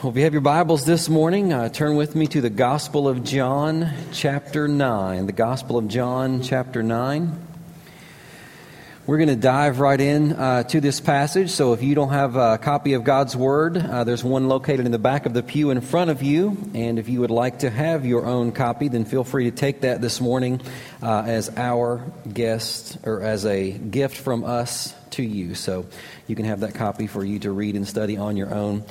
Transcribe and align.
Well, 0.00 0.10
if 0.10 0.16
you 0.16 0.22
have 0.22 0.32
your 0.32 0.42
Bibles 0.42 0.84
this 0.84 1.08
morning, 1.08 1.52
uh, 1.52 1.70
turn 1.70 1.96
with 1.96 2.14
me 2.14 2.28
to 2.28 2.40
the 2.40 2.50
Gospel 2.50 3.08
of 3.08 3.24
John, 3.24 3.92
chapter 4.12 4.68
9. 4.68 5.26
The 5.26 5.32
Gospel 5.32 5.76
of 5.76 5.88
John, 5.88 6.40
chapter 6.40 6.84
9. 6.84 7.46
We're 9.08 9.16
going 9.16 9.28
to 9.28 9.34
dive 9.34 9.80
right 9.80 10.00
in 10.00 10.34
uh, 10.34 10.62
to 10.62 10.80
this 10.80 11.00
passage. 11.00 11.50
So 11.50 11.72
if 11.72 11.82
you 11.82 11.96
don't 11.96 12.10
have 12.10 12.36
a 12.36 12.58
copy 12.58 12.92
of 12.92 13.02
God's 13.02 13.34
Word, 13.34 13.76
uh, 13.76 14.04
there's 14.04 14.22
one 14.22 14.46
located 14.46 14.86
in 14.86 14.92
the 14.92 15.00
back 15.00 15.26
of 15.26 15.34
the 15.34 15.42
pew 15.42 15.70
in 15.70 15.80
front 15.80 16.12
of 16.12 16.22
you. 16.22 16.56
And 16.74 17.00
if 17.00 17.08
you 17.08 17.18
would 17.22 17.32
like 17.32 17.60
to 17.60 17.70
have 17.70 18.06
your 18.06 18.24
own 18.24 18.52
copy, 18.52 18.86
then 18.86 19.04
feel 19.04 19.24
free 19.24 19.50
to 19.50 19.56
take 19.56 19.80
that 19.80 20.00
this 20.00 20.20
morning 20.20 20.60
uh, 21.02 21.24
as 21.26 21.50
our 21.56 22.04
guest 22.32 22.98
or 23.02 23.20
as 23.22 23.44
a 23.44 23.72
gift 23.72 24.16
from 24.16 24.44
us 24.44 24.94
to 25.10 25.24
you. 25.24 25.56
So 25.56 25.86
you 26.28 26.36
can 26.36 26.44
have 26.44 26.60
that 26.60 26.76
copy 26.76 27.08
for 27.08 27.24
you 27.24 27.40
to 27.40 27.50
read 27.50 27.74
and 27.74 27.88
study 27.88 28.16
on 28.16 28.36
your 28.36 28.54
own. 28.54 28.84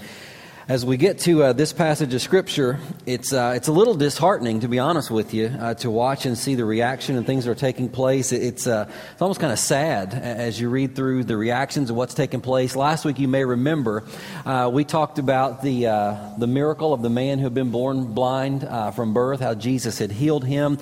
As 0.70 0.86
we 0.86 0.98
get 0.98 1.20
to 1.20 1.44
uh, 1.44 1.54
this 1.54 1.72
passage 1.72 2.14
of 2.14 2.22
Scripture, 2.22 2.78
it's, 3.06 3.32
uh, 3.32 3.54
it's 3.56 3.70
a 3.70 3.72
little 3.72 3.96
disheartening, 3.96 4.60
to 4.60 4.68
be 4.68 4.80
honest 4.80 5.10
with 5.10 5.34
you, 5.34 5.46
uh, 5.48 5.76
to 5.76 5.90
watch 5.90 6.26
and 6.26 6.38
see 6.38 6.56
the 6.56 6.66
reaction 6.66 7.16
and 7.16 7.26
things 7.26 7.46
that 7.46 7.52
are 7.52 7.56
taking 7.56 7.88
place. 7.88 8.34
It's, 8.34 8.68
uh, 8.68 8.92
it's 9.14 9.22
almost 9.22 9.40
kind 9.40 9.54
of 9.54 9.60
sad 9.60 10.14
as 10.14 10.60
you 10.60 10.68
read 10.68 10.94
through 10.94 11.24
the 11.24 11.38
reactions 11.38 11.90
of 11.90 11.96
what's 11.96 12.14
taking 12.14 12.42
place. 12.42 12.76
Last 12.76 13.06
week, 13.06 13.18
you 13.18 13.30
may 13.30 13.46
remember, 13.46 14.04
uh, 14.46 14.70
we 14.74 14.84
talked 14.84 15.20
about 15.20 15.62
the, 15.62 15.88
uh, 15.88 16.32
the 16.38 16.48
miracle 16.48 16.94
of 16.94 17.02
the 17.02 17.10
man 17.10 17.38
who 17.38 17.46
had 17.46 17.54
been 17.54 17.72
born 17.72 18.14
blind 18.14 18.68
from 18.94 19.14
birth, 19.14 19.40
how 19.40 19.54
Jesus 19.54 19.98
had 20.00 20.12
healed 20.12 20.44
him. 20.44 20.80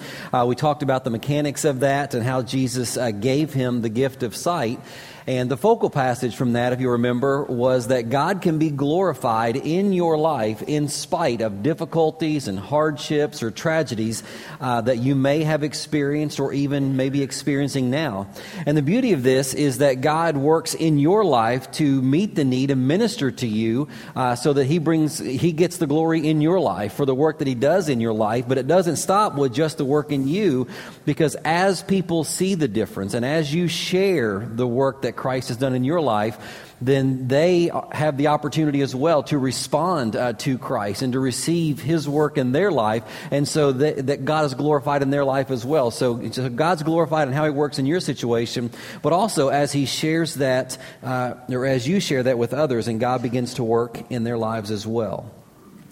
we 0.48 0.56
talked 0.56 0.81
about 0.81 1.04
the 1.04 1.12
mechanics 1.12 1.64
of 1.64 1.81
that 1.81 2.16
and 2.16 2.23
how 2.23 2.42
Jesus 2.42 2.98
gave 3.20 3.54
him 3.54 3.84
the 3.84 3.90
gift 3.90 4.23
of 4.23 4.36
sight. 4.36 4.80
And 5.28 5.50
the 5.50 5.58
focal 5.58 5.90
passage 5.90 6.36
from 6.36 6.54
that, 6.54 6.72
if 6.72 6.80
you 6.80 6.92
remember, 6.92 7.44
was 7.44 7.88
that 7.88 8.12
God 8.12 8.44
can 8.44 8.60
be 8.60 8.70
glorified 8.70 9.56
in 9.56 9.92
your 9.92 10.20
life 10.20 10.62
in 10.62 10.88
spite 10.88 11.42
of 11.42 11.64
difficulties 11.64 12.48
and 12.48 12.60
hardships 12.60 13.42
or 13.42 13.50
tragedies 13.50 14.22
uh, 14.62 14.82
that 14.82 14.98
you 14.98 15.16
may 15.16 15.44
have 15.44 15.64
experienced 15.64 16.40
or 16.40 16.54
even 16.54 16.95
maybe 16.95 17.23
experiencing 17.23 17.90
now. 17.90 18.28
And 18.67 18.78
the 18.78 18.84
beauty 18.84 19.14
of 19.14 19.23
this 19.23 19.56
is 19.56 19.80
that 19.80 20.02
God 20.02 20.38
works 20.38 20.76
in 20.76 21.00
your 21.00 21.26
life 21.26 21.72
to 21.73 22.04
meet 22.04 22.36
the 22.36 22.45
need 22.45 22.70
and 22.70 22.88
minister 22.88 23.32
to 23.32 23.48
you 23.48 23.88
uh, 24.16 24.36
so 24.36 24.54
that 24.54 24.66
He 24.66 24.78
brings, 24.78 25.17
He 25.17 25.54
gets 25.54 25.78
the 25.78 25.88
glory 25.88 26.28
in 26.28 26.39
your 26.39 26.60
life 26.60 26.94
for 26.94 27.06
the 27.08 27.16
work 27.16 27.39
that 27.39 27.48
He 27.48 27.56
does 27.56 27.89
in 27.89 28.00
your 28.00 28.14
life. 28.14 28.48
But 28.48 28.60
it 28.60 28.67
doesn't 28.67 28.98
stop 28.98 29.34
with 29.34 29.56
just 29.56 29.80
the 29.80 29.86
work 29.86 30.12
in 30.12 30.28
you 30.28 30.67
because 31.04 31.34
as 31.44 31.82
people 31.82 32.23
see 32.23 32.54
the 32.54 32.67
difference 32.67 33.16
and 33.16 33.26
as 33.26 33.52
you 33.52 33.67
share 33.67 34.39
the 34.39 34.67
work 34.67 35.02
that 35.02 35.14
Christ 35.16 35.49
has 35.49 35.58
done 35.58 35.73
in 35.73 35.83
your 35.83 36.02
life, 36.02 36.38
then 36.81 37.27
they 37.27 37.71
have 37.91 38.17
the 38.17 38.27
opportunity 38.27 38.81
as 38.81 38.94
well 38.94 39.23
to 39.23 39.38
respond 39.38 40.16
uh, 40.16 40.33
to 40.33 40.58
Christ 40.58 41.02
and 41.02 41.13
to 41.13 41.19
receive 41.19 41.81
His 41.81 42.08
work 42.08 42.38
in 42.38 42.52
their 42.52 42.71
life, 42.71 43.03
and 43.31 43.47
so 43.47 43.71
that, 43.71 44.08
that 44.08 44.25
God 44.25 44.45
is 44.45 44.53
glorified 44.53 45.02
in 45.02 45.09
their 45.09 45.25
life 45.25 45.52
as 45.52 45.66
well. 45.66 45.91
So, 45.91 46.30
so, 46.31 46.49
God's 46.49 46.83
glorified 46.83 47.27
in 47.27 47.33
how 47.33 47.45
He 47.45 47.52
works 47.52 47.80
in 47.80 47.86
your 47.86 47.99
situation, 47.99 48.71
but 49.02 49.13
also 49.13 49.49
as 49.49 49.71
He 49.71 49.86
shares 49.86 50.36
that, 50.36 50.77
uh, 51.03 51.36
or 51.49 51.66
as 51.66 51.88
you 51.88 51.99
share 51.99 52.23
that 52.23 52.38
with 52.38 52.53
others, 52.53 52.88
and 52.88 52.99
God 52.99 53.21
begins 53.21 53.55
to 53.55 53.63
work 53.63 54.11
in 54.11 54.23
their 54.23 54.38
lives 54.38 54.71
as 54.71 54.86
well. 54.86 55.31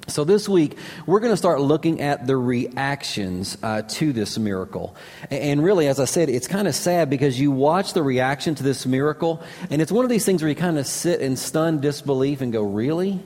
So, 0.08 0.26
this 0.26 0.50
week, 0.50 0.78
we're 1.06 1.22
going 1.22 1.32
to 1.32 1.38
start 1.38 1.62
looking 1.62 2.02
at 2.02 2.28
the 2.28 2.36
reactions 2.36 3.58
uh, 3.64 3.84
to 3.84 4.12
this 4.12 4.38
miracle. 4.38 4.96
And 5.32 5.64
really, 5.64 5.88
as 5.88 5.98
I 5.98 6.06
said, 6.06 6.30
it's 6.30 6.48
kind 6.48 6.68
of 6.68 6.76
sad 6.76 7.09
because 7.09 7.40
you 7.40 7.52
watch 7.52 7.94
the 7.94 8.04
reaction 8.04 8.54
to 8.56 8.64
this 8.64 8.86
miracle, 8.86 9.42
and 9.70 9.81
it's 9.81 9.94
one 9.94 10.04
of 10.04 10.09
these 10.09 10.26
things 10.26 10.42
where 10.42 10.50
you 10.50 10.56
kind 10.56 10.78
of 10.78 10.88
sit 10.88 11.22
in 11.22 11.38
stunned 11.38 11.81
disbelief 11.81 12.42
and 12.42 12.52
go, 12.52 12.64
Really? 12.64 13.22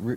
Re- 0.00 0.16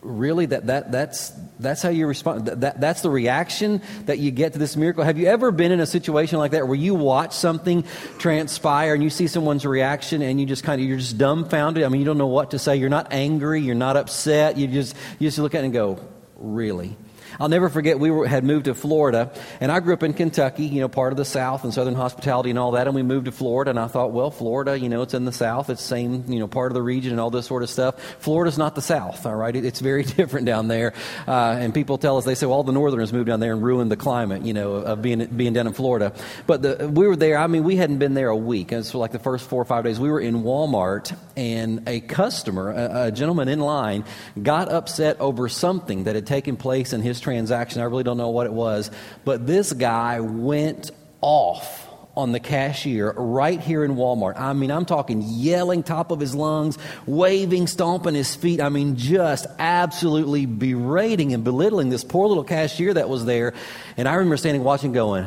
really 0.00 0.46
that, 0.46 0.66
that 0.66 0.92
that's 0.92 1.32
that's 1.58 1.82
how 1.82 1.88
you 1.88 2.06
respond 2.06 2.46
that, 2.46 2.80
that's 2.80 3.02
the 3.02 3.10
reaction 3.10 3.82
that 4.06 4.18
you 4.18 4.30
get 4.30 4.52
to 4.52 4.58
this 4.58 4.76
miracle. 4.76 5.02
Have 5.02 5.18
you 5.18 5.26
ever 5.26 5.50
been 5.50 5.72
in 5.72 5.80
a 5.80 5.86
situation 5.86 6.38
like 6.38 6.52
that 6.52 6.66
where 6.68 6.76
you 6.76 6.94
watch 6.94 7.34
something 7.34 7.84
transpire 8.18 8.94
and 8.94 9.02
you 9.02 9.10
see 9.10 9.26
someone's 9.26 9.66
reaction 9.66 10.22
and 10.22 10.40
you 10.40 10.46
just 10.46 10.62
kind 10.62 10.80
of 10.80 10.86
you're 10.86 10.98
just 10.98 11.18
dumbfounded? 11.18 11.82
I 11.82 11.88
mean 11.88 12.00
you 12.00 12.06
don't 12.06 12.18
know 12.18 12.28
what 12.28 12.52
to 12.52 12.58
say. 12.58 12.76
You're 12.76 12.90
not 12.90 13.12
angry. 13.12 13.60
You're 13.60 13.74
not 13.74 13.96
upset. 13.96 14.56
You 14.56 14.68
just 14.68 14.94
you 15.18 15.28
just 15.28 15.38
look 15.38 15.54
at 15.54 15.62
it 15.62 15.64
and 15.64 15.72
go 15.72 15.98
really 16.36 16.96
I'll 17.40 17.48
never 17.48 17.68
forget 17.68 18.00
we 18.00 18.10
were, 18.10 18.26
had 18.26 18.42
moved 18.42 18.64
to 18.64 18.74
Florida, 18.74 19.30
and 19.60 19.70
I 19.70 19.78
grew 19.78 19.94
up 19.94 20.02
in 20.02 20.12
Kentucky, 20.12 20.64
you 20.64 20.80
know, 20.80 20.88
part 20.88 21.12
of 21.12 21.16
the 21.16 21.24
South 21.24 21.62
and 21.62 21.72
Southern 21.72 21.94
hospitality 21.94 22.50
and 22.50 22.58
all 22.58 22.72
that, 22.72 22.88
and 22.88 22.96
we 22.96 23.04
moved 23.04 23.26
to 23.26 23.32
Florida, 23.32 23.70
and 23.70 23.78
I 23.78 23.86
thought, 23.86 24.10
well, 24.12 24.32
Florida, 24.32 24.76
you 24.76 24.88
know, 24.88 25.02
it's 25.02 25.14
in 25.14 25.24
the 25.24 25.32
South, 25.32 25.70
it's 25.70 25.80
the 25.80 25.86
same, 25.86 26.24
you 26.26 26.40
know, 26.40 26.48
part 26.48 26.72
of 26.72 26.74
the 26.74 26.82
region 26.82 27.12
and 27.12 27.20
all 27.20 27.30
this 27.30 27.46
sort 27.46 27.62
of 27.62 27.70
stuff. 27.70 28.00
Florida's 28.18 28.58
not 28.58 28.74
the 28.74 28.82
South, 28.82 29.24
all 29.24 29.36
right? 29.36 29.54
It, 29.54 29.64
it's 29.64 29.78
very 29.78 30.02
different 30.18 30.46
down 30.46 30.66
there, 30.66 30.94
uh, 31.28 31.56
and 31.60 31.72
people 31.72 31.96
tell 31.96 32.16
us, 32.16 32.24
they 32.24 32.34
say, 32.34 32.46
well, 32.46 32.56
all 32.56 32.64
the 32.64 32.72
Northerners 32.72 33.12
moved 33.12 33.28
down 33.28 33.38
there 33.38 33.52
and 33.52 33.62
ruined 33.62 33.92
the 33.92 33.96
climate, 33.96 34.42
you 34.42 34.52
know, 34.52 34.72
of 34.72 35.00
being, 35.00 35.24
being 35.26 35.52
down 35.52 35.68
in 35.68 35.74
Florida. 35.74 36.12
But 36.48 36.62
the, 36.62 36.88
we 36.88 37.06
were 37.06 37.14
there, 37.14 37.38
I 37.38 37.46
mean, 37.46 37.62
we 37.62 37.76
hadn't 37.76 37.98
been 37.98 38.14
there 38.14 38.30
a 38.30 38.36
week, 38.36 38.72
and 38.72 38.84
so 38.84 38.98
like 38.98 39.12
the 39.12 39.20
first 39.20 39.48
four 39.48 39.62
or 39.62 39.64
five 39.64 39.84
days, 39.84 40.00
we 40.00 40.10
were 40.10 40.20
in 40.20 40.42
Walmart, 40.42 41.16
and 41.36 41.88
a 41.88 42.00
customer, 42.00 42.72
a, 42.72 43.04
a 43.04 43.12
gentleman 43.12 43.46
in 43.46 43.60
line, 43.60 44.04
got 44.42 44.72
upset 44.72 45.20
over 45.20 45.48
something 45.48 46.04
that 46.04 46.16
had 46.16 46.26
taken 46.26 46.56
place 46.56 46.92
in 46.92 47.00
his 47.00 47.20
transaction. 47.28 47.82
I 47.82 47.84
really 47.84 48.04
don't 48.04 48.16
know 48.16 48.30
what 48.30 48.46
it 48.46 48.52
was. 48.52 48.90
But 49.26 49.46
this 49.46 49.74
guy 49.74 50.20
went 50.20 50.90
off 51.20 51.86
on 52.16 52.32
the 52.32 52.40
cashier 52.40 53.12
right 53.12 53.60
here 53.60 53.84
in 53.84 53.96
Walmart. 53.96 54.40
I 54.40 54.54
mean, 54.54 54.70
I'm 54.70 54.86
talking 54.86 55.22
yelling 55.22 55.82
top 55.82 56.10
of 56.10 56.20
his 56.20 56.34
lungs, 56.34 56.78
waving, 57.06 57.66
stomping 57.66 58.14
his 58.14 58.34
feet. 58.34 58.62
I 58.62 58.70
mean, 58.70 58.96
just 58.96 59.46
absolutely 59.58 60.46
berating 60.46 61.34
and 61.34 61.44
belittling 61.44 61.90
this 61.90 62.02
poor 62.02 62.26
little 62.28 62.44
cashier 62.44 62.94
that 62.94 63.10
was 63.10 63.26
there. 63.26 63.52
And 63.98 64.08
I 64.08 64.14
remember 64.14 64.38
standing 64.38 64.64
watching 64.64 64.92
going, 64.92 65.26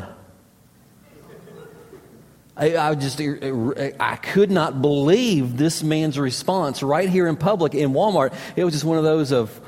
I, 2.57 2.77
I, 2.77 2.95
just 2.95 3.21
I 3.21 4.15
could 4.15 4.49
not 4.49 4.81
believe 4.81 5.55
this 5.55 5.83
man's 5.83 6.17
response 6.17 6.81
right 6.81 7.07
here 7.07 7.27
in 7.27 7.37
public 7.37 7.75
in 7.75 7.91
Walmart. 7.91 8.33
It 8.55 8.65
was 8.65 8.73
just 8.73 8.85
one 8.85 8.97
of 8.97 9.03
those 9.03 9.31
of 9.31 9.61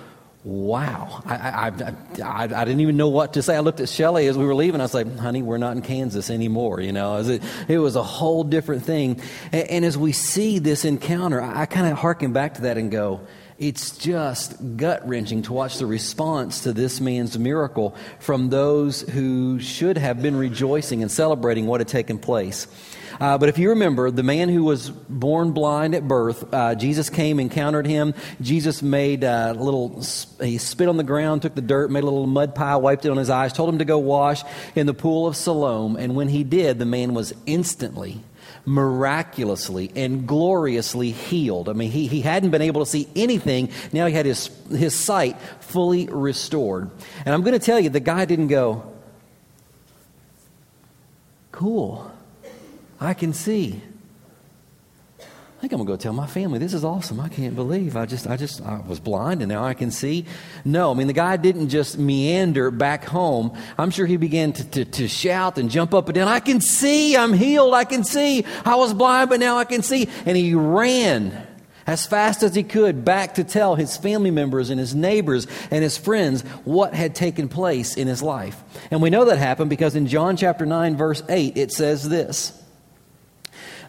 wow. 0.43 1.21
I, 1.25 1.35
I, 1.35 1.67
I, 2.23 2.43
I, 2.43 2.65
didn't 2.65 2.81
even 2.81 2.97
know 2.97 3.09
what 3.09 3.33
to 3.33 3.41
say. 3.41 3.55
I 3.55 3.61
looked 3.61 3.79
at 3.79 3.89
Shelly 3.89 4.27
as 4.27 4.37
we 4.37 4.45
were 4.45 4.55
leaving. 4.55 4.81
I 4.81 4.83
was 4.83 4.93
like, 4.93 5.17
honey, 5.17 5.41
we're 5.41 5.57
not 5.57 5.75
in 5.75 5.81
Kansas 5.81 6.29
anymore. 6.29 6.81
You 6.81 6.91
know, 6.91 7.17
it, 7.19 7.41
it 7.67 7.77
was 7.77 7.95
a 7.95 8.03
whole 8.03 8.43
different 8.43 8.83
thing. 8.83 9.21
And, 9.51 9.69
and 9.69 9.85
as 9.85 9.97
we 9.97 10.11
see 10.11 10.59
this 10.59 10.85
encounter, 10.85 11.41
I, 11.41 11.61
I 11.61 11.65
kind 11.65 11.87
of 11.87 11.97
harken 11.97 12.33
back 12.33 12.55
to 12.55 12.61
that 12.63 12.77
and 12.77 12.91
go, 12.91 13.21
it's 13.57 13.97
just 13.97 14.55
gut 14.77 15.07
wrenching 15.07 15.43
to 15.43 15.53
watch 15.53 15.77
the 15.77 15.85
response 15.85 16.61
to 16.63 16.73
this 16.73 16.99
man's 16.99 17.37
miracle 17.37 17.95
from 18.19 18.49
those 18.49 19.01
who 19.01 19.59
should 19.59 19.97
have 19.97 20.21
been 20.21 20.35
rejoicing 20.35 21.01
and 21.01 21.11
celebrating 21.11 21.67
what 21.67 21.79
had 21.79 21.87
taken 21.87 22.17
place. 22.17 22.67
Uh, 23.19 23.37
but 23.37 23.47
if 23.49 23.57
you 23.57 23.69
remember, 23.69 24.09
the 24.11 24.23
man 24.23 24.49
who 24.49 24.63
was 24.63 24.89
born 24.89 25.51
blind 25.51 25.95
at 25.95 26.07
birth, 26.07 26.51
uh, 26.53 26.75
Jesus 26.75 27.09
came, 27.09 27.39
encountered 27.39 27.85
him. 27.85 28.13
Jesus 28.41 28.81
made 28.81 29.23
a 29.23 29.53
little, 29.53 30.03
he 30.41 30.57
spit 30.57 30.89
on 30.89 30.97
the 30.97 31.03
ground, 31.03 31.41
took 31.41 31.55
the 31.55 31.61
dirt, 31.61 31.91
made 31.91 32.03
a 32.03 32.05
little 32.05 32.27
mud 32.27 32.55
pile, 32.55 32.81
wiped 32.81 33.05
it 33.05 33.11
on 33.11 33.17
his 33.17 33.29
eyes, 33.29 33.53
told 33.53 33.69
him 33.69 33.77
to 33.77 33.85
go 33.85 33.99
wash 33.99 34.43
in 34.75 34.87
the 34.87 34.93
pool 34.93 35.27
of 35.27 35.35
Siloam. 35.35 35.95
And 35.95 36.15
when 36.15 36.27
he 36.27 36.43
did, 36.43 36.79
the 36.79 36.85
man 36.85 37.13
was 37.13 37.33
instantly 37.45 38.21
miraculously 38.65 39.91
and 39.95 40.25
gloriously 40.27 41.11
healed. 41.11 41.69
I 41.69 41.73
mean, 41.73 41.91
he, 41.91 42.07
he 42.07 42.21
hadn't 42.21 42.51
been 42.51 42.61
able 42.61 42.83
to 42.83 42.89
see 42.89 43.07
anything. 43.15 43.69
Now 43.91 44.05
he 44.05 44.13
had 44.13 44.25
his, 44.25 44.49
his 44.69 44.95
sight 44.95 45.39
fully 45.59 46.07
restored. 46.07 46.89
And 47.25 47.33
I'm 47.33 47.41
going 47.41 47.59
to 47.59 47.65
tell 47.65 47.79
you, 47.79 47.89
the 47.89 47.99
guy 47.99 48.25
didn't 48.25 48.47
go, 48.47 48.91
cool. 51.51 52.11
I 52.99 53.13
can 53.13 53.33
see. 53.33 53.81
Think 55.63 55.71
I'm 55.71 55.79
gonna 55.79 55.87
go 55.87 55.95
tell 55.95 56.11
my 56.11 56.27
family 56.27 56.59
this 56.59 56.73
is 56.73 56.83
awesome. 56.83 57.21
I 57.21 57.29
can't 57.29 57.55
believe 57.55 57.95
I 57.95 58.05
just 58.05 58.27
I 58.27 58.35
just 58.35 58.61
I 58.63 58.81
was 58.85 58.99
blind 58.99 59.41
and 59.41 59.47
now 59.47 59.63
I 59.63 59.73
can 59.73 59.91
see. 59.91 60.25
No, 60.65 60.91
I 60.91 60.93
mean 60.93 61.07
the 61.07 61.13
guy 61.13 61.37
didn't 61.37 61.69
just 61.69 61.97
meander 61.97 62.69
back 62.69 63.05
home. 63.05 63.57
I'm 63.77 63.89
sure 63.89 64.05
he 64.05 64.17
began 64.17 64.51
to, 64.51 64.69
to, 64.71 64.83
to 64.83 65.07
shout 65.07 65.57
and 65.57 65.69
jump 65.69 65.93
up 65.93 66.09
and 66.09 66.15
down. 66.15 66.27
I 66.27 66.41
can 66.41 66.59
see, 66.59 67.15
I'm 67.15 67.31
healed, 67.31 67.73
I 67.73 67.85
can 67.85 68.03
see. 68.03 68.43
I 68.65 68.75
was 68.75 68.93
blind, 68.93 69.29
but 69.29 69.39
now 69.39 69.57
I 69.57 69.63
can 69.63 69.83
see. 69.83 70.09
And 70.25 70.35
he 70.35 70.53
ran 70.53 71.47
as 71.87 72.05
fast 72.05 72.43
as 72.43 72.53
he 72.53 72.63
could 72.63 73.05
back 73.05 73.35
to 73.35 73.45
tell 73.45 73.75
his 73.75 73.95
family 73.95 74.31
members 74.31 74.69
and 74.69 74.81
his 74.81 74.93
neighbors 74.93 75.47
and 75.71 75.81
his 75.81 75.97
friends 75.97 76.41
what 76.65 76.93
had 76.93 77.15
taken 77.15 77.47
place 77.47 77.95
in 77.95 78.09
his 78.09 78.21
life. 78.21 78.61
And 78.91 79.01
we 79.01 79.09
know 79.09 79.23
that 79.23 79.37
happened 79.37 79.69
because 79.69 79.95
in 79.95 80.07
John 80.07 80.35
chapter 80.35 80.65
9, 80.65 80.97
verse 80.97 81.23
8, 81.29 81.55
it 81.55 81.71
says 81.71 82.09
this. 82.09 82.59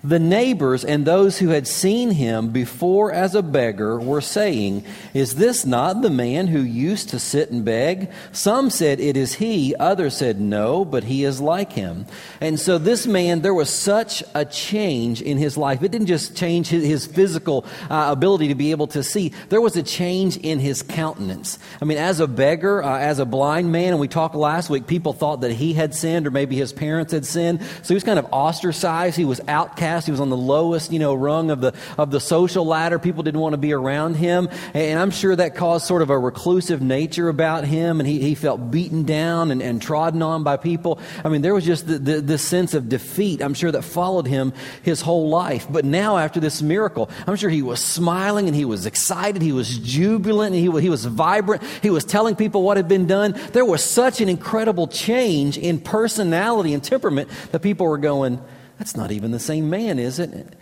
The 0.05 0.19
neighbors 0.19 0.85
and 0.85 1.07
those 1.07 1.39
who 1.39 1.49
had 1.49 1.67
seen 1.67 2.11
him 2.11 2.51
before 2.51 3.11
as 3.11 3.35
a 3.35 3.43
beggar 3.43 3.99
were 3.99 4.21
saying, 4.21 4.85
Is 5.15 5.37
this 5.37 5.65
not 5.65 6.03
the 6.03 6.11
man 6.11 6.47
who 6.47 6.61
used 6.61 7.09
to 7.09 7.19
sit 7.19 7.51
and 7.51 7.65
beg? 7.65 8.11
Some 8.31 8.69
said, 8.69 9.01
It 9.01 9.17
is 9.17 9.33
he. 9.37 9.75
Others 9.77 10.19
said, 10.19 10.43
No, 10.43 10.85
but 10.85 11.05
he 11.05 11.25
is 11.25 11.41
like 11.41 11.73
him. 11.73 12.05
And 12.43 12.61
so 12.61 12.77
this 12.77 13.07
man, 13.07 13.41
there 13.41 13.55
was 13.55 13.71
such 13.71 14.23
a 14.35 14.45
change 14.45 15.23
in 15.23 15.39
his 15.39 15.57
life. 15.57 15.83
It 15.83 15.91
didn't 15.91 16.09
just 16.09 16.37
change 16.37 16.69
his, 16.69 17.07
physical 17.07 17.65
uh, 17.89 18.09
ability 18.11 18.49
to 18.49 18.55
be 18.55 18.73
able 18.73 18.89
to 18.89 19.03
see, 19.03 19.33
there 19.49 19.61
was 19.61 19.77
a 19.77 19.83
change 19.83 20.37
in 20.37 20.59
his 20.59 20.83
countenance. 20.83 21.59
I 21.81 21.87
mean, 21.87 21.99
as 21.99 22.21
a 22.21 22.27
beggar, 22.27 22.83
uh, 22.83 22.99
as 22.99 23.21
a 23.21 23.25
blind 23.25 23.73
man, 23.73 23.93
and 23.93 24.01
we 24.01 24.09
talked 24.09 24.35
last 24.35 24.69
week, 24.69 24.87
people 24.87 25.15
thought 25.15 25.41
that 25.43 25.53
he 25.53 25.73
had 25.73 25.95
sinned 25.95 26.27
or 26.27 26.31
maybe 26.31 26.57
his 26.57 26.75
parents 26.75 27.13
had 27.13 27.25
sinned. 27.25 27.63
So 27.63 27.89
he 27.89 27.95
was 27.95 28.05
kind 28.05 28.19
of 28.19 28.27
ostracized. 28.33 29.17
He 29.17 29.25
was 29.25 29.41
outcast. 29.49 29.94
He 30.03 30.11
was 30.11 30.21
on 30.21 30.31
the 30.31 30.37
lowest, 30.37 30.93
you 30.93 30.99
know, 30.99 31.15
rung 31.15 31.51
of 31.51 31.61
the, 31.61 31.73
of 31.97 32.11
the 32.11 32.21
social 32.21 32.67
ladder. 32.67 32.99
People 32.99 33.23
didn't 33.23 33.41
want 33.41 33.53
to 33.53 33.59
be 33.59 33.73
around 33.73 34.15
him. 34.15 34.49
And 34.75 34.99
I'm 34.99 35.11
sure 35.11 35.37
that 35.37 35.55
caused 35.55 35.87
sort 35.87 36.03
of 36.03 36.11
a 36.11 36.19
reclusive 36.19 36.83
nature 36.83 37.29
about 37.29 37.65
him. 37.65 38.01
And 38.01 38.09
he, 38.09 38.21
he 38.21 38.35
felt 38.35 38.71
beaten 38.71 39.05
down 39.05 39.51
and, 39.51 39.63
and 39.63 39.81
trodden 39.81 40.23
on 40.23 40.43
by 40.43 40.57
people. 40.57 40.99
I 41.25 41.29
mean, 41.29 41.43
there 41.43 41.55
was 41.55 41.65
just 41.65 41.87
the, 41.87 41.99
the, 41.99 42.21
the 42.21 42.39
sense 42.39 42.75
of 42.75 42.89
defeat, 42.89 43.41
I'm 43.41 43.55
sure, 43.55 43.71
that 43.71 43.83
followed 43.83 44.27
him 44.27 44.53
his 44.83 45.01
whole 45.01 45.29
life. 45.29 45.67
But 45.71 45.85
now, 45.85 46.19
after 46.19 46.41
this 46.41 46.61
miracle, 46.61 47.09
I'm 47.27 47.37
sure 47.37 47.51
he 47.51 47.63
was 47.63 47.81
smiling 47.81 48.49
and 48.49 48.57
he 48.57 48.65
was 48.65 48.87
excited. 48.87 49.41
He 49.43 49.53
was 49.53 49.79
jubilant 49.79 50.55
and 50.55 50.75
he, 50.75 50.81
he 50.81 50.91
was 50.91 51.05
vibrant. 51.05 51.63
He 51.83 51.91
was 51.91 52.05
telling 52.05 52.35
people 52.35 52.63
what 52.63 52.77
had 52.77 52.89
been 52.89 53.07
done. 53.07 53.33
There 53.53 53.65
was 53.65 53.85
such 53.85 54.21
an 54.21 54.29
incredible 54.29 54.89
change 54.89 55.59
in 55.59 55.81
personality 55.81 56.75
and 56.75 56.83
temperament 56.83 57.29
that 57.53 57.61
people 57.61 57.87
were 57.87 57.99
going, 57.99 58.41
that's 58.79 58.97
not 58.97 59.13
even 59.13 59.31
the 59.31 59.39
same 59.39 59.71
man, 59.71 59.99
is 59.99 60.19
it? 60.19 60.55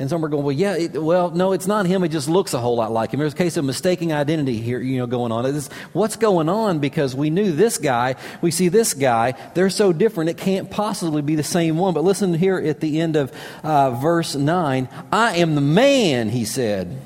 And 0.00 0.08
some 0.08 0.24
are 0.24 0.28
going, 0.28 0.44
well, 0.44 0.56
yeah, 0.56 0.76
it, 0.76 0.94
well, 0.94 1.30
no, 1.30 1.52
it's 1.52 1.66
not 1.66 1.84
him. 1.84 2.02
It 2.04 2.08
just 2.08 2.26
looks 2.26 2.54
a 2.54 2.58
whole 2.58 2.76
lot 2.76 2.90
like 2.90 3.12
him. 3.12 3.20
There's 3.20 3.34
a 3.34 3.36
case 3.36 3.58
of 3.58 3.66
mistaking 3.66 4.14
identity 4.14 4.56
here, 4.56 4.80
you 4.80 4.96
know, 4.96 5.06
going 5.06 5.30
on. 5.30 5.44
It's, 5.44 5.68
what's 5.92 6.16
going 6.16 6.48
on? 6.48 6.78
Because 6.78 7.14
we 7.14 7.28
knew 7.28 7.52
this 7.52 7.76
guy, 7.76 8.14
we 8.40 8.50
see 8.50 8.68
this 8.68 8.94
guy, 8.94 9.34
they're 9.52 9.68
so 9.68 9.92
different, 9.92 10.30
it 10.30 10.38
can't 10.38 10.70
possibly 10.70 11.20
be 11.20 11.34
the 11.34 11.42
same 11.42 11.76
one. 11.76 11.92
But 11.92 12.04
listen 12.04 12.32
here 12.32 12.56
at 12.56 12.80
the 12.80 12.98
end 12.98 13.16
of 13.16 13.30
uh, 13.62 13.90
verse 13.90 14.34
9 14.34 14.88
I 15.12 15.36
am 15.36 15.54
the 15.54 15.60
man, 15.60 16.30
he 16.30 16.46
said. 16.46 16.98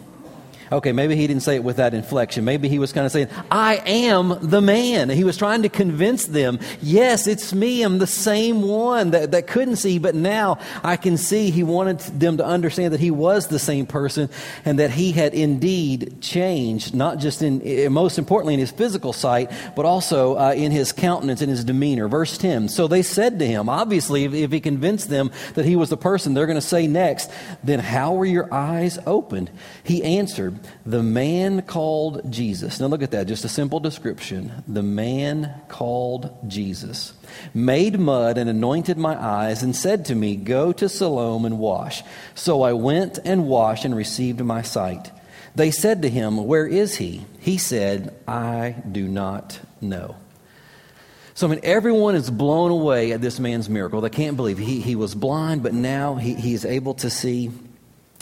Okay, 0.74 0.90
maybe 0.90 1.14
he 1.14 1.28
didn't 1.28 1.44
say 1.44 1.54
it 1.54 1.62
with 1.62 1.76
that 1.76 1.94
inflection. 1.94 2.44
Maybe 2.44 2.68
he 2.68 2.80
was 2.80 2.92
kind 2.92 3.06
of 3.06 3.12
saying, 3.12 3.28
I 3.48 3.76
am 3.86 4.36
the 4.42 4.60
man. 4.60 5.08
He 5.08 5.22
was 5.22 5.36
trying 5.36 5.62
to 5.62 5.68
convince 5.68 6.26
them, 6.26 6.58
yes, 6.82 7.28
it's 7.28 7.54
me. 7.54 7.82
I'm 7.82 7.98
the 7.98 8.08
same 8.08 8.60
one 8.62 9.12
that, 9.12 9.30
that 9.30 9.46
couldn't 9.46 9.76
see, 9.76 10.00
but 10.00 10.16
now 10.16 10.58
I 10.82 10.96
can 10.96 11.16
see. 11.16 11.50
He 11.50 11.62
wanted 11.62 12.00
them 12.00 12.38
to 12.38 12.44
understand 12.44 12.92
that 12.92 12.98
he 12.98 13.12
was 13.12 13.46
the 13.46 13.60
same 13.60 13.86
person 13.86 14.28
and 14.64 14.80
that 14.80 14.90
he 14.90 15.12
had 15.12 15.32
indeed 15.32 16.20
changed, 16.20 16.92
not 16.92 17.18
just 17.18 17.40
in, 17.40 17.92
most 17.92 18.18
importantly, 18.18 18.54
in 18.54 18.60
his 18.60 18.72
physical 18.72 19.12
sight, 19.12 19.52
but 19.76 19.86
also 19.86 20.36
uh, 20.36 20.54
in 20.54 20.72
his 20.72 20.90
countenance 20.90 21.40
and 21.40 21.50
his 21.50 21.62
demeanor. 21.62 22.08
Verse 22.08 22.36
10. 22.36 22.68
So 22.68 22.88
they 22.88 23.02
said 23.02 23.38
to 23.38 23.46
him, 23.46 23.68
obviously, 23.68 24.24
if, 24.24 24.34
if 24.34 24.50
he 24.50 24.60
convinced 24.60 25.08
them 25.08 25.30
that 25.54 25.66
he 25.66 25.76
was 25.76 25.88
the 25.88 25.96
person, 25.96 26.34
they're 26.34 26.46
going 26.46 26.56
to 26.56 26.60
say 26.60 26.88
next, 26.88 27.30
then 27.62 27.78
how 27.78 28.14
were 28.14 28.26
your 28.26 28.52
eyes 28.52 28.98
opened? 29.06 29.52
He 29.84 30.02
answered, 30.02 30.58
the 30.86 31.02
man 31.02 31.62
called 31.62 32.30
Jesus. 32.30 32.80
Now 32.80 32.86
look 32.86 33.02
at 33.02 33.10
that, 33.12 33.26
just 33.26 33.44
a 33.44 33.48
simple 33.48 33.80
description. 33.80 34.64
The 34.66 34.82
man 34.82 35.62
called 35.68 36.30
Jesus 36.46 37.12
made 37.52 37.98
mud 37.98 38.38
and 38.38 38.48
anointed 38.48 38.98
my 38.98 39.20
eyes 39.20 39.62
and 39.62 39.74
said 39.74 40.04
to 40.06 40.14
me, 40.14 40.36
Go 40.36 40.72
to 40.72 40.88
Siloam 40.88 41.44
and 41.44 41.58
wash. 41.58 42.02
So 42.34 42.62
I 42.62 42.72
went 42.72 43.18
and 43.24 43.46
washed 43.46 43.84
and 43.84 43.96
received 43.96 44.40
my 44.40 44.62
sight. 44.62 45.10
They 45.54 45.70
said 45.70 46.02
to 46.02 46.08
him, 46.08 46.46
Where 46.46 46.66
is 46.66 46.96
he? 46.96 47.24
He 47.40 47.58
said, 47.58 48.14
I 48.26 48.76
do 48.90 49.06
not 49.06 49.60
know. 49.80 50.16
So, 51.36 51.48
I 51.48 51.50
mean, 51.50 51.60
everyone 51.64 52.14
is 52.14 52.30
blown 52.30 52.70
away 52.70 53.10
at 53.10 53.20
this 53.20 53.40
man's 53.40 53.68
miracle. 53.68 54.00
They 54.00 54.08
can't 54.08 54.36
believe 54.36 54.56
he, 54.56 54.80
he 54.80 54.94
was 54.94 55.16
blind, 55.16 55.64
but 55.64 55.74
now 55.74 56.14
he, 56.14 56.34
he's 56.34 56.64
able 56.64 56.94
to 56.94 57.10
see. 57.10 57.50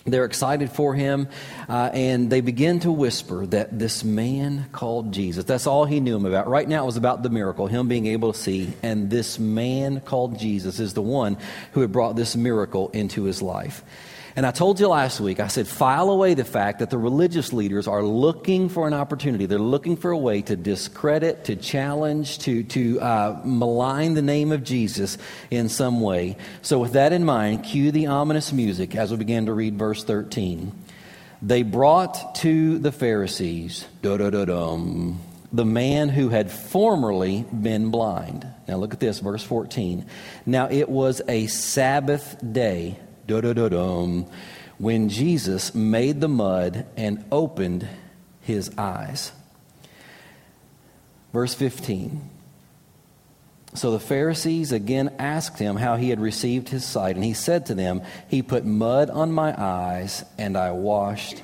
They're 0.04 0.24
excited 0.24 0.70
for 0.70 0.94
him, 0.94 1.28
uh, 1.68 1.90
and 1.92 2.28
they 2.28 2.40
begin 2.40 2.80
to 2.80 2.90
whisper 2.90 3.46
that 3.46 3.78
this 3.78 4.02
man 4.02 4.66
called 4.72 5.12
Jesus, 5.12 5.44
that's 5.44 5.66
all 5.66 5.84
he 5.84 6.00
knew 6.00 6.16
him 6.16 6.26
about. 6.26 6.48
Right 6.48 6.68
now, 6.68 6.82
it 6.82 6.86
was 6.86 6.96
about 6.96 7.22
the 7.22 7.30
miracle, 7.30 7.68
him 7.68 7.86
being 7.86 8.06
able 8.06 8.32
to 8.32 8.38
see, 8.38 8.72
and 8.82 9.10
this 9.10 9.38
man 9.38 10.00
called 10.00 10.38
Jesus 10.38 10.80
is 10.80 10.94
the 10.94 11.02
one 11.02 11.36
who 11.72 11.80
had 11.82 11.92
brought 11.92 12.16
this 12.16 12.34
miracle 12.34 12.88
into 12.90 13.24
his 13.24 13.42
life. 13.42 13.84
And 14.34 14.46
I 14.46 14.50
told 14.50 14.80
you 14.80 14.88
last 14.88 15.20
week, 15.20 15.40
I 15.40 15.48
said, 15.48 15.68
file 15.68 16.10
away 16.10 16.32
the 16.32 16.44
fact 16.44 16.78
that 16.78 16.88
the 16.88 16.96
religious 16.96 17.52
leaders 17.52 17.86
are 17.86 18.02
looking 18.02 18.70
for 18.70 18.86
an 18.86 18.94
opportunity. 18.94 19.44
They're 19.44 19.58
looking 19.58 19.96
for 19.96 20.10
a 20.10 20.16
way 20.16 20.40
to 20.42 20.56
discredit, 20.56 21.44
to 21.44 21.56
challenge, 21.56 22.38
to, 22.40 22.62
to 22.64 23.00
uh, 23.00 23.40
malign 23.44 24.14
the 24.14 24.22
name 24.22 24.50
of 24.50 24.64
Jesus 24.64 25.18
in 25.50 25.68
some 25.68 26.00
way. 26.00 26.38
So, 26.62 26.78
with 26.78 26.94
that 26.94 27.12
in 27.12 27.26
mind, 27.26 27.64
cue 27.64 27.92
the 27.92 28.06
ominous 28.06 28.52
music 28.54 28.96
as 28.96 29.10
we 29.10 29.18
begin 29.18 29.46
to 29.46 29.52
read 29.52 29.78
verse 29.78 30.02
13. 30.02 30.72
They 31.42 31.62
brought 31.62 32.36
to 32.36 32.78
the 32.78 32.92
Pharisees, 32.92 33.86
the 35.52 35.64
man 35.66 36.08
who 36.08 36.30
had 36.30 36.50
formerly 36.50 37.44
been 37.52 37.90
blind. 37.90 38.46
Now, 38.66 38.76
look 38.76 38.94
at 38.94 39.00
this, 39.00 39.18
verse 39.18 39.42
14. 39.42 40.06
Now, 40.46 40.70
it 40.70 40.88
was 40.88 41.20
a 41.28 41.48
Sabbath 41.48 42.36
day 42.52 42.96
Da-da-da-dum. 43.26 44.26
When 44.78 45.08
Jesus 45.08 45.74
made 45.74 46.20
the 46.20 46.28
mud 46.28 46.86
and 46.96 47.24
opened 47.30 47.88
his 48.40 48.70
eyes. 48.76 49.32
Verse 51.32 51.54
15. 51.54 52.30
So 53.74 53.92
the 53.92 54.00
Pharisees 54.00 54.70
again 54.70 55.14
asked 55.18 55.58
him 55.58 55.76
how 55.76 55.96
he 55.96 56.10
had 56.10 56.20
received 56.20 56.68
his 56.68 56.84
sight, 56.84 57.16
and 57.16 57.24
he 57.24 57.32
said 57.32 57.66
to 57.66 57.74
them, 57.74 58.02
He 58.28 58.42
put 58.42 58.66
mud 58.66 59.08
on 59.08 59.32
my 59.32 59.54
eyes, 59.56 60.24
and 60.36 60.58
I 60.58 60.72
washed, 60.72 61.42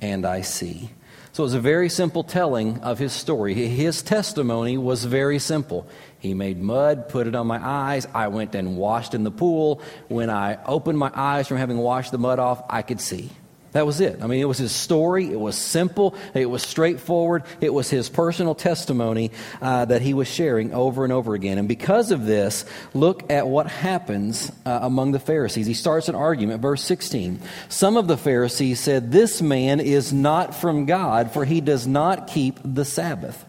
and 0.00 0.24
I 0.24 0.40
see. 0.40 0.90
So 1.32 1.42
it 1.42 1.46
was 1.46 1.54
a 1.54 1.60
very 1.60 1.90
simple 1.90 2.24
telling 2.24 2.80
of 2.80 2.98
his 2.98 3.12
story. 3.12 3.52
His 3.52 4.00
testimony 4.00 4.78
was 4.78 5.04
very 5.04 5.38
simple. 5.38 5.86
He 6.26 6.34
made 6.34 6.60
mud, 6.60 7.08
put 7.08 7.26
it 7.26 7.34
on 7.34 7.46
my 7.46 7.60
eyes. 7.62 8.06
I 8.14 8.28
went 8.28 8.54
and 8.54 8.76
washed 8.76 9.14
in 9.14 9.24
the 9.24 9.30
pool. 9.30 9.80
When 10.08 10.30
I 10.30 10.62
opened 10.64 10.98
my 10.98 11.10
eyes 11.14 11.48
from 11.48 11.56
having 11.56 11.78
washed 11.78 12.12
the 12.12 12.18
mud 12.18 12.38
off, 12.38 12.62
I 12.68 12.82
could 12.82 13.00
see. 13.00 13.30
That 13.76 13.84
was 13.84 14.00
it. 14.00 14.22
I 14.22 14.26
mean, 14.26 14.40
it 14.40 14.46
was 14.46 14.56
his 14.56 14.72
story. 14.72 15.30
It 15.30 15.38
was 15.38 15.54
simple. 15.54 16.14
It 16.32 16.46
was 16.46 16.62
straightforward. 16.62 17.42
It 17.60 17.74
was 17.74 17.90
his 17.90 18.08
personal 18.08 18.54
testimony 18.54 19.32
uh, 19.60 19.84
that 19.84 20.00
he 20.00 20.14
was 20.14 20.28
sharing 20.28 20.72
over 20.72 21.04
and 21.04 21.12
over 21.12 21.34
again. 21.34 21.58
And 21.58 21.68
because 21.68 22.10
of 22.10 22.24
this, 22.24 22.64
look 22.94 23.30
at 23.30 23.46
what 23.46 23.66
happens 23.66 24.50
uh, 24.64 24.78
among 24.80 25.12
the 25.12 25.18
Pharisees. 25.18 25.66
He 25.66 25.74
starts 25.74 26.08
an 26.08 26.14
argument. 26.14 26.62
Verse 26.62 26.82
16. 26.84 27.38
Some 27.68 27.98
of 27.98 28.08
the 28.08 28.16
Pharisees 28.16 28.80
said, 28.80 29.12
This 29.12 29.42
man 29.42 29.80
is 29.80 30.10
not 30.10 30.54
from 30.54 30.86
God, 30.86 31.32
for 31.32 31.44
he 31.44 31.60
does 31.60 31.86
not 31.86 32.28
keep 32.28 32.58
the 32.64 32.86
Sabbath. 32.86 33.44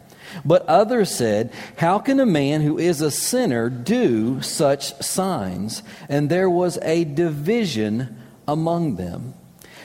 But 0.45 0.65
others 0.65 1.13
said, 1.13 1.51
How 1.77 1.99
can 1.99 2.19
a 2.19 2.25
man 2.25 2.61
who 2.61 2.77
is 2.77 3.01
a 3.01 3.11
sinner 3.11 3.69
do 3.69 4.41
such 4.41 4.93
signs? 5.01 5.83
And 6.09 6.29
there 6.29 6.49
was 6.49 6.77
a 6.81 7.03
division 7.03 8.17
among 8.47 8.95
them. 8.95 9.33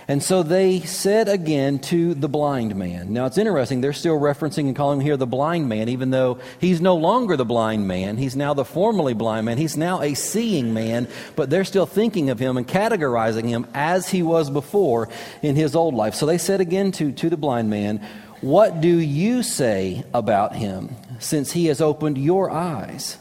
And 0.08 0.22
so 0.22 0.42
they 0.42 0.80
said 0.80 1.28
again 1.28 1.78
to 1.80 2.14
the 2.14 2.28
blind 2.28 2.74
man. 2.74 3.12
Now 3.12 3.26
it's 3.26 3.38
interesting, 3.38 3.80
they're 3.80 3.92
still 3.92 4.18
referencing 4.18 4.66
and 4.66 4.74
calling 4.74 5.00
him 5.00 5.06
here 5.06 5.16
the 5.16 5.26
blind 5.26 5.68
man, 5.68 5.88
even 5.88 6.10
though 6.10 6.40
he's 6.60 6.80
no 6.80 6.96
longer 6.96 7.36
the 7.36 7.44
blind 7.44 7.86
man. 7.86 8.16
He's 8.16 8.34
now 8.34 8.52
the 8.52 8.64
formerly 8.64 9.14
blind 9.14 9.46
man. 9.46 9.58
He's 9.58 9.76
now 9.76 10.02
a 10.02 10.14
seeing 10.14 10.74
man, 10.74 11.08
but 11.36 11.50
they're 11.50 11.64
still 11.64 11.86
thinking 11.86 12.30
of 12.30 12.38
him 12.38 12.56
and 12.56 12.66
categorizing 12.66 13.48
him 13.48 13.66
as 13.74 14.08
he 14.08 14.22
was 14.22 14.50
before 14.50 15.08
in 15.40 15.54
his 15.54 15.76
old 15.76 15.94
life. 15.94 16.14
So 16.14 16.26
they 16.26 16.38
said 16.38 16.60
again 16.60 16.90
to, 16.92 17.12
to 17.12 17.30
the 17.30 17.36
blind 17.36 17.70
man, 17.70 18.04
what 18.42 18.80
do 18.80 18.98
you 18.98 19.42
say 19.42 20.04
about 20.12 20.54
him, 20.54 20.94
since 21.20 21.52
he 21.52 21.66
has 21.66 21.80
opened 21.80 22.18
your 22.18 22.50
eyes? 22.50 23.16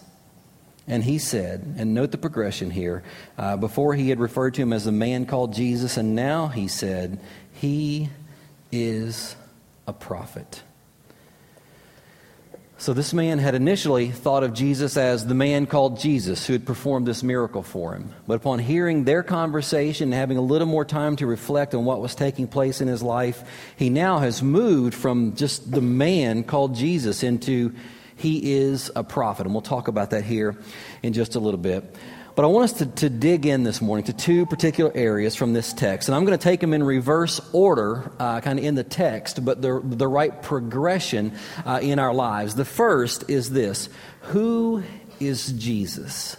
And 0.88 1.04
he 1.04 1.20
said, 1.20 1.76
and 1.78 1.94
note 1.94 2.12
the 2.12 2.18
progression 2.18 2.72
here. 2.72 3.04
Uh, 3.38 3.56
before 3.56 3.94
he 3.94 4.10
had 4.10 4.20
referred 4.20 4.56
to 4.56 4.62
him 4.62 4.74
as 4.74 4.88
a 4.88 4.92
man 4.92 5.26
called 5.26 5.54
Jesus, 5.54 5.96
and 5.96 6.16
now 6.16 6.48
he 6.48 6.68
said, 6.68 7.20
He 7.54 8.10
is 8.72 9.36
a 9.88 9.94
prophet. 9.94 10.64
So, 12.82 12.94
this 12.94 13.14
man 13.14 13.38
had 13.38 13.54
initially 13.54 14.10
thought 14.10 14.42
of 14.42 14.56
Jesus 14.56 14.98
as 14.98 15.24
the 15.24 15.36
man 15.36 15.68
called 15.68 16.00
Jesus 16.00 16.48
who 16.48 16.54
had 16.54 16.66
performed 16.66 17.06
this 17.06 17.22
miracle 17.22 17.62
for 17.62 17.94
him. 17.94 18.12
But 18.26 18.38
upon 18.38 18.58
hearing 18.58 19.04
their 19.04 19.22
conversation 19.22 20.06
and 20.06 20.16
having 20.16 20.38
a 20.38 20.42
little 20.42 20.66
more 20.66 20.84
time 20.84 21.16
to 21.18 21.28
reflect 21.28 21.76
on 21.76 21.86
what 21.86 22.02
was 22.02 22.16
taking 22.16 22.48
place 22.48 22.82
in 22.82 22.88
his 22.88 23.04
life, 23.04 23.44
he 23.76 23.92
now 23.92 24.18
has 24.18 24.42
moved 24.42 24.96
from 24.96 25.36
just 25.36 25.72
the 25.72 25.80
man 25.80 26.44
called 26.44 26.74
Jesus 26.74 27.22
into 27.22 27.76
he 28.16 28.54
is 28.54 28.90
a 28.96 29.04
prophet. 29.04 29.46
And 29.46 29.54
we'll 29.54 29.62
talk 29.62 29.88
about 29.88 30.10
that 30.10 30.24
here 30.24 30.58
in 31.04 31.14
just 31.14 31.36
a 31.36 31.40
little 31.40 31.60
bit. 31.60 31.84
But 32.36 32.46
I 32.46 32.48
want 32.48 32.72
us 32.72 32.74
to, 32.80 32.86
to 32.86 33.10
dig 33.10 33.46
in 33.46 33.64
this 33.64 33.82
morning 33.82 34.06
to 34.06 34.14
two 34.14 34.46
particular 34.46 34.92
areas 34.96 35.36
from 35.36 35.54
this 35.54 35.74
text. 35.74 36.08
And 36.08 36.16
I'm 36.16 36.26
going 36.26 36.38
to 36.38 36.44
take 36.44 36.62
them 36.62 36.74
in 36.74 36.84
reverse 36.84 37.42
order, 37.52 38.12
uh, 38.20 38.40
kind 38.42 38.58
of 38.58 38.66
in 38.66 38.76
the 38.76 38.84
text, 38.84 39.44
but 39.44 39.62
the, 39.62 39.82
the 39.84 40.08
right 40.08 40.42
progression 40.42 41.34
uh, 41.66 41.80
in 41.82 42.00
our 42.00 42.14
lives. 42.14 42.56
The 42.56 42.66
first 42.66 43.30
is 43.30 43.50
this 43.50 43.90
Who 44.22 44.84
is 45.20 45.52
Jesus? 45.54 46.38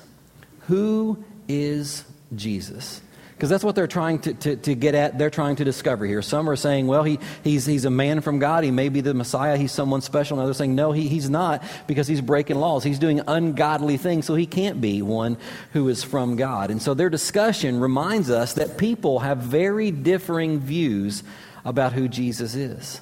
Who 0.69 1.23
is 1.49 2.05
Jesus? 2.35 3.01
Because 3.43 3.51
that's 3.51 3.65
what 3.65 3.75
they're 3.75 3.89
trying 3.89 4.21
to, 4.21 4.35
to, 4.35 4.55
to, 4.55 4.75
get 4.77 4.95
at. 4.95 5.19
They're 5.19 5.29
trying 5.29 5.57
to 5.57 5.65
discover 5.65 6.07
here. 6.07 6.23
Some 6.23 6.49
are 6.49 6.55
saying, 6.55 6.87
well, 6.87 7.03
he, 7.03 7.19
he's, 7.43 7.67
he's 7.67 7.85
a 7.85 7.91
man 7.91 8.21
from 8.21 8.39
God. 8.39 8.63
He 8.63 8.71
may 8.71 8.89
be 8.89 9.01
the 9.01 9.15
Messiah. 9.15 9.57
He's 9.57 9.73
someone 9.73 10.01
special. 10.01 10.39
And 10.39 10.45
others 10.45 10.59
saying, 10.59 10.77
no, 10.77 10.93
he, 10.93 11.09
he's 11.09 11.29
not 11.29 11.61
because 11.89 12.07
he's 12.07 12.21
breaking 12.21 12.55
laws. 12.61 12.85
He's 12.85 13.01
doing 13.01 13.21
ungodly 13.27 13.97
things, 13.97 14.27
so 14.27 14.37
he 14.37 14.47
can't 14.47 14.81
be 14.81 15.03
one 15.03 15.39
who 15.73 15.89
is 15.89 16.05
from 16.05 16.37
God. 16.37 16.71
And 16.71 16.81
so 16.81 16.95
their 16.95 17.11
discussion 17.11 17.81
reminds 17.81 18.31
us 18.31 18.53
that 18.53 18.79
people 18.79 19.19
have 19.19 19.39
very 19.39 19.91
differing 19.91 20.61
views 20.61 21.25
about 21.65 21.95
who 21.95 22.07
Jesus 22.07 22.55
is. 22.55 23.01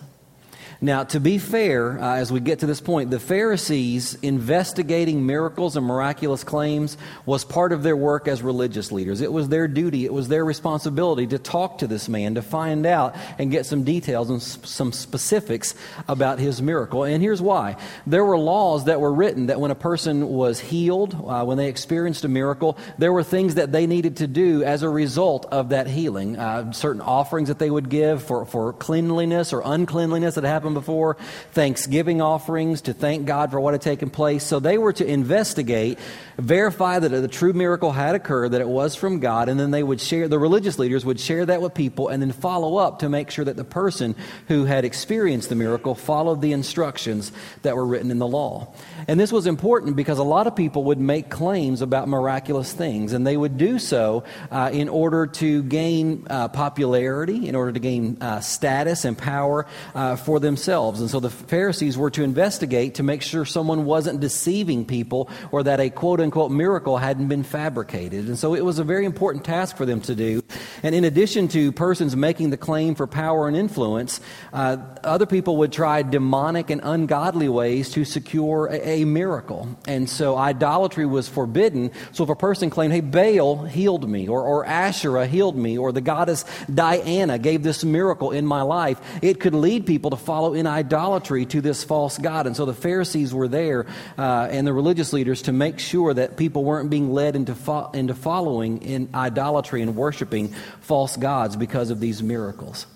Now, 0.82 1.04
to 1.04 1.20
be 1.20 1.36
fair, 1.36 2.00
uh, 2.00 2.16
as 2.16 2.32
we 2.32 2.40
get 2.40 2.60
to 2.60 2.66
this 2.66 2.80
point, 2.80 3.10
the 3.10 3.20
Pharisees 3.20 4.14
investigating 4.22 5.26
miracles 5.26 5.76
and 5.76 5.84
miraculous 5.84 6.42
claims 6.42 6.96
was 7.26 7.44
part 7.44 7.72
of 7.72 7.82
their 7.82 7.96
work 7.96 8.26
as 8.26 8.40
religious 8.40 8.90
leaders. 8.90 9.20
It 9.20 9.30
was 9.30 9.50
their 9.50 9.68
duty, 9.68 10.06
it 10.06 10.12
was 10.12 10.28
their 10.28 10.42
responsibility 10.42 11.26
to 11.26 11.38
talk 11.38 11.78
to 11.78 11.86
this 11.86 12.08
man, 12.08 12.36
to 12.36 12.42
find 12.42 12.86
out 12.86 13.14
and 13.38 13.50
get 13.50 13.66
some 13.66 13.84
details 13.84 14.30
and 14.30 14.40
some 14.40 14.92
specifics 14.92 15.74
about 16.08 16.38
his 16.38 16.62
miracle. 16.62 17.04
And 17.04 17.22
here's 17.22 17.42
why 17.42 17.76
there 18.06 18.24
were 18.24 18.38
laws 18.38 18.86
that 18.86 19.02
were 19.02 19.12
written 19.12 19.48
that 19.48 19.60
when 19.60 19.70
a 19.70 19.74
person 19.74 20.30
was 20.30 20.60
healed, 20.60 21.14
uh, 21.14 21.44
when 21.44 21.58
they 21.58 21.68
experienced 21.68 22.24
a 22.24 22.28
miracle, 22.28 22.78
there 22.96 23.12
were 23.12 23.22
things 23.22 23.56
that 23.56 23.70
they 23.70 23.86
needed 23.86 24.16
to 24.16 24.26
do 24.26 24.64
as 24.64 24.82
a 24.82 24.88
result 24.88 25.44
of 25.52 25.68
that 25.68 25.88
healing. 25.88 26.38
Uh, 26.38 26.72
certain 26.72 27.02
offerings 27.02 27.48
that 27.48 27.58
they 27.58 27.70
would 27.70 27.90
give 27.90 28.22
for, 28.22 28.46
for 28.46 28.72
cleanliness 28.72 29.52
or 29.52 29.60
uncleanliness 29.62 30.36
that 30.36 30.44
happened 30.44 30.69
before, 30.74 31.16
thanksgiving 31.52 32.20
offerings 32.20 32.82
to 32.82 32.92
thank 32.92 33.26
God 33.26 33.50
for 33.50 33.60
what 33.60 33.74
had 33.74 33.82
taken 33.82 34.10
place. 34.10 34.44
So 34.44 34.60
they 34.60 34.78
were 34.78 34.92
to 34.94 35.06
investigate, 35.06 35.98
verify 36.38 36.98
that 36.98 37.08
the 37.08 37.28
true 37.28 37.52
miracle 37.52 37.92
had 37.92 38.14
occurred, 38.14 38.52
that 38.52 38.60
it 38.60 38.68
was 38.68 38.94
from 38.94 39.20
God, 39.20 39.48
and 39.48 39.58
then 39.58 39.70
they 39.70 39.82
would 39.82 40.00
share, 40.00 40.28
the 40.28 40.38
religious 40.38 40.78
leaders 40.78 41.04
would 41.04 41.18
share 41.18 41.44
that 41.46 41.60
with 41.60 41.74
people 41.74 42.08
and 42.08 42.22
then 42.22 42.32
follow 42.32 42.76
up 42.76 43.00
to 43.00 43.08
make 43.08 43.30
sure 43.30 43.44
that 43.44 43.56
the 43.56 43.64
person 43.64 44.14
who 44.48 44.64
had 44.64 44.84
experienced 44.84 45.48
the 45.48 45.54
miracle 45.54 45.94
followed 45.94 46.40
the 46.40 46.52
instructions 46.52 47.32
that 47.62 47.74
were 47.74 47.86
written 47.86 48.10
in 48.10 48.18
the 48.18 48.28
law. 48.28 48.72
And 49.08 49.18
this 49.18 49.32
was 49.32 49.46
important 49.46 49.96
because 49.96 50.18
a 50.18 50.24
lot 50.24 50.46
of 50.46 50.54
people 50.54 50.84
would 50.84 51.00
make 51.00 51.30
claims 51.30 51.82
about 51.82 52.08
miraculous 52.08 52.72
things, 52.72 53.12
and 53.12 53.26
they 53.26 53.36
would 53.36 53.58
do 53.58 53.78
so 53.78 54.24
uh, 54.50 54.70
in 54.72 54.88
order 54.88 55.26
to 55.26 55.62
gain 55.64 56.26
uh, 56.30 56.48
popularity, 56.48 57.48
in 57.48 57.54
order 57.54 57.72
to 57.72 57.80
gain 57.80 58.18
uh, 58.20 58.40
status 58.40 59.04
and 59.04 59.18
power 59.18 59.66
uh, 59.94 60.16
for 60.16 60.38
themselves 60.38 60.59
themselves. 60.60 61.00
And 61.00 61.08
so 61.08 61.20
the 61.20 61.30
Pharisees 61.30 61.96
were 61.96 62.10
to 62.10 62.22
investigate 62.22 62.96
to 62.96 63.02
make 63.02 63.22
sure 63.22 63.46
someone 63.46 63.86
wasn't 63.86 64.20
deceiving 64.20 64.84
people 64.84 65.30
or 65.52 65.62
that 65.62 65.80
a 65.80 65.88
quote 65.88 66.20
unquote 66.20 66.50
miracle 66.50 66.98
hadn't 66.98 67.28
been 67.28 67.44
fabricated. 67.44 68.26
And 68.26 68.38
so 68.38 68.54
it 68.54 68.62
was 68.62 68.78
a 68.78 68.84
very 68.84 69.06
important 69.06 69.46
task 69.46 69.78
for 69.78 69.86
them 69.86 70.02
to 70.02 70.14
do. 70.14 70.42
And 70.82 70.94
in 70.94 71.04
addition 71.04 71.48
to 71.48 71.72
persons 71.72 72.14
making 72.14 72.50
the 72.50 72.58
claim 72.58 72.94
for 72.94 73.06
power 73.06 73.48
and 73.48 73.56
influence, 73.56 74.20
uh, 74.52 74.76
other 75.02 75.24
people 75.24 75.56
would 75.56 75.72
try 75.72 76.02
demonic 76.02 76.68
and 76.68 76.82
ungodly 76.84 77.48
ways 77.48 77.90
to 77.92 78.04
secure 78.04 78.66
a, 78.66 79.00
a 79.00 79.04
miracle. 79.06 79.66
And 79.88 80.10
so 80.10 80.36
idolatry 80.36 81.06
was 81.06 81.26
forbidden. 81.26 81.90
So 82.12 82.24
if 82.24 82.28
a 82.28 82.36
person 82.36 82.68
claimed, 82.68 82.92
hey, 82.92 83.00
Baal 83.00 83.64
healed 83.64 84.08
me, 84.08 84.28
or, 84.28 84.42
or 84.42 84.66
Asherah 84.66 85.26
healed 85.26 85.56
me, 85.56 85.78
or 85.78 85.90
the 85.90 86.02
goddess 86.02 86.44
Diana 86.72 87.38
gave 87.38 87.62
this 87.62 87.82
miracle 87.82 88.30
in 88.30 88.44
my 88.44 88.60
life, 88.60 89.00
it 89.22 89.40
could 89.40 89.54
lead 89.54 89.86
people 89.86 90.10
to 90.10 90.16
follow 90.16 90.49
in 90.54 90.66
idolatry 90.66 91.46
to 91.46 91.60
this 91.60 91.84
false 91.84 92.18
God. 92.18 92.46
And 92.46 92.56
so 92.56 92.64
the 92.64 92.74
Pharisees 92.74 93.32
were 93.32 93.48
there 93.48 93.86
uh, 94.18 94.48
and 94.50 94.66
the 94.66 94.72
religious 94.72 95.12
leaders 95.12 95.42
to 95.42 95.52
make 95.52 95.78
sure 95.78 96.14
that 96.14 96.36
people 96.36 96.64
weren't 96.64 96.90
being 96.90 97.12
led 97.12 97.36
into, 97.36 97.54
fo- 97.54 97.90
into 97.90 98.14
following 98.14 98.82
in 98.82 99.08
idolatry 99.14 99.82
and 99.82 99.96
worshiping 99.96 100.48
false 100.80 101.16
gods 101.16 101.56
because 101.56 101.90
of 101.90 102.00
these 102.00 102.22
miracles. 102.22 102.86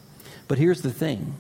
But 0.49 0.59
here's 0.59 0.83
the 0.83 0.93
thing 0.93 1.35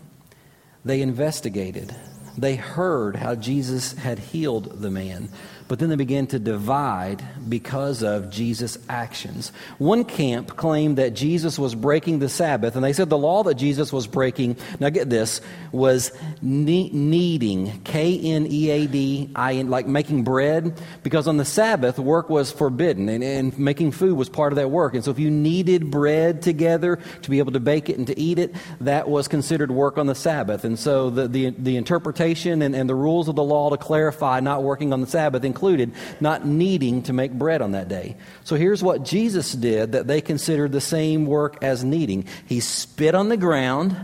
they 0.84 1.00
investigated, 1.00 1.94
they 2.36 2.56
heard 2.56 3.16
how 3.16 3.34
Jesus 3.34 3.92
had 3.92 4.18
healed 4.18 4.80
the 4.80 4.90
man 4.90 5.28
but 5.66 5.78
then 5.78 5.88
they 5.88 5.96
began 5.96 6.26
to 6.28 6.38
divide 6.38 7.22
because 7.48 8.02
of 8.02 8.30
Jesus' 8.30 8.76
actions. 8.88 9.52
One 9.78 10.04
camp 10.04 10.56
claimed 10.56 10.98
that 10.98 11.14
Jesus 11.14 11.58
was 11.58 11.74
breaking 11.74 12.18
the 12.18 12.28
Sabbath, 12.28 12.76
and 12.76 12.84
they 12.84 12.92
said 12.92 13.08
the 13.08 13.18
law 13.18 13.42
that 13.44 13.54
Jesus 13.54 13.92
was 13.92 14.06
breaking, 14.06 14.56
now 14.80 14.90
get 14.90 15.08
this, 15.08 15.40
was 15.72 16.12
kneading, 16.42 17.80
K 17.84 18.18
N 18.18 18.46
E 18.48 18.70
A 18.70 18.86
D 18.86 19.30
I 19.34 19.54
N, 19.54 19.70
like 19.70 19.86
making 19.86 20.24
bread, 20.24 20.80
because 21.02 21.26
on 21.26 21.36
the 21.36 21.44
Sabbath, 21.44 21.98
work 21.98 22.28
was 22.28 22.52
forbidden, 22.52 23.08
and, 23.08 23.24
and 23.24 23.58
making 23.58 23.92
food 23.92 24.16
was 24.16 24.28
part 24.28 24.52
of 24.52 24.56
that 24.56 24.70
work. 24.70 24.94
And 24.94 25.04
so 25.04 25.10
if 25.10 25.18
you 25.18 25.30
kneaded 25.30 25.90
bread 25.90 26.42
together 26.42 26.98
to 27.22 27.30
be 27.30 27.38
able 27.38 27.52
to 27.52 27.60
bake 27.60 27.88
it 27.88 27.96
and 27.96 28.06
to 28.08 28.18
eat 28.18 28.38
it, 28.38 28.54
that 28.80 29.08
was 29.08 29.28
considered 29.28 29.70
work 29.70 29.98
on 29.98 30.06
the 30.06 30.14
Sabbath. 30.14 30.64
And 30.64 30.78
so 30.78 31.10
the, 31.10 31.26
the, 31.26 31.50
the 31.50 31.76
interpretation 31.76 32.62
and, 32.62 32.74
and 32.74 32.88
the 32.88 32.94
rules 32.94 33.28
of 33.28 33.36
the 33.36 33.42
law 33.42 33.70
to 33.70 33.76
clarify 33.76 34.40
not 34.40 34.62
working 34.62 34.92
on 34.92 35.00
the 35.00 35.06
Sabbath 35.06 35.44
included 35.54 35.92
not 36.20 36.44
kneading 36.44 37.02
to 37.04 37.12
make 37.12 37.32
bread 37.32 37.62
on 37.62 37.72
that 37.72 37.86
day. 37.86 38.16
So 38.42 38.56
here's 38.56 38.82
what 38.82 39.04
Jesus 39.04 39.52
did 39.52 39.92
that 39.92 40.08
they 40.08 40.20
considered 40.20 40.72
the 40.72 40.80
same 40.80 41.26
work 41.26 41.62
as 41.62 41.84
kneading. 41.84 42.26
He 42.46 42.58
spit 42.58 43.14
on 43.14 43.28
the 43.28 43.36
ground 43.36 43.96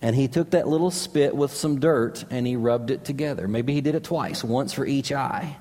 and 0.00 0.14
he 0.14 0.28
took 0.28 0.50
that 0.50 0.68
little 0.68 0.92
spit 0.92 1.34
with 1.34 1.52
some 1.52 1.80
dirt 1.80 2.24
and 2.30 2.46
he 2.46 2.54
rubbed 2.54 2.92
it 2.92 3.04
together. 3.04 3.48
Maybe 3.48 3.74
he 3.74 3.80
did 3.80 3.96
it 3.96 4.04
twice, 4.04 4.44
once 4.44 4.72
for 4.72 4.86
each 4.86 5.10
eye. 5.10 5.56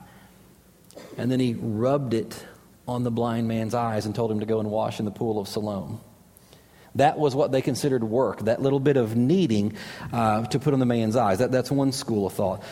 And 1.17 1.31
then 1.31 1.39
he 1.39 1.55
rubbed 1.55 2.13
it 2.13 2.45
on 2.87 3.03
the 3.03 3.11
blind 3.11 3.47
man's 3.47 3.73
eyes 3.73 4.05
and 4.05 4.13
told 4.13 4.31
him 4.31 4.41
to 4.41 4.45
go 4.45 4.59
and 4.59 4.69
wash 4.69 4.99
in 4.99 5.05
the 5.05 5.11
pool 5.11 5.39
of 5.39 5.47
Siloam. 5.47 5.99
That 6.95 7.17
was 7.17 7.35
what 7.35 7.51
they 7.51 7.61
considered 7.61 8.03
work, 8.03 8.41
that 8.41 8.61
little 8.61 8.79
bit 8.79 8.95
of 8.95 9.15
kneading 9.15 9.75
uh, 10.13 10.45
to 10.45 10.59
put 10.59 10.73
on 10.73 10.79
the 10.79 10.85
man's 10.85 11.15
eyes. 11.15 11.39
That, 11.39 11.51
that's 11.51 11.71
one 11.71 11.91
school 11.91 12.25
of 12.27 12.33
thought. 12.33 12.63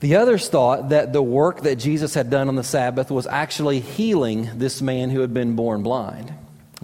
The 0.00 0.16
others 0.16 0.48
thought 0.48 0.90
that 0.90 1.12
the 1.12 1.22
work 1.22 1.62
that 1.62 1.76
Jesus 1.76 2.14
had 2.14 2.28
done 2.28 2.48
on 2.48 2.54
the 2.54 2.64
Sabbath 2.64 3.10
was 3.10 3.26
actually 3.26 3.80
healing 3.80 4.50
this 4.56 4.82
man 4.82 5.10
who 5.10 5.20
had 5.20 5.32
been 5.32 5.56
born 5.56 5.82
blind. 5.82 6.32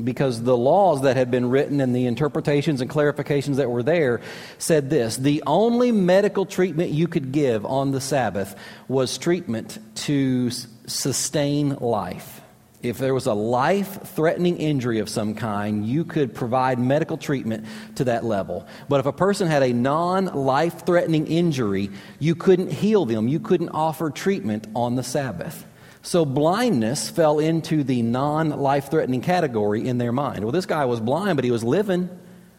Because 0.02 0.42
the 0.42 0.56
laws 0.56 1.02
that 1.02 1.16
had 1.16 1.30
been 1.30 1.50
written 1.50 1.80
and 1.82 1.94
the 1.94 2.06
interpretations 2.06 2.80
and 2.80 2.88
clarifications 2.88 3.56
that 3.56 3.70
were 3.70 3.82
there 3.82 4.22
said 4.56 4.88
this 4.88 5.18
the 5.18 5.42
only 5.46 5.92
medical 5.92 6.46
treatment 6.46 6.92
you 6.92 7.06
could 7.06 7.30
give 7.30 7.66
on 7.66 7.90
the 7.90 8.00
Sabbath 8.00 8.56
was 8.88 9.18
treatment 9.18 9.78
to 9.96 10.50
sustain 10.86 11.76
life 11.76 12.41
if 12.82 12.98
there 12.98 13.14
was 13.14 13.26
a 13.26 13.34
life 13.34 14.02
threatening 14.02 14.56
injury 14.56 14.98
of 14.98 15.08
some 15.08 15.34
kind, 15.34 15.86
you 15.86 16.04
could 16.04 16.34
provide 16.34 16.78
medical 16.78 17.16
treatment 17.16 17.64
to 17.94 18.04
that 18.04 18.24
level. 18.24 18.66
But 18.88 19.00
if 19.00 19.06
a 19.06 19.12
person 19.12 19.48
had 19.48 19.62
a 19.62 19.72
non 19.72 20.26
life 20.26 20.84
threatening 20.84 21.26
injury, 21.26 21.90
you 22.18 22.34
couldn't 22.34 22.72
heal 22.72 23.06
them, 23.06 23.28
you 23.28 23.38
couldn't 23.40 23.70
offer 23.70 24.10
treatment 24.10 24.66
on 24.74 24.96
the 24.96 25.02
Sabbath. 25.02 25.64
So 26.02 26.24
blindness 26.24 27.08
fell 27.08 27.38
into 27.38 27.84
the 27.84 28.02
non 28.02 28.50
life 28.50 28.90
threatening 28.90 29.20
category 29.20 29.86
in 29.86 29.98
their 29.98 30.12
mind. 30.12 30.42
Well, 30.42 30.52
this 30.52 30.66
guy 30.66 30.84
was 30.84 31.00
blind, 31.00 31.36
but 31.36 31.44
he 31.44 31.52
was 31.52 31.62
living. 31.62 32.10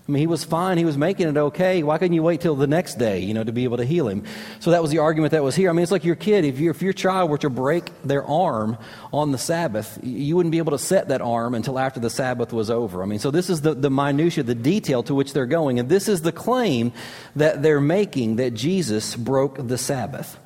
I 0.06 0.12
mean, 0.12 0.20
he 0.20 0.28
was 0.28 0.44
fine. 0.44 0.78
He 0.78 0.84
was 0.84 0.98
making 0.98 1.30
it 1.30 1.38
okay. 1.38 1.82
Why 1.82 1.98
couldn't 1.98 2.14
you 2.14 2.24
wait 2.24 2.42
till 2.42 2.56
the 2.56 2.68
next 2.68 2.96
day, 2.96 3.20
you 3.20 3.34
know, 3.34 3.44
to 3.46 3.54
be 3.54 3.64
able 3.64 3.78
to 3.78 3.86
heal 3.86 4.10
him? 4.10 4.26
So 4.60 4.72
that 4.72 4.82
was 4.82 4.92
the 4.92 4.98
argument 4.98 5.32
that 5.32 5.44
was 5.44 5.56
here. 5.56 5.70
I 5.70 5.74
mean, 5.74 5.82
it's 5.82 5.94
like 5.94 6.04
your 6.04 6.18
kid. 6.18 6.44
If, 6.44 6.60
if 6.60 6.82
your 6.82 6.92
child 6.92 7.30
were 7.30 7.38
to 7.38 7.50
break 7.50 7.86
their 8.04 8.26
arm 8.26 8.78
on 9.14 9.32
the 9.32 9.38
Sabbath, 9.38 9.98
you 10.04 10.36
wouldn't 10.36 10.52
be 10.52 10.58
able 10.58 10.74
to 10.74 10.78
set 10.78 11.08
that 11.08 11.22
arm 11.22 11.56
until 11.56 11.80
after 11.80 12.02
the 12.02 12.10
Sabbath 12.10 12.52
was 12.52 12.70
over. 12.70 13.02
I 13.02 13.06
mean, 13.06 13.20
so 13.20 13.32
this 13.32 13.50
is 13.50 13.62
the, 13.62 13.76
the 13.76 13.90
minutia, 13.90 14.44
the 14.44 14.56
detail 14.56 15.04
to 15.04 15.16
which 15.16 15.32
they're 15.32 15.46
going. 15.46 15.80
And 15.80 15.88
this 15.88 16.10
is 16.10 16.22
the 16.22 16.34
claim 16.34 16.92
that 17.38 17.62
they're 17.64 17.80
making 17.80 18.36
that 18.36 18.54
Jesus 18.54 19.16
broke 19.16 19.66
the 19.70 19.78
Sabbath. 19.78 20.38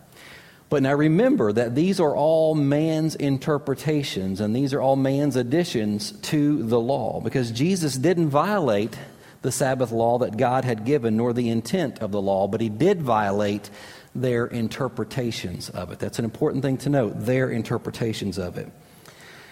But 0.70 0.84
now 0.84 0.94
remember 0.94 1.52
that 1.52 1.74
these 1.74 2.00
are 2.00 2.16
all 2.16 2.54
man's 2.54 3.16
interpretations 3.16 4.40
and 4.40 4.56
these 4.56 4.74
are 4.74 4.82
all 4.82 4.98
man's 4.98 5.36
additions 5.36 6.12
to 6.12 6.62
the 6.62 6.80
law 6.80 7.22
because 7.22 7.50
Jesus 7.52 7.96
didn't 7.96 8.30
violate 8.30 8.98
the 9.42 9.52
Sabbath 9.52 9.92
law 9.92 10.20
that 10.20 10.38
God 10.38 10.66
had 10.66 10.86
given, 10.86 11.18
nor 11.18 11.34
the 11.34 11.50
intent 11.50 12.00
of 12.00 12.12
the 12.12 12.22
law, 12.22 12.48
but 12.48 12.62
he 12.62 12.70
did 12.70 13.02
violate 13.02 13.70
their 14.16 14.46
interpretations 14.48 15.70
of 15.70 15.92
it. 15.92 16.00
That's 16.00 16.20
an 16.20 16.26
important 16.26 16.64
thing 16.64 16.78
to 16.78 16.90
note, 16.90 17.14
their 17.18 17.50
interpretations 17.50 18.38
of 18.38 18.58
it. 18.58 18.72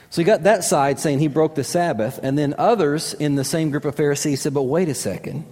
So 0.09 0.21
you 0.21 0.25
got 0.25 0.43
that 0.43 0.63
side 0.63 0.99
saying 0.99 1.19
he 1.19 1.27
broke 1.27 1.55
the 1.55 1.63
Sabbath, 1.63 2.19
and 2.23 2.37
then 2.37 2.55
others 2.57 3.13
in 3.13 3.35
the 3.35 3.43
same 3.43 3.69
group 3.69 3.85
of 3.85 3.95
Pharisees 3.95 4.41
said, 4.41 4.53
but 4.53 4.63
wait 4.63 4.89
a 4.89 4.95
second. 4.95 5.45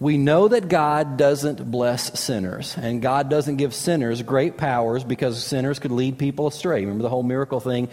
We 0.00 0.16
know 0.16 0.48
that 0.48 0.68
God 0.68 1.16
doesn't 1.16 1.70
bless 1.70 2.18
sinners, 2.18 2.76
and 2.76 3.02
God 3.02 3.28
doesn't 3.28 3.56
give 3.56 3.74
sinners 3.74 4.22
great 4.22 4.56
powers 4.56 5.02
because 5.02 5.42
sinners 5.42 5.78
could 5.78 5.90
lead 5.90 6.18
people 6.18 6.46
astray. 6.46 6.80
Remember 6.80 7.02
the 7.02 7.08
whole 7.08 7.22
miracle 7.24 7.58
thing? 7.58 7.88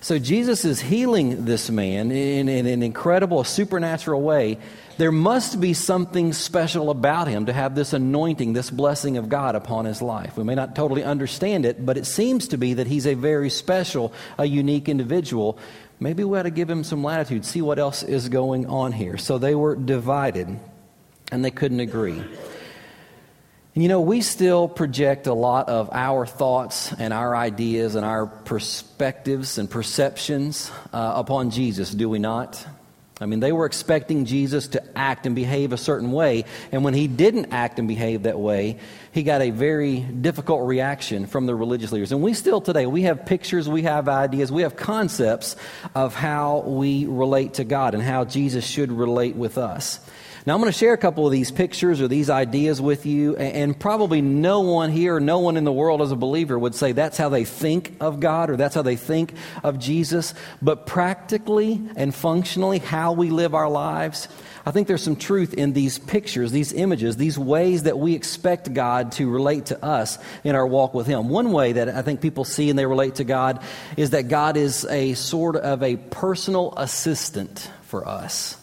So 0.00 0.18
Jesus 0.18 0.64
is 0.64 0.80
healing 0.80 1.44
this 1.44 1.70
man 1.70 2.10
in, 2.12 2.48
in 2.48 2.66
an 2.66 2.82
incredible, 2.82 3.42
supernatural 3.42 4.22
way. 4.22 4.58
There 4.96 5.12
must 5.12 5.60
be 5.60 5.74
something 5.74 6.32
special 6.32 6.90
about 6.90 7.28
him 7.28 7.46
to 7.46 7.52
have 7.52 7.74
this 7.74 7.92
anointing, 7.92 8.52
this 8.52 8.70
blessing 8.70 9.16
of 9.16 9.28
God 9.28 9.54
upon 9.54 9.84
his 9.84 10.00
life. 10.02 10.36
We 10.36 10.44
may 10.44 10.54
not 10.54 10.76
totally 10.76 11.04
understand 11.04 11.66
it, 11.66 11.84
but 11.84 11.96
it 11.96 12.06
seems 12.06 12.48
to 12.48 12.58
be 12.58 12.74
that 12.74 12.86
he's 12.86 13.06
a 13.06 13.14
very 13.14 13.50
special, 13.50 14.12
a 14.38 14.44
unique 14.44 14.88
individual. 14.88 15.58
Maybe 16.00 16.24
we 16.24 16.38
ought 16.38 16.44
to 16.44 16.50
give 16.50 16.70
him 16.70 16.84
some 16.84 17.02
latitude, 17.02 17.44
see 17.44 17.62
what 17.62 17.78
else 17.78 18.02
is 18.02 18.28
going 18.28 18.66
on 18.66 18.92
here. 18.92 19.18
So 19.18 19.38
they 19.38 19.54
were 19.54 19.74
divided 19.74 20.48
and 21.30 21.44
they 21.44 21.50
couldn't 21.50 21.80
agree. 21.80 22.22
And 23.78 23.82
you 23.84 23.88
know, 23.88 24.00
we 24.00 24.22
still 24.22 24.66
project 24.66 25.28
a 25.28 25.32
lot 25.32 25.68
of 25.68 25.90
our 25.92 26.26
thoughts 26.26 26.92
and 26.98 27.12
our 27.12 27.36
ideas 27.36 27.94
and 27.94 28.04
our 28.04 28.26
perspectives 28.26 29.56
and 29.56 29.70
perceptions 29.70 30.72
uh, 30.92 31.12
upon 31.14 31.50
Jesus, 31.50 31.92
do 31.92 32.08
we 32.08 32.18
not? 32.18 32.66
I 33.20 33.26
mean, 33.26 33.38
they 33.38 33.52
were 33.52 33.66
expecting 33.66 34.24
Jesus 34.24 34.66
to 34.66 34.82
act 34.98 35.26
and 35.26 35.36
behave 35.36 35.72
a 35.72 35.76
certain 35.76 36.10
way, 36.10 36.44
and 36.72 36.82
when 36.82 36.92
he 36.92 37.06
didn't 37.06 37.52
act 37.52 37.78
and 37.78 37.86
behave 37.86 38.24
that 38.24 38.40
way, 38.40 38.80
he 39.12 39.22
got 39.22 39.42
a 39.42 39.50
very 39.50 40.00
difficult 40.00 40.66
reaction 40.66 41.28
from 41.28 41.46
the 41.46 41.54
religious 41.54 41.92
leaders. 41.92 42.10
And 42.10 42.20
we 42.20 42.34
still 42.34 42.60
today, 42.60 42.86
we 42.86 43.02
have 43.02 43.26
pictures, 43.26 43.68
we 43.68 43.82
have 43.82 44.08
ideas, 44.08 44.50
we 44.50 44.62
have 44.62 44.74
concepts 44.74 45.54
of 45.94 46.16
how 46.16 46.64
we 46.66 47.06
relate 47.06 47.54
to 47.54 47.64
God 47.64 47.94
and 47.94 48.02
how 48.02 48.24
Jesus 48.24 48.66
should 48.66 48.90
relate 48.90 49.36
with 49.36 49.56
us. 49.56 50.00
Now, 50.48 50.54
I'm 50.54 50.62
going 50.62 50.72
to 50.72 50.78
share 50.78 50.94
a 50.94 50.96
couple 50.96 51.26
of 51.26 51.30
these 51.30 51.50
pictures 51.50 52.00
or 52.00 52.08
these 52.08 52.30
ideas 52.30 52.80
with 52.80 53.04
you, 53.04 53.36
and 53.36 53.78
probably 53.78 54.22
no 54.22 54.60
one 54.60 54.90
here, 54.90 55.20
no 55.20 55.40
one 55.40 55.58
in 55.58 55.64
the 55.64 55.72
world 55.72 56.00
as 56.00 56.10
a 56.10 56.16
believer 56.16 56.58
would 56.58 56.74
say 56.74 56.92
that's 56.92 57.18
how 57.18 57.28
they 57.28 57.44
think 57.44 57.94
of 58.00 58.18
God 58.18 58.48
or 58.48 58.56
that's 58.56 58.74
how 58.74 58.80
they 58.80 58.96
think 58.96 59.34
of 59.62 59.78
Jesus. 59.78 60.32
But 60.62 60.86
practically 60.86 61.82
and 61.96 62.14
functionally, 62.14 62.78
how 62.78 63.12
we 63.12 63.28
live 63.28 63.54
our 63.54 63.68
lives, 63.68 64.26
I 64.64 64.70
think 64.70 64.88
there's 64.88 65.02
some 65.02 65.16
truth 65.16 65.52
in 65.52 65.74
these 65.74 65.98
pictures, 65.98 66.50
these 66.50 66.72
images, 66.72 67.18
these 67.18 67.38
ways 67.38 67.82
that 67.82 67.98
we 67.98 68.14
expect 68.14 68.72
God 68.72 69.12
to 69.12 69.28
relate 69.28 69.66
to 69.66 69.84
us 69.84 70.18
in 70.44 70.54
our 70.54 70.66
walk 70.66 70.94
with 70.94 71.06
Him. 71.06 71.28
One 71.28 71.52
way 71.52 71.72
that 71.72 71.90
I 71.90 72.00
think 72.00 72.22
people 72.22 72.46
see 72.46 72.70
and 72.70 72.78
they 72.78 72.86
relate 72.86 73.16
to 73.16 73.24
God 73.24 73.62
is 73.98 74.10
that 74.10 74.28
God 74.28 74.56
is 74.56 74.86
a 74.86 75.12
sort 75.12 75.56
of 75.56 75.82
a 75.82 75.96
personal 75.96 76.72
assistant 76.78 77.70
for 77.82 78.08
us. 78.08 78.57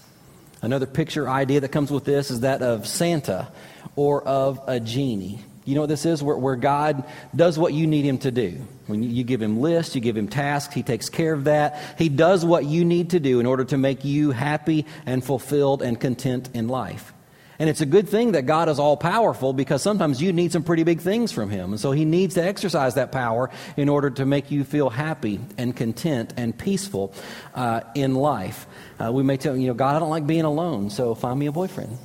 Another 0.62 0.86
picture 0.86 1.30
idea 1.30 1.60
that 1.60 1.70
comes 1.70 1.92
with 1.92 2.06
this 2.06 2.32
is 2.32 2.42
that 2.42 2.62
of 2.62 2.88
Santa 2.88 3.48
or 3.96 4.24
of 4.24 4.60
a 4.68 4.80
genie. 4.80 5.40
You 5.66 5.74
know 5.74 5.82
what 5.82 5.90
this 5.90 6.06
is? 6.06 6.22
Where, 6.22 6.38
where 6.38 6.56
God 6.56 7.04
does 7.36 7.58
what 7.58 7.74
you 7.74 7.88
need 7.88 8.06
Him 8.06 8.20
to 8.20 8.32
do. 8.32 8.66
When 8.86 9.02
you, 9.02 9.10
you, 9.10 9.24
give 9.24 9.42
Him 9.42 9.62
lists, 9.62 9.96
you 9.96 10.02
give 10.02 10.16
Him 10.16 10.28
tasks, 10.28 10.74
He 10.74 10.84
takes 10.84 11.10
care 11.10 11.34
of 11.34 11.46
that. 11.46 11.82
He 11.98 12.08
does 12.08 12.46
what 12.46 12.66
you 12.66 12.86
need 12.86 13.12
to 13.12 13.20
do 13.20 13.40
in 13.40 13.48
order 13.48 13.66
to 13.66 13.78
make 13.78 14.06
you 14.06 14.32
happy 14.32 14.86
and 15.08 15.24
fulfilled 15.24 15.82
and 15.82 16.00
content 16.00 16.50
in 16.54 16.68
life. 16.68 17.14
And 17.58 17.70
it's 17.70 17.82
a 17.82 17.86
good 17.86 18.10
thing 18.10 18.34
that 18.34 18.46
God 18.46 18.68
is 18.70 18.80
all 18.80 18.98
powerful 18.98 19.54
because 19.54 19.82
sometimes 19.82 20.22
you 20.22 20.34
need 20.34 20.52
some 20.52 20.64
pretty 20.64 20.84
big 20.84 21.00
things 21.00 21.32
from 21.32 21.50
Him. 21.50 21.72
And 21.72 21.80
so 21.80 21.92
He 21.92 22.06
needs 22.06 22.36
to 22.36 22.44
exercise 22.44 22.96
that 22.96 23.12
power 23.12 23.50
in 23.78 23.90
order 23.90 24.10
to 24.12 24.26
make 24.26 24.52
you 24.52 24.64
feel 24.64 24.90
happy 24.90 25.40
and 25.58 25.76
content 25.76 26.34
and 26.38 26.56
peaceful 26.56 27.14
uh, 27.56 27.82
in 27.96 28.14
life. 28.14 28.68
Uh, 29.00 29.12
we 29.12 29.24
may 29.24 29.38
tell, 29.38 29.58
you 29.58 29.68
know, 29.68 29.74
God, 29.74 29.96
I 29.96 30.00
don't 30.00 30.10
like 30.10 30.25
being 30.25 30.46
alone, 30.46 30.90
so 30.90 31.16
find 31.16 31.38
me 31.38 31.48
a 31.48 31.52
boyfriend, 31.52 31.98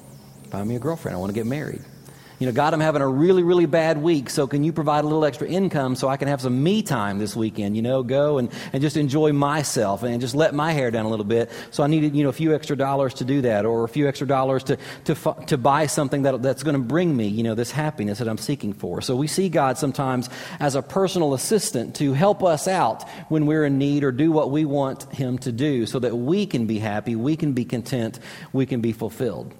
find 0.50 0.68
me 0.68 0.76
a 0.76 0.80
girlfriend. 0.80 1.16
I 1.16 1.20
want 1.20 1.30
to 1.30 1.34
get 1.34 1.46
married. 1.46 1.82
You 2.40 2.46
know, 2.46 2.52
God, 2.52 2.72
I'm 2.72 2.80
having 2.80 3.02
a 3.02 3.06
really, 3.06 3.42
really 3.42 3.66
bad 3.66 3.98
week, 3.98 4.30
so 4.30 4.46
can 4.46 4.64
you 4.64 4.72
provide 4.72 5.04
a 5.04 5.06
little 5.06 5.26
extra 5.26 5.46
income 5.46 5.94
so 5.94 6.08
I 6.08 6.16
can 6.16 6.26
have 6.26 6.40
some 6.40 6.62
me 6.62 6.82
time 6.82 7.18
this 7.18 7.36
weekend? 7.36 7.76
You 7.76 7.82
know, 7.82 8.02
go 8.02 8.38
and, 8.38 8.50
and 8.72 8.80
just 8.80 8.96
enjoy 8.96 9.34
myself 9.34 10.02
and 10.04 10.22
just 10.22 10.34
let 10.34 10.54
my 10.54 10.72
hair 10.72 10.90
down 10.90 11.04
a 11.04 11.10
little 11.10 11.26
bit. 11.26 11.50
So 11.70 11.82
I 11.82 11.86
needed, 11.86 12.16
you 12.16 12.22
know, 12.22 12.30
a 12.30 12.32
few 12.32 12.54
extra 12.54 12.76
dollars 12.76 13.12
to 13.14 13.26
do 13.26 13.42
that 13.42 13.66
or 13.66 13.84
a 13.84 13.88
few 13.88 14.08
extra 14.08 14.26
dollars 14.26 14.64
to, 14.64 14.78
to, 15.04 15.36
to 15.48 15.58
buy 15.58 15.84
something 15.84 16.22
that, 16.22 16.40
that's 16.40 16.62
going 16.62 16.76
to 16.76 16.80
bring 16.80 17.14
me, 17.14 17.26
you 17.26 17.42
know, 17.42 17.54
this 17.54 17.72
happiness 17.72 18.20
that 18.20 18.26
I'm 18.26 18.38
seeking 18.38 18.72
for. 18.72 19.02
So 19.02 19.16
we 19.16 19.26
see 19.26 19.50
God 19.50 19.76
sometimes 19.76 20.30
as 20.60 20.76
a 20.76 20.80
personal 20.80 21.34
assistant 21.34 21.94
to 21.96 22.14
help 22.14 22.42
us 22.42 22.66
out 22.66 23.06
when 23.28 23.44
we're 23.44 23.66
in 23.66 23.76
need 23.76 24.02
or 24.02 24.12
do 24.12 24.32
what 24.32 24.50
we 24.50 24.64
want 24.64 25.02
Him 25.12 25.36
to 25.40 25.52
do 25.52 25.84
so 25.84 25.98
that 25.98 26.16
we 26.16 26.46
can 26.46 26.66
be 26.66 26.78
happy, 26.78 27.16
we 27.16 27.36
can 27.36 27.52
be 27.52 27.66
content, 27.66 28.18
we 28.54 28.64
can 28.64 28.80
be 28.80 28.92
fulfilled. 28.92 29.54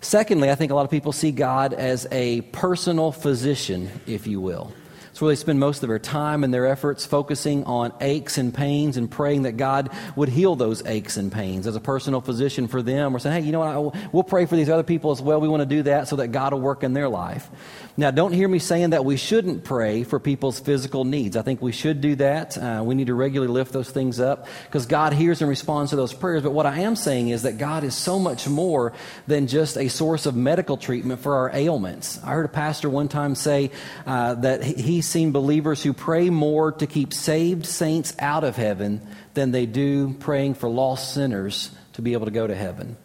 Secondly, 0.00 0.50
I 0.50 0.54
think 0.54 0.70
a 0.70 0.74
lot 0.74 0.84
of 0.84 0.90
people 0.90 1.12
see 1.12 1.32
God 1.32 1.74
as 1.74 2.06
a 2.12 2.42
personal 2.42 3.10
physician, 3.12 3.90
if 4.06 4.26
you 4.26 4.40
will. 4.40 4.72
It's 5.10 5.20
where 5.20 5.32
they 5.32 5.36
spend 5.36 5.58
most 5.58 5.82
of 5.82 5.88
their 5.88 5.98
time 5.98 6.44
and 6.44 6.54
their 6.54 6.66
efforts 6.68 7.04
focusing 7.04 7.64
on 7.64 7.92
aches 8.00 8.38
and 8.38 8.54
pains 8.54 8.96
and 8.96 9.10
praying 9.10 9.42
that 9.42 9.56
God 9.56 9.90
would 10.14 10.28
heal 10.28 10.54
those 10.54 10.86
aches 10.86 11.16
and 11.16 11.32
pains. 11.32 11.66
As 11.66 11.74
a 11.74 11.80
personal 11.80 12.20
physician 12.20 12.68
for 12.68 12.82
them, 12.82 13.12
we're 13.12 13.18
saying, 13.18 13.42
hey, 13.42 13.46
you 13.46 13.50
know 13.50 13.58
what? 13.58 14.12
We'll 14.12 14.22
pray 14.22 14.46
for 14.46 14.54
these 14.54 14.68
other 14.68 14.84
people 14.84 15.10
as 15.10 15.20
well. 15.20 15.40
We 15.40 15.48
want 15.48 15.62
to 15.62 15.66
do 15.66 15.82
that 15.82 16.06
so 16.06 16.14
that 16.16 16.28
God 16.28 16.52
will 16.52 16.60
work 16.60 16.84
in 16.84 16.92
their 16.92 17.08
life. 17.08 17.50
Now, 17.98 18.12
don't 18.12 18.32
hear 18.32 18.46
me 18.46 18.60
saying 18.60 18.90
that 18.90 19.04
we 19.04 19.16
shouldn't 19.16 19.64
pray 19.64 20.04
for 20.04 20.20
people's 20.20 20.60
physical 20.60 21.04
needs. 21.04 21.36
I 21.36 21.42
think 21.42 21.60
we 21.60 21.72
should 21.72 22.00
do 22.00 22.14
that. 22.14 22.56
Uh, 22.56 22.80
we 22.84 22.94
need 22.94 23.08
to 23.08 23.14
regularly 23.14 23.52
lift 23.52 23.72
those 23.72 23.90
things 23.90 24.20
up 24.20 24.46
because 24.66 24.86
God 24.86 25.12
hears 25.12 25.42
and 25.42 25.48
responds 25.48 25.90
to 25.90 25.96
those 25.96 26.14
prayers. 26.14 26.44
But 26.44 26.52
what 26.52 26.64
I 26.64 26.78
am 26.82 26.94
saying 26.94 27.30
is 27.30 27.42
that 27.42 27.58
God 27.58 27.82
is 27.82 27.96
so 27.96 28.20
much 28.20 28.46
more 28.46 28.92
than 29.26 29.48
just 29.48 29.76
a 29.76 29.88
source 29.88 30.26
of 30.26 30.36
medical 30.36 30.76
treatment 30.76 31.22
for 31.22 31.34
our 31.34 31.50
ailments. 31.52 32.22
I 32.22 32.34
heard 32.34 32.44
a 32.44 32.48
pastor 32.48 32.88
one 32.88 33.08
time 33.08 33.34
say 33.34 33.72
uh, 34.06 34.34
that 34.34 34.62
he's 34.62 35.08
seen 35.08 35.32
believers 35.32 35.82
who 35.82 35.92
pray 35.92 36.30
more 36.30 36.70
to 36.70 36.86
keep 36.86 37.12
saved 37.12 37.66
saints 37.66 38.14
out 38.20 38.44
of 38.44 38.54
heaven 38.54 39.04
than 39.34 39.50
they 39.50 39.66
do 39.66 40.14
praying 40.20 40.54
for 40.54 40.68
lost 40.68 41.14
sinners 41.14 41.72
to 41.94 42.02
be 42.02 42.12
able 42.12 42.26
to 42.26 42.30
go 42.30 42.46
to 42.46 42.54
heaven. 42.54 42.96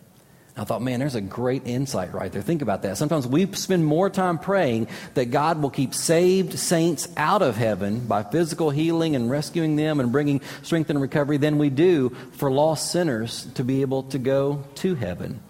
I 0.56 0.66
thought, 0.66 0.84
man, 0.84 1.00
there's 1.00 1.16
a 1.16 1.22
great 1.22 1.66
insight 1.66 2.14
right 2.14 2.32
there. 2.32 2.44
Think 2.44 2.62
about 2.62 2.84
that. 2.84 2.98
Sometimes 2.98 3.26
we 3.26 3.52
spend 3.54 3.86
more 3.86 4.08
time 4.08 4.38
praying 4.38 4.88
that 5.16 5.32
God 5.32 5.60
will 5.62 5.72
keep 5.72 5.96
saved 5.96 6.60
saints 6.60 7.08
out 7.18 7.42
of 7.42 7.56
heaven 7.58 8.06
by 8.06 8.22
physical 8.22 8.70
healing 8.70 9.16
and 9.16 9.32
rescuing 9.32 9.78
them 9.78 10.00
and 10.00 10.12
bringing 10.12 10.42
strength 10.62 10.92
and 10.92 11.02
recovery 11.02 11.38
than 11.38 11.58
we 11.58 11.72
do 11.72 12.10
for 12.34 12.52
lost 12.52 12.92
sinners 12.92 13.48
to 13.56 13.64
be 13.64 13.82
able 13.82 14.04
to 14.04 14.20
go 14.20 14.64
to 14.76 14.94
heaven. 14.94 15.42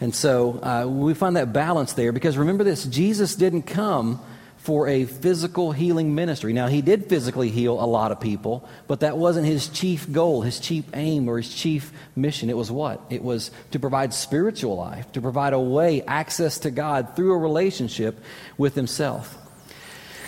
And 0.00 0.12
so 0.12 0.58
uh, 0.62 0.86
we 0.88 1.14
find 1.14 1.36
that 1.36 1.52
balance 1.52 1.92
there 1.92 2.10
because 2.10 2.36
remember 2.36 2.64
this 2.64 2.84
Jesus 2.84 3.36
didn't 3.36 3.62
come 3.62 4.20
for 4.68 4.86
a 4.86 5.06
physical 5.06 5.72
healing 5.72 6.14
ministry. 6.14 6.52
Now, 6.52 6.66
he 6.66 6.82
did 6.82 7.06
physically 7.06 7.48
heal 7.48 7.82
a 7.82 7.88
lot 7.88 8.12
of 8.12 8.20
people, 8.20 8.68
but 8.86 9.00
that 9.00 9.16
wasn't 9.16 9.46
his 9.46 9.66
chief 9.68 10.12
goal, 10.12 10.42
his 10.42 10.60
chief 10.60 10.84
aim, 10.92 11.26
or 11.26 11.38
his 11.38 11.54
chief 11.54 11.90
mission. 12.14 12.50
It 12.50 12.56
was 12.58 12.70
what? 12.70 13.00
It 13.08 13.24
was 13.24 13.50
to 13.70 13.78
provide 13.78 14.12
spiritual 14.12 14.76
life, 14.76 15.10
to 15.12 15.22
provide 15.22 15.54
a 15.54 15.58
way, 15.58 16.02
access 16.02 16.58
to 16.58 16.70
God 16.70 17.16
through 17.16 17.32
a 17.32 17.38
relationship 17.38 18.22
with 18.58 18.74
himself. 18.74 19.38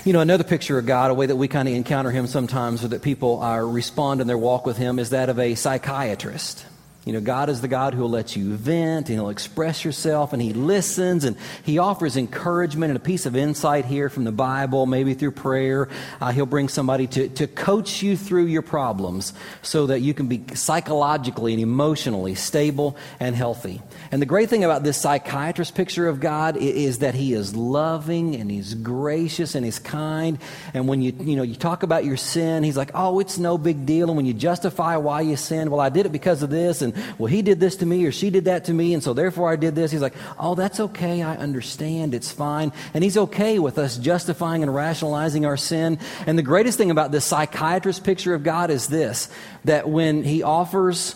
You 0.07 0.15
know, 0.15 0.21
another 0.21 0.45
picture 0.45 0.79
of 0.79 0.87
God, 0.87 1.11
a 1.11 1.15
way 1.15 1.27
that 1.27 1.37
we 1.37 1.47
kind 1.47 1.69
of 1.69 1.75
encounter 1.75 2.11
him 2.11 2.27
sometimes, 2.27 2.83
or 2.83 2.89
that 2.89 3.03
people 3.03 3.43
uh, 3.43 3.59
respond 3.59 4.23
in 4.23 4.27
their 4.27 4.39
walk 4.39 4.65
with 4.65 4.79
him, 4.79 4.99
is 4.99 5.11
that 5.11 5.29
of 5.29 5.39
a 5.39 5.55
psychiatrist. 5.55 6.65
You 7.07 7.15
know, 7.15 7.21
God 7.23 7.49
is 7.49 7.63
the 7.63 7.69
God 7.69 7.95
who 7.95 8.03
will 8.03 8.11
let 8.11 8.37
you 8.37 8.55
vent 8.55 9.09
and 9.09 9.19
He'll 9.19 9.31
express 9.31 9.87
yourself 9.87 10.35
and 10.35 10.43
He 10.43 10.53
listens 10.53 11.25
and 11.25 11.35
He 11.63 11.79
offers 11.79 12.17
encouragement 12.17 12.91
and 12.91 12.97
a 12.97 13.03
piece 13.03 13.25
of 13.25 13.35
insight 13.35 13.87
here 13.87 14.11
from 14.11 14.25
the 14.25 14.33
Bible, 14.33 14.85
maybe 14.85 15.15
through 15.15 15.31
prayer. 15.31 15.89
Uh, 16.21 16.31
he'll 16.31 16.45
bring 16.45 16.69
somebody 16.69 17.07
to, 17.07 17.29
to 17.31 17.47
coach 17.47 18.03
you 18.03 18.19
through 18.19 18.47
your 18.47 18.61
problems 18.61 19.33
so 19.63 19.87
that 19.87 20.01
you 20.01 20.13
can 20.13 20.27
be 20.27 20.45
psychologically 20.55 21.55
and 21.55 21.63
emotionally 21.63 22.35
stable 22.35 22.97
and 23.19 23.35
healthy. 23.35 23.81
And 24.13 24.21
the 24.21 24.27
great 24.27 24.51
thing 24.51 24.65
about 24.65 24.83
this 24.83 24.97
psychiatrist 24.99 25.75
picture 25.75 26.09
of 26.09 26.21
God 26.21 26.57
is, 26.57 26.99
that 26.99 27.15
He 27.15 27.33
is 27.33 27.55
loving 27.55 28.35
and 28.35 28.51
He's 28.51 28.75
gracious 28.75 29.55
and 29.55 29.65
He's 29.65 29.79
kind. 29.79 30.39
And 30.75 30.89
when 30.89 31.01
you, 31.01 31.13
you 31.19 31.37
know, 31.37 31.43
you 31.43 31.55
talk 31.55 31.83
about 31.83 32.05
your 32.05 32.17
sin, 32.17 32.65
He's 32.65 32.77
like, 32.77 32.91
oh, 32.95 33.21
it's 33.21 33.39
no 33.39 33.57
big 33.57 33.87
deal. 33.87 34.09
And 34.09 34.17
when 34.17 34.27
you 34.27 34.35
justify 34.35 34.97
why 34.97 35.21
you 35.21 35.37
sinned, 35.37 35.71
well, 35.71 35.81
I 35.81 35.89
did 35.89 36.07
it 36.07 36.13
because 36.13 36.43
of 36.43 36.51
this. 36.51 36.83
And, 36.83 36.95
well, 37.19 37.29
he 37.29 37.43
did 37.43 37.61
this 37.61 37.77
to 37.77 37.87
me 37.87 38.05
or 38.05 38.13
she 38.13 38.31
did 38.31 38.47
that 38.47 38.65
to 38.65 38.75
me, 38.75 38.95
and 38.95 39.03
so 39.03 39.15
therefore 39.15 39.51
I 39.51 39.57
did 39.57 39.75
this. 39.75 39.91
He's 39.93 40.03
like, 40.03 40.15
oh, 40.39 40.55
that's 40.55 40.81
okay. 40.81 41.23
I 41.23 41.37
understand. 41.37 42.15
It's 42.15 42.33
fine. 42.33 42.73
And 42.95 43.05
he's 43.05 43.17
okay 43.17 43.59
with 43.59 43.79
us 43.79 43.97
justifying 43.97 44.63
and 44.63 44.75
rationalizing 44.75 45.47
our 45.47 45.57
sin. 45.57 45.99
And 46.27 46.37
the 46.37 46.43
greatest 46.43 46.77
thing 46.79 46.91
about 46.91 47.13
this 47.13 47.25
psychiatrist 47.25 48.05
picture 48.05 48.35
of 48.35 48.43
God 48.43 48.71
is 48.71 48.89
this 48.89 49.29
that 49.65 49.89
when 49.89 50.25
he 50.25 50.43
offers 50.43 51.15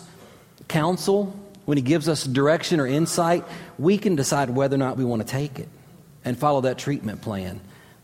counsel, 0.67 1.35
when 1.65 1.77
he 1.77 1.81
gives 1.81 2.07
us 2.07 2.23
direction 2.23 2.79
or 2.79 2.87
insight, 2.87 3.43
we 3.77 3.97
can 3.97 4.15
decide 4.15 4.49
whether 4.49 4.75
or 4.75 4.79
not 4.79 4.97
we 4.97 5.05
want 5.05 5.21
to 5.21 5.27
take 5.27 5.59
it 5.59 5.67
and 6.23 6.37
follow 6.37 6.61
that 6.61 6.77
treatment 6.77 7.21
plan. 7.21 7.59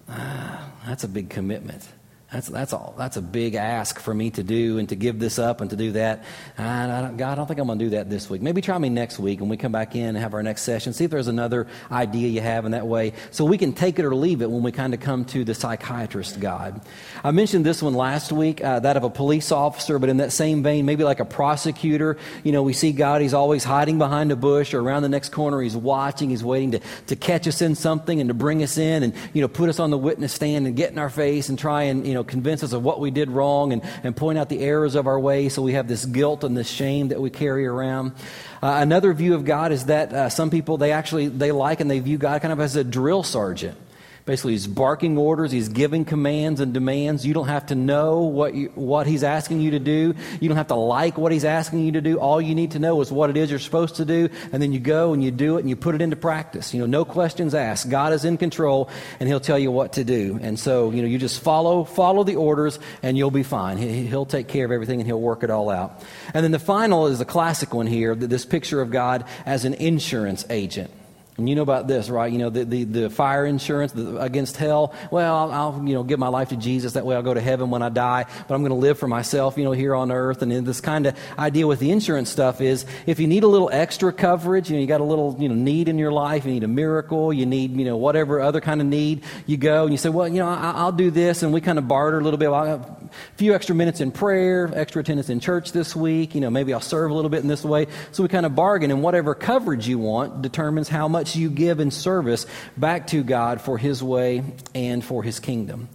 Ah, 0.10 0.72
that's 0.86 1.04
a 1.04 1.08
big 1.08 1.30
commitment. 1.30 1.88
That's, 2.32 2.48
that's 2.48 2.72
all. 2.72 2.96
That's 2.98 3.18
a 3.18 3.22
big 3.22 3.56
ask 3.56 4.00
for 4.00 4.14
me 4.14 4.32
to 4.32 4.44
do 4.44 4.78
and 4.78 4.88
to 4.88 4.96
give 4.96 5.20
this 5.20 5.38
up 5.38 5.60
and 5.60 5.70
to 5.70 5.76
do 5.76 5.92
that. 5.92 6.24
And 6.58 6.92
I 6.92 7.12
God, 7.12 7.34
I 7.34 7.36
don't 7.36 7.46
think 7.46 7.60
I'm 7.60 7.68
going 7.68 7.78
to 7.78 7.86
do 7.86 7.90
that 7.92 8.10
this 8.10 8.30
week. 8.30 8.42
Maybe 8.42 8.62
try 8.62 8.78
me 8.78 8.88
next 8.88 9.20
week 9.20 9.42
when 9.42 9.50
we 9.50 9.58
come 9.58 9.74
back 9.74 9.98
in 9.98 10.08
and 10.08 10.18
have 10.18 10.34
our 10.34 10.42
next 10.42 10.62
session. 10.62 10.94
See 10.94 11.04
if 11.04 11.12
there's 11.12 11.28
another 11.28 11.68
idea 11.92 12.30
you 12.30 12.40
have 12.40 12.64
in 12.64 12.72
that 12.72 12.88
way. 12.88 13.12
So 13.32 13.44
we 13.44 13.58
can 13.58 13.74
take 13.74 14.00
it 14.00 14.06
or 14.06 14.16
leave 14.16 14.42
it 14.42 14.50
when 14.50 14.64
we 14.64 14.72
kind 14.72 14.94
of 14.94 15.02
come 15.02 15.26
to 15.26 15.44
the 15.44 15.54
psychiatrist 15.54 16.40
God. 16.40 16.80
I 17.22 17.32
mentioned 17.32 17.66
this 17.66 17.84
one 17.84 17.96
last 17.96 18.32
week, 18.32 18.64
uh, 18.64 18.80
that 18.80 18.96
of 18.96 19.04
a 19.04 19.10
police 19.10 19.52
officer, 19.52 20.00
but 20.00 20.08
in 20.08 20.18
that 20.18 20.32
same 20.32 20.64
vein, 20.64 20.86
maybe 20.86 21.04
like 21.04 21.20
a 21.20 21.26
prosecutor. 21.26 22.18
You 22.46 22.54
know, 22.54 22.64
we 22.64 22.72
see 22.72 22.94
God, 22.94 23.22
he's 23.22 23.34
always 23.34 23.66
hiding 23.66 23.98
behind 23.98 24.32
a 24.32 24.38
bush 24.38 24.74
or 24.74 24.80
around 24.80 25.04
the 25.04 25.10
next 25.10 25.34
corner. 25.34 25.60
He's 25.62 25.76
watching, 25.76 26.30
he's 26.30 26.46
waiting 26.46 26.72
to, 26.72 26.80
to 27.08 27.18
catch 27.18 27.46
us 27.46 27.62
in 27.62 27.76
something 27.76 28.22
and 28.22 28.30
to 28.30 28.34
bring 28.34 28.64
us 28.64 28.78
in 28.78 29.04
and, 29.04 29.14
you 29.34 29.42
know, 29.42 29.50
put 29.50 29.68
us 29.68 29.80
on 29.80 29.90
the 29.90 29.98
witness 29.98 30.34
stand 30.34 30.66
and 30.66 30.78
get 30.78 30.94
in 30.94 30.98
our 30.98 31.10
face 31.10 31.50
and 31.50 31.60
try 31.60 31.84
and, 31.84 32.08
you 32.08 32.14
know, 32.14 32.21
know, 32.22 32.24
convince 32.24 32.64
us 32.64 32.74
of 32.74 32.84
what 32.84 33.00
we 33.00 33.12
did 33.12 33.30
wrong 33.30 33.74
and, 33.74 33.82
and 34.04 34.16
point 34.16 34.38
out 34.38 34.50
the 34.50 34.60
errors 34.60 34.96
of 34.96 35.08
our 35.08 35.20
way 35.20 35.50
so 35.50 35.62
we 35.62 35.74
have 35.74 35.88
this 35.88 36.06
guilt 36.06 36.44
and 36.44 36.56
this 36.56 36.70
shame 36.70 37.10
that 37.10 37.20
we 37.20 37.30
carry 37.30 37.66
around. 37.66 38.14
Uh, 38.62 38.78
another 38.80 39.14
view 39.14 39.34
of 39.34 39.46
God 39.46 39.72
is 39.72 39.86
that 39.86 40.14
uh, 40.14 40.30
some 40.30 40.50
people, 40.50 40.78
they 40.78 40.92
actually, 40.92 41.28
they 41.28 41.52
like 41.52 41.80
and 41.80 41.90
they 41.90 42.00
view 42.00 42.18
God 42.18 42.42
kind 42.42 42.52
of 42.52 42.60
as 42.60 42.76
a 42.76 42.84
drill 42.84 43.24
sergeant. 43.24 43.78
Basically, 44.26 44.52
he's 44.54 44.68
barking 44.68 45.18
orders, 45.18 45.52
he's 45.52 45.70
giving 45.70 46.06
commands 46.06 46.60
and 46.60 46.74
demands. 46.74 47.26
You 47.26 47.34
don't 47.34 47.48
have 47.48 47.68
to 47.68 47.76
know 47.76 48.20
what, 48.20 48.54
you, 48.54 48.72
what 48.76 49.08
he's 49.08 49.24
asking 49.24 49.62
you 49.62 49.72
to 49.72 49.80
do. 49.80 50.14
You 50.40 50.48
don't 50.48 50.58
have 50.58 50.68
to 50.68 50.76
like 50.76 51.18
what 51.18 51.32
he's 51.32 51.44
asking 51.44 51.86
you 51.86 51.94
to 51.94 52.02
do. 52.02 52.20
All 52.20 52.40
you 52.40 52.54
need 52.54 52.72
to 52.72 52.80
know 52.80 53.02
is 53.02 53.12
what 53.12 53.32
it 53.32 53.38
is 53.38 53.50
you're 53.50 53.60
supposed 53.60 53.96
to 53.96 54.06
do, 54.06 54.30
and 54.52 54.62
then 54.62 54.74
you 54.74 54.80
go 54.80 55.14
and 55.14 55.24
you 55.24 55.32
do 55.32 55.58
it 55.58 55.62
and 55.62 55.70
you 55.70 55.76
put 55.76 55.96
it 55.96 56.02
into 56.02 56.16
practice. 56.16 56.74
You 56.74 56.82
know, 56.82 56.86
no 56.86 57.04
questions 57.04 57.56
asked. 57.56 57.90
God 57.90 58.14
is 58.14 58.24
in 58.24 58.38
control, 58.38 58.90
and 59.20 59.28
he'll 59.28 59.40
tell 59.40 59.58
you 59.58 59.72
what 59.72 59.94
to 59.94 60.04
do. 60.04 60.40
And 60.42 60.60
so, 60.60 60.92
you 60.92 61.02
know, 61.02 61.08
you 61.08 61.18
just 61.18 61.42
follow, 61.42 61.84
follow 61.84 62.24
the 62.24 62.36
orders, 62.36 62.78
and 63.02 63.18
you'll 63.18 63.32
be 63.32 63.44
fine. 63.44 63.78
He, 63.78 64.06
he'll 64.06 64.26
take 64.26 64.48
care 64.48 64.66
of 64.66 64.72
everything, 64.72 65.00
and 65.00 65.08
he'll 65.08 65.20
work 65.20 65.44
it 65.44 65.50
all 65.50 65.70
out. 65.70 66.04
And 66.34 66.44
then 66.44 66.52
the 66.52 66.60
final 66.60 67.08
is 67.08 67.22
a 67.22 67.26
classic 67.26 67.74
one 67.74 67.88
here, 67.88 68.14
this 68.14 68.46
picture 68.46 68.82
of 68.82 68.92
God 68.92 69.26
as 69.48 69.66
an 69.66 69.74
insurance 69.74 70.46
agent. 70.50 70.92
And 71.38 71.48
you 71.48 71.56
know 71.56 71.62
about 71.62 71.88
this, 71.88 72.10
right? 72.10 72.32
You 72.32 72.40
know, 72.40 72.50
the, 72.50 72.66
the, 72.66 72.84
the 72.84 73.10
fire 73.10 73.46
insurance 73.46 73.94
against 73.96 74.58
hell. 74.58 74.94
Well, 75.12 75.34
I'll, 75.34 75.52
I'll, 75.52 75.88
you 75.88 75.94
know, 75.94 76.04
give 76.04 76.20
my 76.20 76.28
life 76.28 76.50
to 76.50 76.58
Jesus. 76.58 76.94
That 76.94 77.06
way 77.06 77.16
I'll 77.16 77.24
go 77.24 77.34
to 77.34 77.42
heaven 77.42 77.70
when 77.70 77.82
I 77.82 77.88
die. 77.88 78.26
But 78.48 78.54
I'm 78.54 78.62
going 78.62 78.72
to 78.72 78.76
live 78.76 79.00
for 79.00 79.08
myself, 79.08 79.58
you 79.58 79.64
know, 79.64 79.72
here 79.72 79.96
on 79.96 80.12
earth. 80.12 80.42
And 80.42 80.52
this 80.68 80.82
kind 80.82 81.08
of 81.08 81.18
idea 81.40 81.66
with 81.66 81.80
the 81.80 81.90
insurance 81.92 82.30
stuff 82.30 82.60
is 82.60 82.86
if 83.06 83.20
you 83.20 83.28
need 83.28 83.44
a 83.44 83.48
little 83.48 83.70
extra 83.72 84.12
coverage, 84.12 84.70
you 84.70 84.76
know, 84.76 84.82
you 84.82 84.88
got 84.88 85.00
a 85.00 85.06
little, 85.06 85.38
you 85.40 85.48
know, 85.48 85.56
need 85.56 85.88
in 85.88 85.98
your 85.98 86.12
life, 86.12 86.46
you 86.46 86.52
need 86.52 86.66
a 86.66 86.68
miracle, 86.68 87.32
you 87.32 87.46
need, 87.46 87.78
you 87.78 87.86
know, 87.86 87.96
whatever 87.96 88.42
other 88.42 88.60
kind 88.60 88.82
of 88.82 88.88
need, 88.88 89.24
you 89.48 89.56
go 89.56 89.84
and 89.84 89.94
you 89.94 89.98
say, 89.98 90.10
well, 90.10 90.28
you 90.28 90.40
know, 90.40 90.50
I, 90.50 90.84
will 90.84 90.92
do 90.92 91.12
this. 91.12 91.44
And 91.44 91.54
we 91.54 91.62
kind 91.62 91.78
of 91.78 91.88
barter 91.88 92.20
a 92.20 92.24
little 92.24 92.38
bit. 92.38 92.52
Well, 92.52 92.66
a 92.66 93.10
few 93.38 93.56
extra 93.56 93.74
minutes 93.74 94.02
in 94.02 94.12
prayer, 94.12 94.70
extra 94.74 95.00
attendance 95.00 95.30
in 95.30 95.40
church 95.40 95.72
this 95.72 95.96
week. 95.96 96.36
You 96.36 96.42
know, 96.42 96.50
maybe 96.50 96.74
I'll 96.74 96.82
serve 96.82 97.10
a 97.10 97.14
little 97.14 97.30
bit 97.30 97.42
in 97.42 97.48
this 97.48 97.64
way. 97.64 97.88
So 98.12 98.22
we 98.22 98.28
kind 98.28 98.46
of 98.46 98.54
bargain. 98.54 98.92
And 98.92 99.02
whatever 99.02 99.34
coverage 99.34 99.88
you 99.88 99.98
want 99.98 100.42
determines 100.42 100.90
how 100.90 101.08
much 101.08 101.21
you 101.36 101.50
give 101.50 101.80
in 101.80 101.92
service 101.92 102.46
back 102.78 103.08
to 103.08 103.24
God 103.24 103.62
for 103.62 103.78
His 103.78 104.04
way 104.04 104.44
and 104.74 105.04
for 105.04 105.24
His 105.24 105.40
kingdom. 105.40 105.90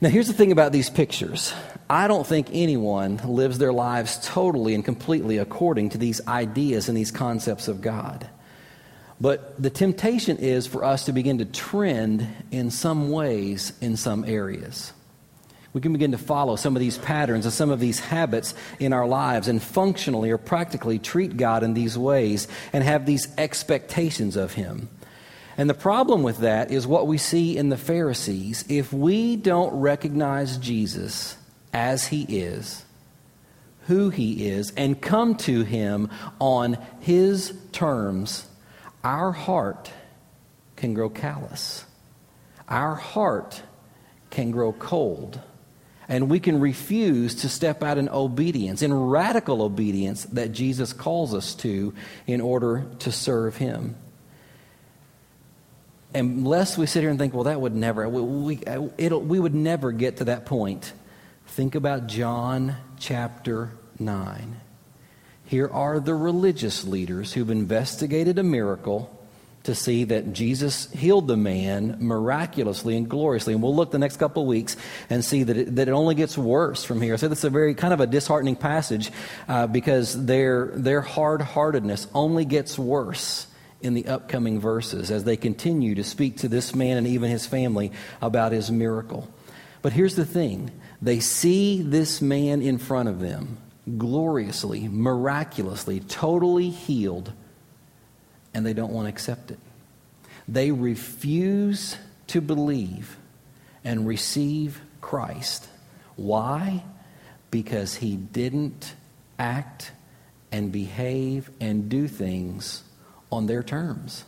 Now, 0.00 0.08
here's 0.08 0.28
the 0.28 0.34
thing 0.34 0.52
about 0.52 0.72
these 0.72 0.88
pictures. 0.88 1.52
I 1.88 2.08
don't 2.08 2.26
think 2.26 2.48
anyone 2.52 3.20
lives 3.24 3.58
their 3.58 3.72
lives 3.72 4.18
totally 4.26 4.74
and 4.74 4.84
completely 4.84 5.38
according 5.38 5.90
to 5.90 5.98
these 5.98 6.26
ideas 6.26 6.88
and 6.88 6.96
these 6.96 7.10
concepts 7.10 7.68
of 7.68 7.82
God. 7.82 8.26
But 9.20 9.60
the 9.62 9.68
temptation 9.68 10.38
is 10.38 10.66
for 10.66 10.84
us 10.84 11.04
to 11.04 11.12
begin 11.12 11.38
to 11.38 11.44
trend 11.44 12.26
in 12.50 12.70
some 12.70 13.10
ways 13.10 13.74
in 13.82 13.96
some 13.96 14.24
areas 14.24 14.94
we 15.72 15.80
can 15.80 15.92
begin 15.92 16.12
to 16.12 16.18
follow 16.18 16.56
some 16.56 16.74
of 16.74 16.80
these 16.80 16.98
patterns 16.98 17.44
and 17.44 17.54
some 17.54 17.70
of 17.70 17.78
these 17.78 18.00
habits 18.00 18.54
in 18.80 18.92
our 18.92 19.06
lives 19.06 19.46
and 19.46 19.62
functionally 19.62 20.30
or 20.30 20.38
practically 20.38 20.98
treat 20.98 21.36
God 21.36 21.62
in 21.62 21.74
these 21.74 21.96
ways 21.96 22.48
and 22.72 22.82
have 22.82 23.06
these 23.06 23.28
expectations 23.38 24.34
of 24.34 24.54
Him. 24.54 24.88
And 25.56 25.70
the 25.70 25.74
problem 25.74 26.22
with 26.22 26.38
that 26.38 26.72
is 26.72 26.86
what 26.86 27.06
we 27.06 27.18
see 27.18 27.56
in 27.56 27.68
the 27.68 27.76
Pharisees. 27.76 28.64
If 28.68 28.92
we 28.92 29.36
don't 29.36 29.72
recognize 29.74 30.56
Jesus 30.56 31.36
as 31.72 32.08
He 32.08 32.22
is, 32.22 32.84
who 33.86 34.10
He 34.10 34.48
is, 34.48 34.72
and 34.76 35.00
come 35.00 35.36
to 35.36 35.62
Him 35.62 36.10
on 36.40 36.78
His 37.00 37.56
terms, 37.70 38.46
our 39.04 39.30
heart 39.30 39.92
can 40.74 40.94
grow 40.94 41.10
callous. 41.10 41.84
Our 42.68 42.96
heart 42.96 43.62
can 44.30 44.50
grow 44.50 44.72
cold 44.72 45.40
and 46.10 46.28
we 46.28 46.40
can 46.40 46.58
refuse 46.58 47.36
to 47.36 47.48
step 47.48 47.84
out 47.84 47.96
in 47.96 48.08
obedience, 48.08 48.82
in 48.82 48.92
radical 48.92 49.62
obedience 49.62 50.24
that 50.24 50.50
Jesus 50.50 50.92
calls 50.92 51.32
us 51.32 51.54
to 51.54 51.94
in 52.26 52.40
order 52.40 52.84
to 52.98 53.12
serve 53.12 53.56
Him. 53.56 53.94
Unless 56.12 56.76
we 56.76 56.86
sit 56.86 57.02
here 57.02 57.10
and 57.10 57.18
think, 57.18 57.32
well, 57.32 57.44
that 57.44 57.60
would 57.60 57.76
never, 57.76 58.08
we, 58.08 58.56
we 58.56 59.40
would 59.40 59.54
never 59.54 59.92
get 59.92 60.16
to 60.16 60.24
that 60.24 60.46
point. 60.46 60.92
Think 61.46 61.76
about 61.76 62.08
John 62.08 62.74
chapter 62.98 63.70
9. 64.00 64.56
Here 65.44 65.68
are 65.68 66.00
the 66.00 66.16
religious 66.16 66.84
leaders 66.84 67.34
who've 67.34 67.50
investigated 67.50 68.36
a 68.36 68.42
miracle 68.42 69.16
to 69.64 69.74
see 69.74 70.04
that 70.04 70.32
Jesus 70.32 70.90
healed 70.92 71.28
the 71.28 71.36
man 71.36 71.96
miraculously 72.00 72.96
and 72.96 73.08
gloriously. 73.08 73.52
And 73.52 73.62
we'll 73.62 73.76
look 73.76 73.90
the 73.90 73.98
next 73.98 74.16
couple 74.16 74.42
of 74.42 74.48
weeks 74.48 74.76
and 75.10 75.24
see 75.24 75.42
that 75.42 75.56
it, 75.56 75.76
that 75.76 75.88
it 75.88 75.92
only 75.92 76.14
gets 76.14 76.38
worse 76.38 76.82
from 76.82 77.00
here. 77.02 77.18
So 77.18 77.28
this 77.28 77.38
is 77.40 77.44
a 77.44 77.50
very 77.50 77.74
kind 77.74 77.92
of 77.92 78.00
a 78.00 78.06
disheartening 78.06 78.56
passage 78.56 79.10
uh, 79.48 79.66
because 79.66 80.24
their, 80.24 80.66
their 80.68 81.02
hard 81.02 81.42
heartedness 81.42 82.06
only 82.14 82.44
gets 82.44 82.78
worse 82.78 83.46
in 83.82 83.94
the 83.94 84.06
upcoming 84.06 84.60
verses 84.60 85.10
as 85.10 85.24
they 85.24 85.36
continue 85.36 85.94
to 85.94 86.04
speak 86.04 86.38
to 86.38 86.48
this 86.48 86.74
man 86.74 86.96
and 86.96 87.06
even 87.06 87.30
his 87.30 87.46
family 87.46 87.92
about 88.22 88.52
his 88.52 88.70
miracle. 88.70 89.28
But 89.82 89.92
here's 89.92 90.16
the 90.16 90.26
thing 90.26 90.70
they 91.02 91.20
see 91.20 91.82
this 91.82 92.20
man 92.20 92.62
in 92.62 92.78
front 92.78 93.08
of 93.08 93.20
them 93.20 93.58
gloriously, 93.98 94.88
miraculously, 94.88 96.00
totally 96.00 96.70
healed 96.70 97.32
and 98.54 98.64
they 98.64 98.72
don't 98.72 98.92
want 98.92 99.06
to 99.06 99.08
accept 99.08 99.50
it. 99.50 99.58
They 100.48 100.70
refuse 100.72 101.96
to 102.28 102.40
believe 102.40 103.16
and 103.84 104.06
receive 104.06 104.80
Christ. 105.00 105.68
Why? 106.16 106.84
Because 107.50 107.96
he 107.96 108.16
didn't 108.16 108.94
act 109.38 109.92
and 110.52 110.72
behave 110.72 111.50
and 111.60 111.88
do 111.88 112.08
things 112.08 112.82
on 113.30 113.46
their 113.46 113.62
terms. 113.62 114.24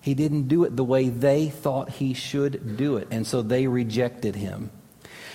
He 0.00 0.14
didn't 0.14 0.48
do 0.48 0.64
it 0.64 0.76
the 0.76 0.84
way 0.84 1.08
they 1.08 1.48
thought 1.48 1.90
he 1.90 2.14
should 2.14 2.76
do 2.76 2.96
it, 2.96 3.08
and 3.10 3.26
so 3.26 3.42
they 3.42 3.66
rejected 3.66 4.36
him. 4.36 4.70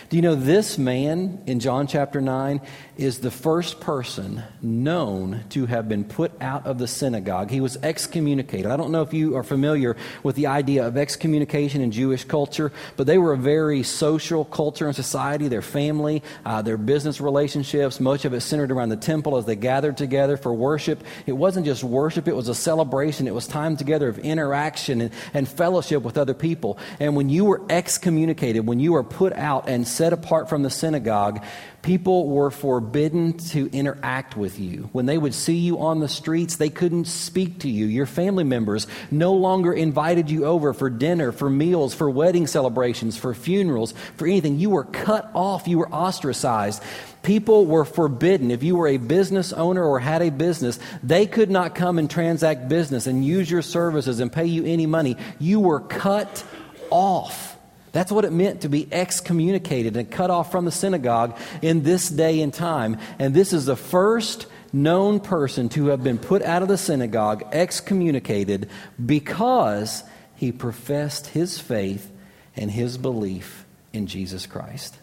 Do 0.09 0.17
you 0.17 0.21
know 0.21 0.35
this 0.35 0.77
man 0.77 1.41
in 1.47 1.59
John 1.59 1.87
chapter 1.87 2.21
9 2.21 2.61
is 2.97 3.19
the 3.19 3.31
first 3.31 3.79
person 3.79 4.43
known 4.61 5.43
to 5.49 5.65
have 5.65 5.89
been 5.89 6.03
put 6.03 6.31
out 6.39 6.67
of 6.67 6.77
the 6.77 6.87
synagogue? 6.87 7.49
He 7.49 7.59
was 7.59 7.77
excommunicated. 7.77 8.67
I 8.67 8.77
don't 8.77 8.91
know 8.91 9.01
if 9.01 9.13
you 9.13 9.35
are 9.35 9.43
familiar 9.43 9.97
with 10.21 10.35
the 10.35 10.47
idea 10.47 10.85
of 10.85 10.95
excommunication 10.95 11.81
in 11.81 11.91
Jewish 11.91 12.23
culture, 12.23 12.71
but 12.95 13.07
they 13.07 13.17
were 13.17 13.33
a 13.33 13.37
very 13.37 13.81
social 13.83 14.45
culture 14.45 14.85
and 14.85 14.95
society. 14.95 15.47
Their 15.47 15.61
family, 15.61 16.21
uh, 16.45 16.61
their 16.61 16.77
business 16.77 17.19
relationships, 17.19 17.99
much 17.99 18.25
of 18.25 18.33
it 18.33 18.41
centered 18.41 18.71
around 18.71 18.89
the 18.89 18.97
temple 18.97 19.37
as 19.37 19.45
they 19.45 19.55
gathered 19.55 19.97
together 19.97 20.37
for 20.37 20.53
worship. 20.53 21.03
It 21.25 21.33
wasn't 21.33 21.65
just 21.65 21.83
worship, 21.83 22.27
it 22.27 22.35
was 22.35 22.47
a 22.47 22.55
celebration. 22.55 23.27
It 23.27 23.33
was 23.33 23.47
time 23.47 23.75
together 23.75 24.07
of 24.07 24.19
interaction 24.19 25.01
and, 25.01 25.11
and 25.33 25.47
fellowship 25.47 26.03
with 26.03 26.17
other 26.17 26.33
people. 26.33 26.77
And 26.99 27.15
when 27.15 27.29
you 27.29 27.45
were 27.45 27.61
excommunicated, 27.69 28.67
when 28.67 28.79
you 28.79 28.93
were 28.93 29.03
put 29.03 29.33
out 29.33 29.67
and 29.67 29.87
set 29.87 30.13
apart 30.13 30.49
from 30.49 30.63
the 30.63 30.69
synagogue, 30.69 31.43
people 31.83 32.29
were 32.29 32.49
forbidden 32.49 33.37
to 33.37 33.69
interact 33.71 34.37
with 34.37 34.57
you. 34.57 34.89
When 34.93 35.05
they 35.05 35.17
would 35.17 35.33
see 35.33 35.57
you 35.57 35.79
on 35.79 35.99
the 35.99 36.07
streets, 36.07 36.55
they 36.55 36.69
couldn't 36.69 37.05
speak 37.05 37.59
to 37.59 37.69
you. 37.69 37.85
Your 37.85 38.05
family 38.05 38.45
members 38.45 38.87
no 39.11 39.33
longer 39.33 39.73
invited 39.73 40.31
you 40.31 40.45
over 40.45 40.73
for 40.73 40.89
dinner, 40.89 41.33
for 41.33 41.49
meals, 41.49 41.93
for 41.93 42.09
wedding 42.09 42.47
celebrations, 42.47 43.17
for 43.17 43.33
funerals, 43.33 43.93
for 44.15 44.25
anything. 44.25 44.59
You 44.59 44.71
were 44.71 44.85
cut 44.85 45.29
off, 45.35 45.67
you 45.67 45.77
were 45.77 45.89
ostracized. 45.89 46.81
People 47.21 47.65
were 47.65 47.85
forbidden. 47.85 48.49
If 48.49 48.63
you 48.63 48.75
were 48.75 48.87
a 48.87 48.97
business 48.97 49.53
owner 49.53 49.83
or 49.83 49.99
had 49.99 50.21
a 50.21 50.29
business, 50.29 50.79
they 51.03 51.25
could 51.25 51.49
not 51.51 51.75
come 51.75 51.99
and 51.99 52.09
transact 52.09 52.67
business 52.67 53.07
and 53.07 53.23
use 53.23 53.51
your 53.51 53.61
services 53.61 54.19
and 54.19 54.31
pay 54.31 54.45
you 54.45 54.65
any 54.65 54.85
money. 54.85 55.17
You 55.39 55.59
were 55.59 55.81
cut 55.81 56.43
off. 56.89 57.52
That's 57.93 58.11
what 58.11 58.25
it 58.25 58.33
meant 58.33 58.61
to 58.61 58.69
be 58.69 58.87
excommunicated 58.91 59.95
and 59.95 60.09
cut 60.09 60.31
off 60.31 60.51
from 60.51 60.65
the 60.65 60.71
synagogue 60.71 61.37
in 61.61 61.83
this 61.83 62.09
day 62.09 62.41
and 62.41 62.53
time. 62.53 62.97
And 63.19 63.33
this 63.33 63.53
is 63.53 63.67
the 63.67 63.75
first 63.75 64.47
known 64.73 65.19
person 65.19 65.69
to 65.69 65.87
have 65.87 66.03
been 66.03 66.17
put 66.17 66.41
out 66.41 66.63
of 66.63 66.67
the 66.67 66.77
synagogue, 66.77 67.43
excommunicated, 67.51 68.67
because 69.03 70.03
he 70.35 70.51
professed 70.51 71.27
his 71.27 71.59
faith 71.59 72.11
and 72.55 72.71
his 72.71 72.97
belief 72.97 73.63
in 73.93 74.07
Jesus 74.07 74.47
Christ. 74.47 74.97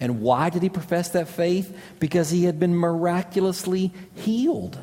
And 0.00 0.22
why 0.22 0.48
did 0.48 0.62
he 0.62 0.70
profess 0.70 1.10
that 1.10 1.28
faith? 1.28 1.78
Because 2.00 2.30
he 2.30 2.44
had 2.44 2.58
been 2.58 2.74
miraculously 2.74 3.92
healed. 4.14 4.78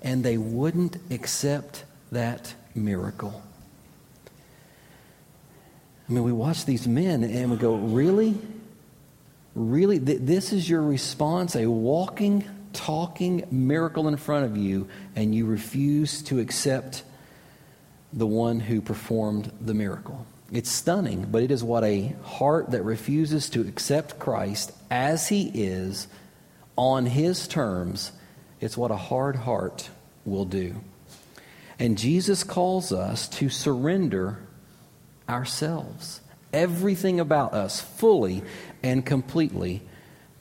And 0.00 0.22
they 0.22 0.38
wouldn't 0.38 0.96
accept 1.10 1.84
that 2.12 2.54
miracle. 2.72 3.42
I 6.08 6.12
mean, 6.12 6.24
we 6.24 6.32
watch 6.32 6.64
these 6.64 6.88
men 6.88 7.22
and 7.22 7.50
we 7.50 7.56
go, 7.56 7.74
really? 7.74 8.34
Really? 9.54 9.98
This 9.98 10.52
is 10.52 10.68
your 10.68 10.82
response? 10.82 11.54
A 11.54 11.66
walking, 11.66 12.44
talking 12.72 13.46
miracle 13.50 14.08
in 14.08 14.16
front 14.16 14.46
of 14.46 14.56
you, 14.56 14.88
and 15.14 15.34
you 15.34 15.44
refuse 15.44 16.22
to 16.24 16.38
accept 16.38 17.02
the 18.12 18.26
one 18.26 18.60
who 18.60 18.80
performed 18.80 19.52
the 19.60 19.74
miracle. 19.74 20.26
It's 20.50 20.70
stunning, 20.70 21.26
but 21.30 21.42
it 21.42 21.50
is 21.50 21.62
what 21.62 21.84
a 21.84 22.14
heart 22.22 22.70
that 22.70 22.82
refuses 22.82 23.50
to 23.50 23.60
accept 23.60 24.18
Christ 24.18 24.72
as 24.90 25.28
he 25.28 25.50
is 25.52 26.08
on 26.78 27.06
his 27.06 27.48
terms, 27.48 28.12
it's 28.60 28.78
what 28.78 28.90
a 28.90 28.96
hard 28.96 29.36
heart 29.36 29.90
will 30.24 30.44
do. 30.44 30.80
And 31.78 31.98
Jesus 31.98 32.44
calls 32.44 32.92
us 32.92 33.28
to 33.30 33.50
surrender 33.50 34.38
ourselves, 35.28 36.20
everything 36.52 37.20
about 37.20 37.52
us, 37.52 37.80
fully 37.80 38.42
and 38.82 39.04
completely 39.04 39.82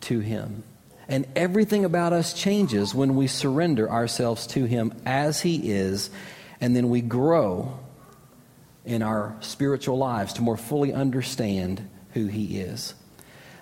to 0.02 0.20
him. 0.20 0.64
And 1.08 1.26
everything 1.36 1.86
about 1.86 2.14
us 2.14 2.34
changes 2.34 2.94
when 2.94 3.16
we 3.16 3.28
surrender 3.28 3.90
ourselves 3.90 4.48
to 4.48 4.66
him 4.66 4.94
as 5.06 5.42
he 5.42 5.72
is, 5.72 6.10
and 6.60 6.76
then 6.76 6.90
we 6.90 7.02
grow 7.02 7.80
in 8.88 9.04
our 9.04 9.36
spiritual 9.42 9.98
lives 9.98 10.34
to 10.34 10.42
more 10.42 10.58
fully 10.58 10.94
understand 10.94 11.88
who 12.14 12.26
He 12.26 12.60
is. 12.60 12.96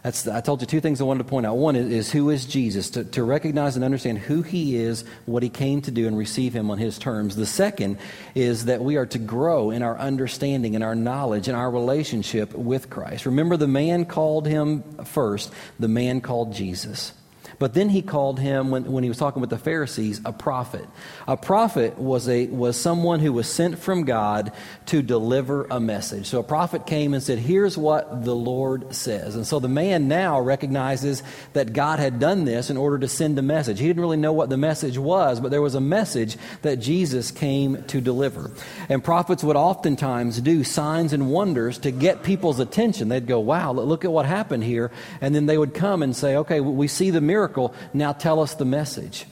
That's, 0.06 0.28
I 0.28 0.40
told 0.40 0.62
you 0.62 0.68
two 0.68 0.82
things 0.82 1.02
I 1.02 1.04
wanted 1.04 1.24
to 1.24 1.30
point 1.32 1.48
out. 1.48 1.58
One 1.58 1.76
is, 1.76 1.92
is, 1.92 2.12
who 2.12 2.30
is 2.30 2.46
Jesus, 2.46 2.92
to, 2.92 3.04
to 3.06 3.24
recognize 3.24 3.76
and 3.76 3.84
understand 3.84 4.20
who 4.20 4.44
he 4.44 4.76
is, 4.76 5.04
what 5.26 5.42
he 5.42 5.50
came 5.50 5.82
to 5.82 5.90
do, 5.90 6.06
and 6.06 6.16
receive 6.16 6.56
him 6.56 6.70
on 6.70 6.78
his 6.78 7.00
terms. 7.00 7.36
The 7.36 7.48
second 7.48 7.98
is 8.36 8.66
that 8.66 8.84
we 8.84 8.98
are 8.98 9.08
to 9.08 9.18
grow 9.18 9.72
in 9.72 9.82
our 9.82 9.98
understanding 9.98 10.76
and 10.76 10.84
our 10.84 10.94
knowledge 10.94 11.48
and 11.48 11.58
our 11.58 11.72
relationship 11.72 12.54
with 12.54 12.92
Christ. 12.92 13.26
Remember, 13.26 13.58
the 13.58 13.68
man 13.68 14.06
called 14.06 14.46
him 14.46 14.84
first, 15.06 15.52
the 15.80 15.88
man 15.88 16.22
called 16.22 16.54
Jesus. 16.54 17.12
But 17.60 17.74
then 17.74 17.90
he 17.90 18.02
called 18.02 18.40
him, 18.40 18.70
when, 18.72 18.92
when 18.92 19.04
he 19.04 19.10
was 19.10 19.18
talking 19.18 19.42
with 19.42 19.50
the 19.50 19.58
Pharisees, 19.58 20.22
a 20.26 20.34
prophet. 20.34 20.86
A 21.28 21.38
prophet 21.38 21.98
was, 21.98 22.28
a, 22.28 22.48
was 22.48 22.80
someone 22.80 23.20
who 23.20 23.32
was 23.32 23.48
sent 23.48 23.80
from 23.80 24.04
God 24.04 24.52
to 24.88 25.02
deliver 25.02 25.66
a 25.66 25.80
message. 25.80 26.28
So 26.28 26.40
a 26.40 26.44
prophet 26.44 26.86
came 26.86 27.14
and 27.14 27.24
said, 27.24 27.40
Here's 27.40 27.78
what 27.78 28.26
the 28.26 28.36
Lord 28.36 28.94
says. 28.94 29.36
And 29.36 29.48
so 29.48 29.60
the 29.60 29.70
man 29.70 30.08
now 30.08 30.40
recognizes 30.40 31.24
that 31.54 31.74
God 31.74 32.00
had 32.00 32.20
done 32.20 32.46
this 32.46 32.70
in 32.70 32.78
order 32.78 33.00
to 33.00 33.08
send 33.08 33.40
a 33.40 33.42
message. 33.42 33.80
He 33.80 33.88
didn't 33.88 34.02
really 34.02 34.18
know 34.18 34.34
what 34.34 34.50
the 34.50 34.58
message 34.58 34.98
was, 34.98 35.40
but 35.40 35.52
there 35.52 35.62
was 35.62 35.76
a 35.76 35.82
message 35.82 36.38
that 36.62 36.78
Jesus 36.78 37.32
came 37.32 37.84
to 37.86 38.02
deliver. 38.02 38.52
And 38.90 39.04
prophets 39.04 39.44
would 39.44 39.56
oftentimes 39.56 40.42
do 40.42 40.64
signs 40.64 41.14
and 41.14 41.32
wonders 41.32 41.78
to 41.80 41.92
get 41.92 42.24
people's 42.24 42.60
attention. 42.60 43.10
They'd 43.10 43.28
go, 43.28 43.40
Wow, 43.40 43.72
look 43.74 44.04
at 44.04 44.12
what 44.12 44.26
happened 44.26 44.64
here. 44.64 44.92
And 45.22 45.34
then 45.34 45.46
they 45.46 45.58
would 45.58 45.74
come 45.74 46.04
and 46.04 46.16
say, 46.16 46.36
Okay, 46.38 46.60
we 46.60 46.88
see 46.88 47.12
the 47.12 47.22
miracle 47.22 47.45
miracle. 47.46 47.76
Now 47.94 48.14
tell 48.14 48.40
us 48.40 48.56
the 48.56 48.66
message. 48.66 49.26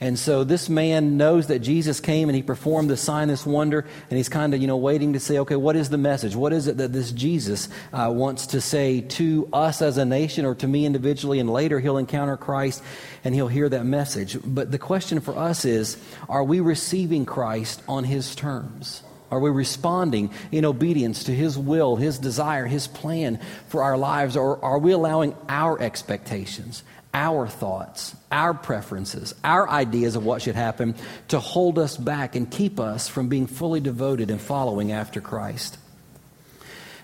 And 0.00 0.18
so 0.18 0.42
this 0.42 0.68
man 0.68 1.16
knows 1.16 1.46
that 1.46 1.60
Jesus 1.60 2.00
came 2.00 2.28
and 2.28 2.34
he 2.34 2.42
performed 2.42 2.90
this 2.90 3.00
sign, 3.00 3.28
this 3.28 3.46
wonder, 3.46 3.86
and 4.10 4.16
he's 4.16 4.28
kind 4.28 4.52
of, 4.52 4.60
you 4.60 4.66
know, 4.66 4.76
waiting 4.76 5.12
to 5.12 5.20
say, 5.20 5.38
okay, 5.38 5.54
what 5.54 5.76
is 5.76 5.90
the 5.90 5.98
message? 5.98 6.34
What 6.34 6.52
is 6.52 6.66
it 6.66 6.78
that 6.78 6.92
this 6.92 7.12
Jesus 7.12 7.68
uh, 7.92 8.10
wants 8.12 8.48
to 8.48 8.60
say 8.60 9.02
to 9.02 9.48
us 9.52 9.80
as 9.80 9.98
a 9.98 10.04
nation 10.04 10.44
or 10.44 10.56
to 10.56 10.66
me 10.66 10.86
individually? 10.86 11.38
And 11.38 11.48
later 11.48 11.78
he'll 11.78 11.98
encounter 11.98 12.36
Christ 12.36 12.82
and 13.22 13.32
he'll 13.32 13.46
hear 13.46 13.68
that 13.68 13.86
message. 13.86 14.36
But 14.44 14.72
the 14.72 14.78
question 14.78 15.20
for 15.20 15.38
us 15.38 15.64
is, 15.64 15.96
are 16.28 16.42
we 16.42 16.58
receiving 16.58 17.24
Christ 17.24 17.80
on 17.86 18.02
his 18.02 18.34
terms? 18.34 19.04
Are 19.32 19.40
we 19.40 19.48
responding 19.48 20.30
in 20.52 20.66
obedience 20.66 21.24
to 21.24 21.34
His 21.34 21.56
will, 21.56 21.96
His 21.96 22.18
desire, 22.18 22.66
His 22.66 22.86
plan 22.86 23.40
for 23.68 23.82
our 23.82 23.96
lives? 23.96 24.36
Or 24.36 24.62
are 24.62 24.78
we 24.78 24.92
allowing 24.92 25.34
our 25.48 25.80
expectations, 25.80 26.84
our 27.14 27.46
thoughts, 27.46 28.16
our 28.30 28.54
preferences, 28.54 29.34
our 29.44 29.68
ideas 29.68 30.16
of 30.16 30.24
what 30.24 30.42
should 30.42 30.54
happen 30.54 30.94
to 31.28 31.38
hold 31.38 31.78
us 31.78 31.96
back 31.96 32.36
and 32.36 32.50
keep 32.50 32.80
us 32.80 33.08
from 33.08 33.28
being 33.28 33.46
fully 33.46 33.80
devoted 33.80 34.30
and 34.30 34.40
following 34.40 34.92
after 34.92 35.20
Christ. 35.20 35.78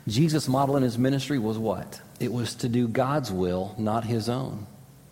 Jesus' 0.06 0.48
model 0.48 0.76
in 0.76 0.82
his 0.82 0.98
ministry 0.98 1.38
was 1.38 1.58
what? 1.58 2.00
It 2.18 2.32
was 2.32 2.54
to 2.56 2.68
do 2.68 2.88
God's 2.88 3.30
will, 3.30 3.74
not 3.78 4.04
his 4.04 4.28
own. 4.28 4.66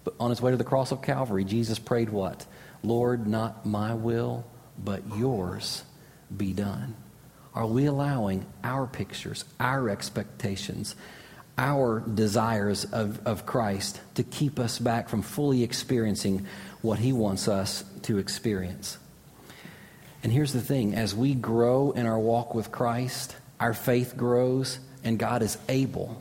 But 0.04 0.14
on 0.18 0.30
his 0.30 0.40
way 0.40 0.50
to 0.52 0.56
the 0.56 0.64
cross 0.64 0.92
of 0.92 1.02
Calvary, 1.02 1.44
Jesus 1.44 1.78
prayed 1.78 2.08
what? 2.08 2.46
Lord, 2.82 3.26
not 3.26 3.66
my 3.66 3.94
will, 3.94 4.44
but 4.82 5.02
yours 5.16 5.82
be 6.34 6.52
done. 6.52 6.94
Are 7.54 7.66
we 7.66 7.86
allowing 7.86 8.46
our 8.62 8.86
pictures, 8.86 9.44
our 9.58 9.88
expectations, 9.88 10.94
our 11.58 12.00
desires 12.00 12.84
of, 12.84 13.24
of 13.26 13.46
Christ 13.46 14.00
to 14.16 14.22
keep 14.22 14.58
us 14.58 14.78
back 14.78 15.08
from 15.08 15.22
fully 15.22 15.62
experiencing 15.62 16.46
what 16.82 16.98
He 16.98 17.12
wants 17.12 17.48
us 17.48 17.84
to 18.02 18.18
experience. 18.18 18.98
And 20.22 20.32
here's 20.32 20.52
the 20.52 20.60
thing 20.60 20.94
as 20.94 21.14
we 21.14 21.34
grow 21.34 21.92
in 21.92 22.06
our 22.06 22.18
walk 22.18 22.54
with 22.54 22.72
Christ, 22.72 23.36
our 23.58 23.72
faith 23.72 24.16
grows, 24.16 24.78
and 25.04 25.18
God 25.18 25.42
is 25.42 25.56
able 25.68 26.20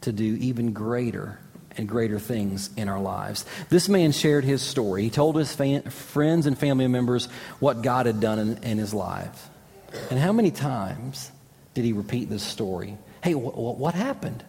to 0.00 0.12
do 0.12 0.36
even 0.40 0.72
greater 0.72 1.38
and 1.76 1.88
greater 1.88 2.18
things 2.18 2.70
in 2.76 2.88
our 2.88 3.00
lives. 3.00 3.44
This 3.68 3.88
man 3.88 4.12
shared 4.12 4.44
his 4.44 4.62
story. 4.62 5.02
He 5.02 5.10
told 5.10 5.36
his 5.36 5.54
friends 5.54 6.46
and 6.46 6.58
family 6.58 6.86
members 6.86 7.26
what 7.58 7.82
God 7.82 8.06
had 8.06 8.20
done 8.20 8.38
in, 8.38 8.62
in 8.62 8.78
his 8.78 8.94
life. 8.94 9.48
And 10.10 10.18
how 10.18 10.32
many 10.32 10.50
times 10.50 11.30
did 11.74 11.84
he 11.84 11.92
repeat 11.92 12.30
this 12.30 12.42
story? 12.42 12.96
Hey, 13.24 13.32
wh- 13.32 13.54
wh- 13.54 13.80
what 13.80 13.94
happened? 13.94 14.44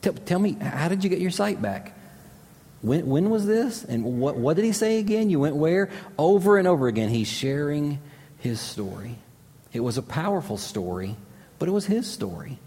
T- 0.00 0.08
tell 0.10 0.38
me, 0.38 0.54
how 0.54 0.88
did 0.88 1.04
you 1.04 1.10
get 1.10 1.18
your 1.18 1.30
sight 1.30 1.60
back? 1.60 1.94
When, 2.80 3.06
when 3.06 3.28
was 3.28 3.44
this? 3.44 3.84
And 3.84 4.18
what, 4.18 4.36
what 4.36 4.56
did 4.56 4.64
he 4.64 4.72
say 4.72 5.00
again? 5.00 5.28
You 5.28 5.38
went 5.38 5.54
where? 5.54 5.90
Over 6.16 6.56
and 6.56 6.66
over 6.66 6.88
again, 6.88 7.10
he's 7.10 7.28
sharing 7.28 7.98
his 8.38 8.58
story. 8.58 9.16
It 9.74 9.80
was 9.80 9.98
a 9.98 10.02
powerful 10.02 10.56
story, 10.56 11.14
but 11.58 11.68
it 11.68 11.72
was 11.72 11.84
his 11.84 12.10
story. 12.10 12.58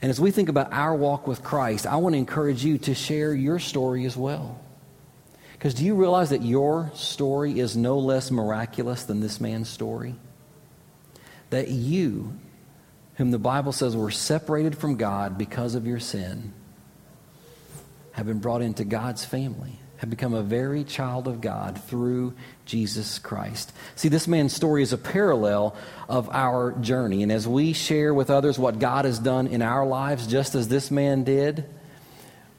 And 0.00 0.08
as 0.08 0.20
we 0.20 0.30
think 0.30 0.48
about 0.48 0.72
our 0.72 0.94
walk 0.94 1.26
with 1.26 1.42
Christ, 1.42 1.84
I 1.84 1.96
want 1.96 2.12
to 2.12 2.18
encourage 2.18 2.64
you 2.64 2.78
to 2.78 2.94
share 2.94 3.34
your 3.34 3.58
story 3.58 4.04
as 4.04 4.16
well. 4.16 4.60
Because 5.54 5.74
do 5.74 5.84
you 5.84 5.96
realize 5.96 6.30
that 6.30 6.42
your 6.42 6.92
story 6.94 7.58
is 7.58 7.76
no 7.76 7.98
less 7.98 8.30
miraculous 8.30 9.02
than 9.02 9.18
this 9.18 9.40
man's 9.40 9.68
story? 9.68 10.14
That 11.50 11.70
you 11.70 12.38
whom 13.16 13.30
the 13.30 13.38
Bible 13.38 13.72
says 13.72 13.96
were 13.96 14.10
separated 14.10 14.76
from 14.76 14.96
God 14.96 15.38
because 15.38 15.74
of 15.74 15.86
your 15.86 16.00
sin, 16.00 16.52
have 18.12 18.26
been 18.26 18.40
brought 18.40 18.62
into 18.62 18.84
God's 18.84 19.24
family, 19.24 19.78
have 19.98 20.10
become 20.10 20.34
a 20.34 20.42
very 20.42 20.84
child 20.84 21.28
of 21.28 21.40
God 21.40 21.80
through 21.84 22.34
Jesus 22.64 23.18
Christ. 23.18 23.72
See, 23.96 24.08
this 24.08 24.28
man's 24.28 24.54
story 24.54 24.82
is 24.82 24.92
a 24.92 24.98
parallel 24.98 25.76
of 26.08 26.28
our 26.30 26.72
journey. 26.72 27.22
And 27.22 27.32
as 27.32 27.46
we 27.46 27.72
share 27.72 28.12
with 28.12 28.30
others 28.30 28.58
what 28.58 28.78
God 28.78 29.04
has 29.04 29.18
done 29.18 29.46
in 29.46 29.62
our 29.62 29.86
lives, 29.86 30.26
just 30.26 30.54
as 30.54 30.68
this 30.68 30.90
man 30.90 31.24
did, 31.24 31.64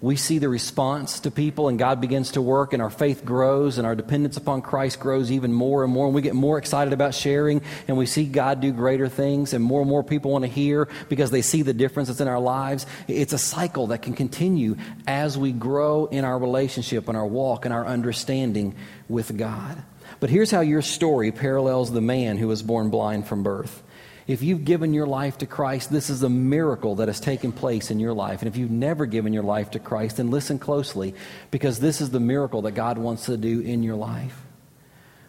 we 0.01 0.17
see 0.17 0.39
the 0.39 0.49
response 0.49 1.21
to 1.21 1.31
people 1.31 1.69
and 1.69 1.79
God 1.79 2.01
begins 2.01 2.31
to 2.31 2.41
work 2.41 2.73
and 2.73 2.81
our 2.81 2.89
faith 2.89 3.23
grows 3.23 3.77
and 3.77 3.87
our 3.87 3.95
dependence 3.95 4.35
upon 4.35 4.61
Christ 4.61 4.99
grows 4.99 5.31
even 5.31 5.53
more 5.53 5.83
and 5.83 5.91
more 5.91 6.05
and 6.05 6.13
we 6.13 6.21
get 6.21 6.35
more 6.35 6.57
excited 6.57 6.91
about 6.91 7.15
sharing 7.15 7.61
and 7.87 7.97
we 7.97 8.05
see 8.05 8.25
God 8.25 8.59
do 8.59 8.73
greater 8.73 9.07
things 9.07 9.53
and 9.53 9.63
more 9.63 9.81
and 9.81 9.89
more 9.89 10.03
people 10.03 10.31
want 10.31 10.43
to 10.43 10.49
hear 10.49 10.89
because 11.07 11.31
they 11.31 11.41
see 11.41 11.61
the 11.61 11.73
difference 11.73 12.09
that's 12.09 12.19
in 12.19 12.27
our 12.27 12.41
lives. 12.41 12.85
It's 13.07 13.33
a 13.33 13.37
cycle 13.37 13.87
that 13.87 14.01
can 14.01 14.13
continue 14.13 14.75
as 15.07 15.37
we 15.37 15.53
grow 15.53 16.07
in 16.07 16.25
our 16.25 16.37
relationship 16.37 17.07
and 17.07 17.17
our 17.17 17.25
walk 17.25 17.63
and 17.63 17.73
our 17.73 17.85
understanding 17.85 18.75
with 19.07 19.37
God. 19.37 19.81
But 20.19 20.29
here's 20.29 20.51
how 20.51 20.61
your 20.61 20.81
story 20.81 21.31
parallels 21.31 21.91
the 21.91 22.01
man 22.01 22.37
who 22.37 22.49
was 22.49 22.61
born 22.61 22.89
blind 22.89 23.27
from 23.27 23.43
birth. 23.43 23.81
If 24.27 24.41
you've 24.41 24.65
given 24.65 24.93
your 24.93 25.05
life 25.05 25.37
to 25.39 25.45
Christ, 25.45 25.91
this 25.91 26.09
is 26.09 26.23
a 26.23 26.29
miracle 26.29 26.95
that 26.95 27.09
has 27.09 27.19
taken 27.19 27.51
place 27.51 27.91
in 27.91 27.99
your 27.99 28.13
life. 28.13 28.41
And 28.41 28.47
if 28.47 28.57
you've 28.57 28.71
never 28.71 29.05
given 29.05 29.33
your 29.33 29.43
life 29.43 29.71
to 29.71 29.79
Christ, 29.79 30.17
then 30.17 30.31
listen 30.31 30.57
closely 30.57 31.13
because 31.51 31.79
this 31.79 32.01
is 32.01 32.09
the 32.09 32.19
miracle 32.19 32.63
that 32.63 32.71
God 32.71 32.97
wants 32.97 33.25
to 33.25 33.37
do 33.37 33.59
in 33.59 33.83
your 33.83 33.95
life. 33.95 34.41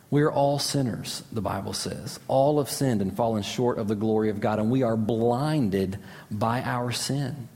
We 0.09 0.23
are 0.23 0.33
all 0.33 0.59
sinners, 0.59 1.23
the 1.31 1.43
Bible 1.43 1.75
says. 1.75 2.19
All 2.27 2.59
have 2.59 2.71
sinned 2.71 3.03
and 3.03 3.15
fallen 3.15 3.43
short 3.43 3.79
of 3.79 3.89
the 3.89 3.97
glory 3.97 4.31
of 4.31 4.41
God, 4.41 4.59
and 4.59 4.71
we 4.71 4.83
are 4.83 4.97
blinded 4.97 5.99
by 6.31 6.63
our 6.63 6.93
sin. 6.93 7.49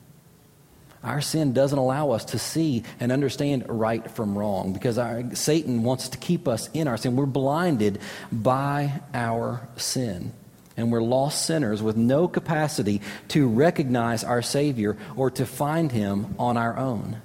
Our 1.03 1.23
sin 1.23 1.55
doesn't 1.55 1.79
allow 1.79 2.11
us 2.11 2.27
to 2.27 2.39
see 2.39 2.83
and 2.99 3.11
understand 3.11 3.65
right 3.69 4.11
from 4.11 4.37
wrong 4.37 4.75
because 4.75 4.99
our, 4.99 5.35
Satan 5.35 5.83
wants 5.85 6.11
to 6.11 6.19
keep 6.19 6.47
us 6.47 6.69
in 6.75 6.89
our 6.89 6.99
sin. 6.99 7.17
We're 7.17 7.25
blinded 7.25 8.01
by 8.31 9.01
our 9.15 9.67
sin. 9.77 10.35
And 10.77 10.91
we're 10.91 11.03
lost 11.03 11.45
sinners 11.45 11.83
with 11.83 11.97
no 11.97 12.29
capacity 12.29 13.03
to 13.29 13.49
recognize 13.49 14.25
our 14.25 14.43
Savior 14.43 14.97
or 15.17 15.31
to 15.33 15.45
find 15.45 15.93
Him 15.93 16.35
on 16.39 16.57
our 16.57 16.77
own. 16.77 17.21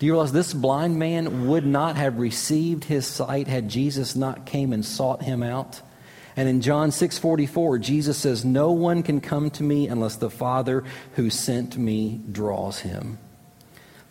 Do 0.00 0.06
you 0.06 0.12
realize 0.12 0.32
this 0.32 0.54
blind 0.54 0.98
man 0.98 1.48
would 1.48 1.66
not 1.66 1.96
have 1.96 2.18
received 2.18 2.84
his 2.84 3.06
sight 3.06 3.48
had 3.48 3.68
Jesus 3.68 4.16
not 4.16 4.46
came 4.46 4.72
and 4.72 4.82
sought 4.82 5.22
him 5.22 5.42
out? 5.42 5.82
And 6.36 6.48
in 6.48 6.62
John 6.62 6.90
6:44, 6.90 7.78
Jesus 7.78 8.16
says, 8.16 8.42
"No 8.42 8.72
one 8.72 9.02
can 9.02 9.20
come 9.20 9.50
to 9.50 9.62
me 9.62 9.88
unless 9.88 10.16
the 10.16 10.30
Father 10.30 10.84
who 11.16 11.28
sent 11.28 11.76
me 11.76 12.22
draws 12.32 12.78
him." 12.78 13.18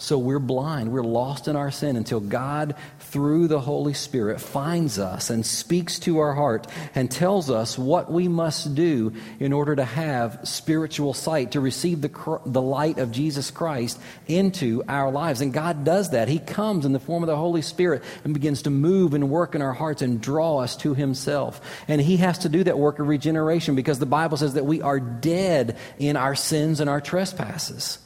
So 0.02 0.18
we're 0.18 0.40
blind, 0.40 0.94
we're 0.94 1.04
lost 1.04 1.50
in 1.50 1.58
our 1.58 1.72
sin 1.72 1.98
until 1.98 2.22
God, 2.22 2.76
through 3.00 3.50
the 3.50 3.60
Holy 3.60 3.94
Spirit, 3.94 4.40
finds 4.40 4.98
us 4.98 5.30
and 5.30 5.46
speaks 5.46 6.00
to 6.00 6.20
our 6.20 6.34
heart 6.34 6.68
and 6.96 7.12
tells 7.12 7.50
us 7.50 7.78
what 7.78 8.10
we 8.10 8.30
must 8.30 8.76
do 8.76 9.12
in 9.42 9.52
order 9.52 9.76
to 9.76 9.84
have 9.84 10.40
spiritual 10.46 11.14
sight, 11.14 11.52
to 11.52 11.60
receive 11.60 12.00
the, 12.00 12.40
the 12.46 12.62
light 12.62 12.98
of 12.98 13.12
Jesus 13.12 13.52
Christ 13.52 14.00
into 14.26 14.84
our 14.88 15.12
lives. 15.12 15.42
And 15.42 15.52
God 15.52 15.84
does 15.84 16.12
that. 16.12 16.30
He 16.30 16.40
comes 16.40 16.86
in 16.86 16.94
the 16.94 17.00
form 17.02 17.22
of 17.22 17.28
the 17.28 17.36
Holy 17.36 17.62
Spirit 17.62 18.02
and 18.24 18.34
begins 18.34 18.62
to 18.62 18.70
move 18.70 19.14
and 19.14 19.30
work 19.30 19.54
in 19.54 19.62
our 19.62 19.74
hearts 19.74 20.02
and 20.02 20.22
draw 20.22 20.60
us 20.60 20.78
to 20.78 20.94
Himself. 20.94 21.60
And 21.90 22.00
He 22.00 22.16
has 22.18 22.38
to 22.40 22.50
do 22.50 22.64
that 22.64 22.80
work 22.80 23.00
of 23.00 23.10
regeneration 23.10 23.76
because 23.76 24.00
the 24.00 24.06
Bible 24.06 24.38
says 24.38 24.54
that 24.54 24.66
we 24.66 24.82
are 24.82 25.02
dead 25.02 25.76
in 25.98 26.16
our 26.16 26.36
sins 26.36 26.80
and 26.80 26.90
our 26.90 27.02
trespasses. 27.02 28.00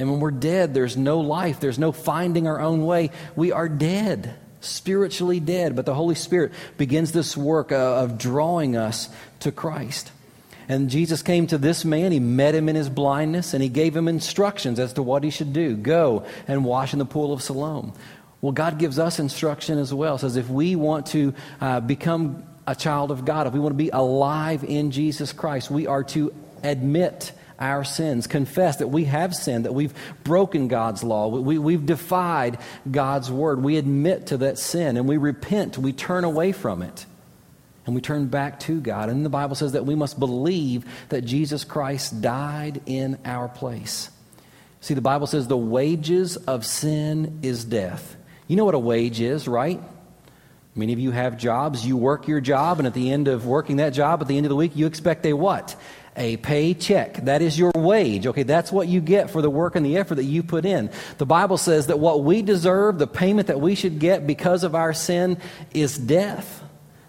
And 0.00 0.10
when 0.10 0.20
we're 0.20 0.30
dead, 0.30 0.72
there's 0.72 0.96
no 0.96 1.20
life, 1.20 1.60
there's 1.60 1.78
no 1.78 1.92
finding 1.92 2.46
our 2.46 2.58
own 2.58 2.86
way. 2.86 3.10
We 3.36 3.52
are 3.52 3.68
dead, 3.68 4.34
spiritually 4.62 5.40
dead. 5.40 5.76
But 5.76 5.84
the 5.84 5.94
Holy 5.94 6.14
Spirit 6.14 6.52
begins 6.78 7.12
this 7.12 7.36
work 7.36 7.70
of 7.70 8.16
drawing 8.16 8.76
us 8.76 9.10
to 9.40 9.52
Christ. 9.52 10.10
And 10.70 10.88
Jesus 10.88 11.20
came 11.20 11.46
to 11.48 11.58
this 11.58 11.84
man, 11.84 12.12
he 12.12 12.20
met 12.20 12.54
him 12.54 12.68
in 12.70 12.76
his 12.76 12.88
blindness, 12.88 13.52
and 13.52 13.62
he 13.62 13.68
gave 13.68 13.94
him 13.94 14.08
instructions 14.08 14.78
as 14.78 14.94
to 14.94 15.02
what 15.02 15.22
he 15.22 15.28
should 15.28 15.52
do 15.52 15.76
go 15.76 16.24
and 16.48 16.64
wash 16.64 16.94
in 16.94 16.98
the 16.98 17.04
pool 17.04 17.32
of 17.32 17.42
Siloam. 17.42 17.92
Well, 18.40 18.52
God 18.52 18.78
gives 18.78 18.98
us 18.98 19.18
instruction 19.18 19.78
as 19.78 19.92
well. 19.92 20.16
Says 20.16 20.36
if 20.36 20.48
we 20.48 20.76
want 20.76 21.06
to 21.06 21.34
uh, 21.60 21.80
become 21.80 22.44
a 22.66 22.74
child 22.74 23.10
of 23.10 23.26
God, 23.26 23.48
if 23.48 23.52
we 23.52 23.60
want 23.60 23.72
to 23.72 23.84
be 23.84 23.90
alive 23.90 24.64
in 24.64 24.92
Jesus 24.92 25.34
Christ, 25.34 25.70
we 25.70 25.86
are 25.86 26.04
to 26.04 26.32
admit 26.62 27.32
our 27.60 27.84
sins, 27.84 28.26
confess 28.26 28.78
that 28.78 28.88
we 28.88 29.04
have 29.04 29.34
sinned, 29.34 29.64
that 29.64 29.74
we've 29.74 29.94
broken 30.24 30.68
God's 30.68 31.04
law, 31.04 31.28
we, 31.28 31.58
we've 31.58 31.84
defied 31.84 32.58
God's 32.90 33.30
word. 33.30 33.62
We 33.62 33.76
admit 33.76 34.28
to 34.28 34.38
that 34.38 34.58
sin 34.58 34.96
and 34.96 35.08
we 35.08 35.18
repent, 35.18 35.76
we 35.76 35.92
turn 35.92 36.24
away 36.24 36.52
from 36.52 36.82
it, 36.82 37.06
and 37.86 37.94
we 37.94 38.00
turn 38.00 38.26
back 38.26 38.60
to 38.60 38.80
God. 38.80 39.08
And 39.08 39.24
the 39.24 39.30
Bible 39.30 39.56
says 39.56 39.72
that 39.72 39.84
we 39.84 39.94
must 39.94 40.18
believe 40.18 40.84
that 41.10 41.22
Jesus 41.22 41.64
Christ 41.64 42.20
died 42.20 42.80
in 42.86 43.18
our 43.24 43.48
place. 43.48 44.10
See, 44.80 44.94
the 44.94 45.02
Bible 45.02 45.26
says 45.26 45.46
the 45.46 45.56
wages 45.56 46.36
of 46.36 46.64
sin 46.64 47.40
is 47.42 47.64
death. 47.64 48.16
You 48.48 48.56
know 48.56 48.64
what 48.64 48.74
a 48.74 48.78
wage 48.78 49.20
is, 49.20 49.46
right? 49.46 49.80
Many 50.74 50.92
of 50.92 50.98
you 50.98 51.10
have 51.10 51.36
jobs. 51.36 51.86
You 51.86 51.96
work 51.96 52.28
your 52.28 52.40
job, 52.40 52.78
and 52.78 52.86
at 52.86 52.94
the 52.94 53.10
end 53.12 53.28
of 53.28 53.46
working 53.46 53.76
that 53.76 53.90
job, 53.90 54.22
at 54.22 54.28
the 54.28 54.36
end 54.36 54.46
of 54.46 54.50
the 54.50 54.56
week, 54.56 54.76
you 54.76 54.86
expect 54.86 55.26
a 55.26 55.32
what? 55.32 55.76
A 56.16 56.36
paycheck. 56.38 57.24
That 57.24 57.42
is 57.42 57.58
your 57.58 57.72
wage. 57.74 58.26
Okay, 58.26 58.42
that's 58.42 58.72
what 58.72 58.88
you 58.88 59.00
get 59.00 59.30
for 59.30 59.42
the 59.42 59.50
work 59.50 59.76
and 59.76 59.84
the 59.84 59.96
effort 59.96 60.16
that 60.16 60.24
you 60.24 60.42
put 60.42 60.64
in. 60.64 60.90
The 61.18 61.26
Bible 61.26 61.56
says 61.56 61.86
that 61.86 61.98
what 61.98 62.24
we 62.24 62.42
deserve, 62.42 62.98
the 62.98 63.06
payment 63.06 63.48
that 63.48 63.60
we 63.60 63.74
should 63.74 63.98
get 63.98 64.26
because 64.26 64.64
of 64.64 64.74
our 64.74 64.92
sin, 64.92 65.38
is 65.72 65.96
death. 65.96 66.64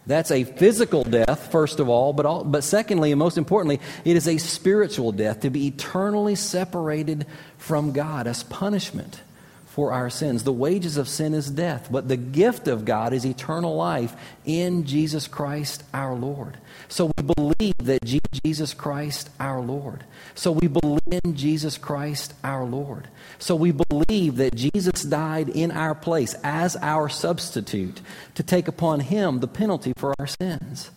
That's 0.07 0.31
a 0.31 0.43
physical 0.43 1.03
death, 1.03 1.51
first 1.51 1.79
of 1.79 1.87
all, 1.87 2.11
but, 2.11 2.25
all, 2.25 2.43
but 2.43 2.63
secondly, 2.63 3.11
and 3.11 3.19
most 3.19 3.37
importantly, 3.37 3.79
it 4.03 4.15
is 4.15 4.27
a 4.27 4.37
spiritual 4.39 5.11
death 5.11 5.41
to 5.41 5.49
be 5.49 5.67
eternally 5.67 6.35
separated 6.35 7.27
from 7.57 7.91
God 7.91 8.25
as 8.25 8.43
punishment 8.43 9.21
for 9.67 9.93
our 9.93 10.09
sins. 10.09 10.43
The 10.43 10.51
wages 10.51 10.97
of 10.97 11.07
sin 11.07 11.33
is 11.33 11.49
death, 11.49 11.87
but 11.89 12.07
the 12.07 12.17
gift 12.17 12.67
of 12.67 12.83
God 12.83 13.13
is 13.13 13.25
eternal 13.25 13.75
life 13.75 14.15
in 14.43 14.85
Jesus 14.85 15.27
Christ 15.27 15.83
our 15.93 16.13
Lord. 16.13 16.57
So 16.91 17.10
we 17.17 17.23
believe 17.23 17.77
that 17.77 18.04
Jesus 18.43 18.73
Christ 18.73 19.30
our 19.39 19.62
Lord. 19.62 20.04
So 20.36 20.51
we 20.51 20.67
believe 20.67 21.21
in 21.23 21.38
Jesus 21.38 21.77
Christ 21.77 22.34
our 22.43 22.65
Lord. 22.65 23.08
So 23.39 23.56
we 23.56 23.71
believe 23.71 24.36
that 24.36 24.56
Jesus 24.56 25.04
died 25.04 25.47
in 25.47 25.71
our 25.71 25.95
place 25.95 26.36
as 26.43 26.75
our 26.75 27.08
substitute 27.08 28.01
to 28.36 28.43
take 28.43 28.67
upon 28.67 28.99
him 28.99 29.39
the 29.39 29.47
penalty 29.47 29.93
for 29.95 30.13
our 30.19 30.27
sins. 30.27 30.91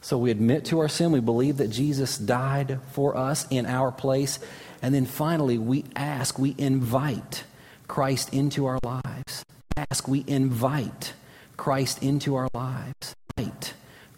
So 0.00 0.16
we 0.16 0.30
admit 0.30 0.64
to 0.66 0.78
our 0.78 0.88
sin, 0.88 1.10
we 1.10 1.18
believe 1.18 1.56
that 1.56 1.72
Jesus 1.72 2.16
died 2.16 2.78
for 2.92 3.16
us 3.16 3.48
in 3.50 3.66
our 3.66 3.90
place, 3.90 4.38
and 4.80 4.94
then 4.94 5.06
finally 5.06 5.58
we 5.58 5.86
ask, 5.96 6.38
we 6.38 6.54
invite 6.56 7.42
Christ 7.88 8.32
into 8.32 8.64
our 8.66 8.78
lives. 8.84 9.44
Ask, 9.76 10.06
we 10.06 10.24
invite 10.28 11.14
Christ 11.56 12.00
into 12.00 12.36
our 12.36 12.48
lives. 12.54 13.16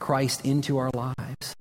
Christ 0.02 0.44
into 0.44 0.78
our 0.78 0.90
lives. 0.90 1.54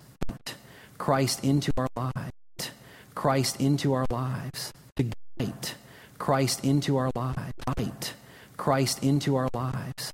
Christ 0.97 1.45
into 1.45 1.71
our 1.77 1.87
lives. 1.95 2.71
Christ 3.13 3.61
into 3.61 3.93
our 3.93 4.07
lives. 4.09 4.73
To 4.95 5.11
invite 5.37 5.75
Christ 6.17 6.65
into 6.65 6.97
our 6.97 7.11
lives. 7.13 7.53
Invite 7.77 8.13
Christ 8.57 9.03
into 9.03 9.35
our 9.35 9.47
lives. 9.53 10.11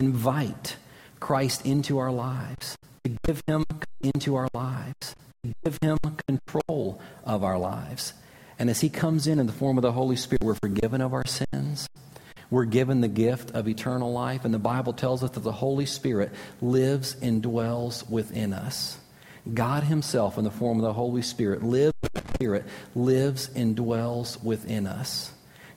Invite 0.00 0.76
Christ 1.20 1.64
into 1.64 1.98
our 1.98 2.10
lives. 2.10 2.76
To 3.04 3.16
give 3.24 3.42
him 3.46 3.64
into 4.02 4.34
our 4.34 4.48
lives. 4.52 5.14
To 5.44 5.54
give 5.64 5.78
him 5.80 5.98
control 6.26 7.00
of 7.22 7.44
our 7.44 7.58
lives. 7.58 8.12
And 8.58 8.68
as 8.68 8.80
He 8.80 8.88
comes 8.88 9.28
in 9.28 9.38
in 9.38 9.46
the 9.46 9.52
form 9.52 9.78
of 9.78 9.82
the 9.82 9.92
Holy 9.92 10.16
Spirit, 10.16 10.42
we're 10.42 10.54
forgiven 10.54 11.00
of 11.00 11.14
our 11.14 11.24
sins. 11.24 11.88
We're 12.50 12.64
given 12.64 13.00
the 13.00 13.08
gift 13.08 13.50
of 13.52 13.68
eternal 13.68 14.12
life. 14.12 14.44
And 14.44 14.54
the 14.54 14.58
Bible 14.58 14.92
tells 14.92 15.22
us 15.22 15.30
that 15.30 15.40
the 15.40 15.52
Holy 15.52 15.86
Spirit 15.86 16.32
lives 16.60 17.16
and 17.20 17.42
dwells 17.42 18.08
within 18.08 18.52
us. 18.52 18.98
God 19.52 19.84
Himself, 19.84 20.38
in 20.38 20.44
the 20.44 20.50
form 20.50 20.78
of 20.78 20.84
the 20.84 20.92
Holy 20.92 21.22
Spirit, 21.22 21.62
lives, 21.62 21.94
Spirit 22.38 22.66
lives 22.94 23.50
and 23.56 23.74
dwells 23.74 24.40
within 24.44 24.86
us. 24.86 25.32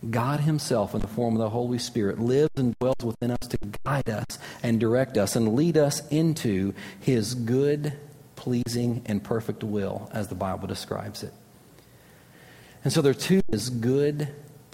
God 0.08 0.42
Himself, 0.42 0.94
in 0.94 1.02
the 1.02 1.08
form 1.08 1.36
of 1.36 1.40
the 1.40 1.50
Holy 1.50 1.80
Spirit, 1.80 2.20
lives 2.20 2.52
and 2.56 2.78
dwells 2.78 3.04
within 3.04 3.32
us 3.32 3.48
to 3.50 3.58
guide 3.84 4.10
us 4.10 4.38
and 4.62 4.80
direct 4.80 5.18
us 5.18 5.36
and 5.36 5.56
lead 5.56 5.76
us 5.76 6.08
into 6.10 6.76
His 7.00 7.34
good, 7.34 7.94
pleasing, 8.36 9.02
and 9.08 9.24
perfect 9.24 9.64
will, 9.64 10.08
as 10.14 10.28
the 10.28 10.36
Bible 10.36 10.68
describes 10.68 11.24
it. 11.24 11.34
And 12.84 12.94
so 12.94 13.02
there 13.02 13.16
too 13.16 13.42
is 13.50 13.72
good, 13.72 14.28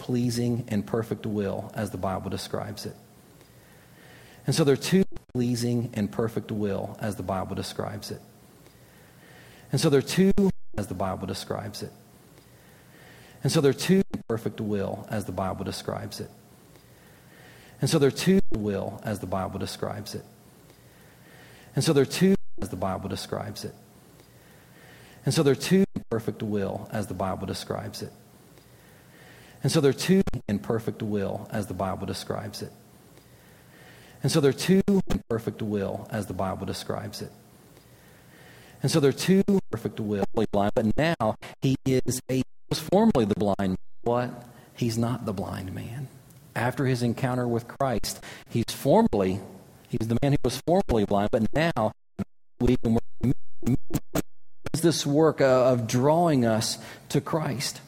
pleasing, 0.08 0.64
and 0.68 0.86
perfect 0.86 1.26
will, 1.26 1.70
as 1.74 1.90
the 1.90 1.98
Bible 1.98 2.30
describes 2.30 2.86
it. 2.86 2.96
And 4.46 4.54
so 4.54 4.64
there 4.64 4.72
are 4.72 4.76
two 4.78 5.04
pleasing 5.34 5.90
and 5.92 6.10
perfect 6.10 6.50
will, 6.50 6.96
as 6.98 7.16
the 7.16 7.22
Bible 7.22 7.54
describes 7.54 8.10
it. 8.10 8.22
And 9.70 9.78
so 9.78 9.90
there 9.90 9.98
are 9.98 10.02
two, 10.02 10.32
as 10.78 10.86
the 10.86 10.94
Bible 10.94 11.26
describes 11.26 11.82
it. 11.82 11.92
And 13.42 13.52
so 13.52 13.60
there 13.60 13.68
are 13.68 13.74
two 13.74 14.02
perfect 14.28 14.62
will, 14.62 15.06
as 15.10 15.26
the 15.26 15.32
Bible 15.32 15.66
describes 15.66 16.20
it. 16.20 16.30
And 17.82 17.90
so 17.90 17.98
there 17.98 18.10
too 18.10 18.40
will, 18.52 19.02
as 19.04 19.18
the 19.18 19.26
Bible 19.26 19.58
describes 19.58 20.14
it. 20.14 20.24
And 21.74 21.84
so 21.84 21.92
there 21.92 22.06
too, 22.06 22.34
as 22.62 22.70
the 22.70 22.76
Bible 22.76 23.10
describes 23.10 23.62
it. 23.62 23.74
And 25.26 25.34
so 25.34 25.42
there 25.42 25.52
are 25.52 25.54
two 25.54 25.84
perfect 26.08 26.42
will 26.42 26.88
as 26.92 27.08
the 27.08 27.14
Bible 27.14 27.46
describes 27.46 28.00
it. 28.00 28.12
And 29.62 29.72
so 29.72 29.80
there 29.80 29.90
are 29.90 29.94
two 29.94 30.22
in 30.48 30.58
perfect 30.58 31.02
will 31.02 31.48
as 31.50 31.66
the 31.66 31.74
Bible 31.74 32.06
describes 32.06 32.62
it. 32.62 32.72
And 34.22 34.30
so 34.30 34.40
there 34.40 34.50
are 34.50 34.52
two 34.52 34.82
in 34.86 35.22
perfect 35.28 35.62
will 35.62 36.06
as 36.10 36.26
the 36.26 36.34
Bible 36.34 36.66
describes 36.66 37.22
it. 37.22 37.32
And 38.82 38.90
so 38.90 39.00
there 39.00 39.10
are 39.10 39.12
two 39.12 39.42
perfect 39.70 39.98
will 39.98 40.24
blind, 40.52 40.72
but 40.74 40.96
now 40.96 41.36
he 41.60 41.76
is 41.84 42.20
a 42.30 42.42
was 42.68 42.78
formerly 42.78 43.24
the 43.24 43.34
blind. 43.34 43.78
What? 44.02 44.44
He's 44.74 44.98
not 44.98 45.24
the 45.26 45.32
blind 45.32 45.74
man. 45.74 46.08
After 46.54 46.86
his 46.86 47.02
encounter 47.02 47.48
with 47.48 47.66
Christ, 47.66 48.22
he's 48.48 48.64
formerly 48.68 49.40
he's 49.88 50.08
the 50.08 50.18
man 50.22 50.32
who 50.32 50.38
was 50.44 50.60
formerly 50.66 51.04
blind, 51.04 51.30
but 51.32 51.52
now 51.52 51.92
we 52.60 52.76
this 54.80 55.04
work 55.04 55.40
of 55.40 55.86
drawing 55.86 56.44
us 56.44 56.78
to 57.08 57.20
Christ. 57.20 57.80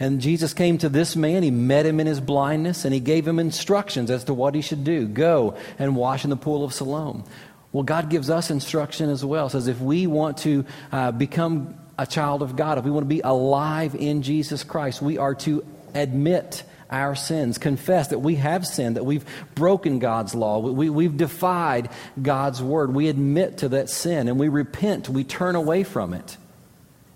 And 0.00 0.20
Jesus 0.20 0.54
came 0.54 0.78
to 0.78 0.88
this 0.88 1.14
man, 1.14 1.42
he 1.42 1.50
met 1.50 1.84
him 1.84 2.00
in 2.00 2.06
his 2.06 2.20
blindness, 2.20 2.86
and 2.86 2.94
he 2.94 3.00
gave 3.00 3.28
him 3.28 3.38
instructions 3.38 4.10
as 4.10 4.24
to 4.24 4.34
what 4.34 4.54
he 4.54 4.62
should 4.62 4.82
do 4.82 5.06
go 5.06 5.56
and 5.78 5.94
wash 5.94 6.24
in 6.24 6.30
the 6.30 6.36
pool 6.36 6.64
of 6.64 6.72
Siloam. 6.72 7.24
Well, 7.72 7.84
God 7.84 8.08
gives 8.08 8.30
us 8.30 8.50
instruction 8.50 9.10
as 9.10 9.24
well. 9.24 9.48
Says 9.50 9.68
if 9.68 9.80
we 9.80 10.06
want 10.06 10.38
to 10.38 10.64
uh, 10.90 11.12
become 11.12 11.76
a 11.98 12.06
child 12.06 12.42
of 12.42 12.56
God, 12.56 12.78
if 12.78 12.84
we 12.84 12.90
want 12.90 13.04
to 13.04 13.14
be 13.14 13.20
alive 13.20 13.94
in 13.94 14.22
Jesus 14.22 14.64
Christ, 14.64 15.02
we 15.02 15.18
are 15.18 15.34
to 15.36 15.64
admit 15.94 16.64
our 16.90 17.14
sins, 17.14 17.58
confess 17.58 18.08
that 18.08 18.18
we 18.18 18.34
have 18.36 18.66
sinned, 18.66 18.96
that 18.96 19.04
we've 19.04 19.24
broken 19.54 20.00
God's 20.00 20.34
law, 20.34 20.58
we, 20.58 20.90
we've 20.90 21.16
defied 21.16 21.88
God's 22.20 22.60
word. 22.60 22.92
We 22.92 23.08
admit 23.08 23.58
to 23.58 23.68
that 23.70 23.88
sin 23.88 24.28
and 24.28 24.40
we 24.40 24.48
repent, 24.48 25.08
we 25.08 25.22
turn 25.22 25.54
away 25.54 25.84
from 25.84 26.14
it, 26.14 26.36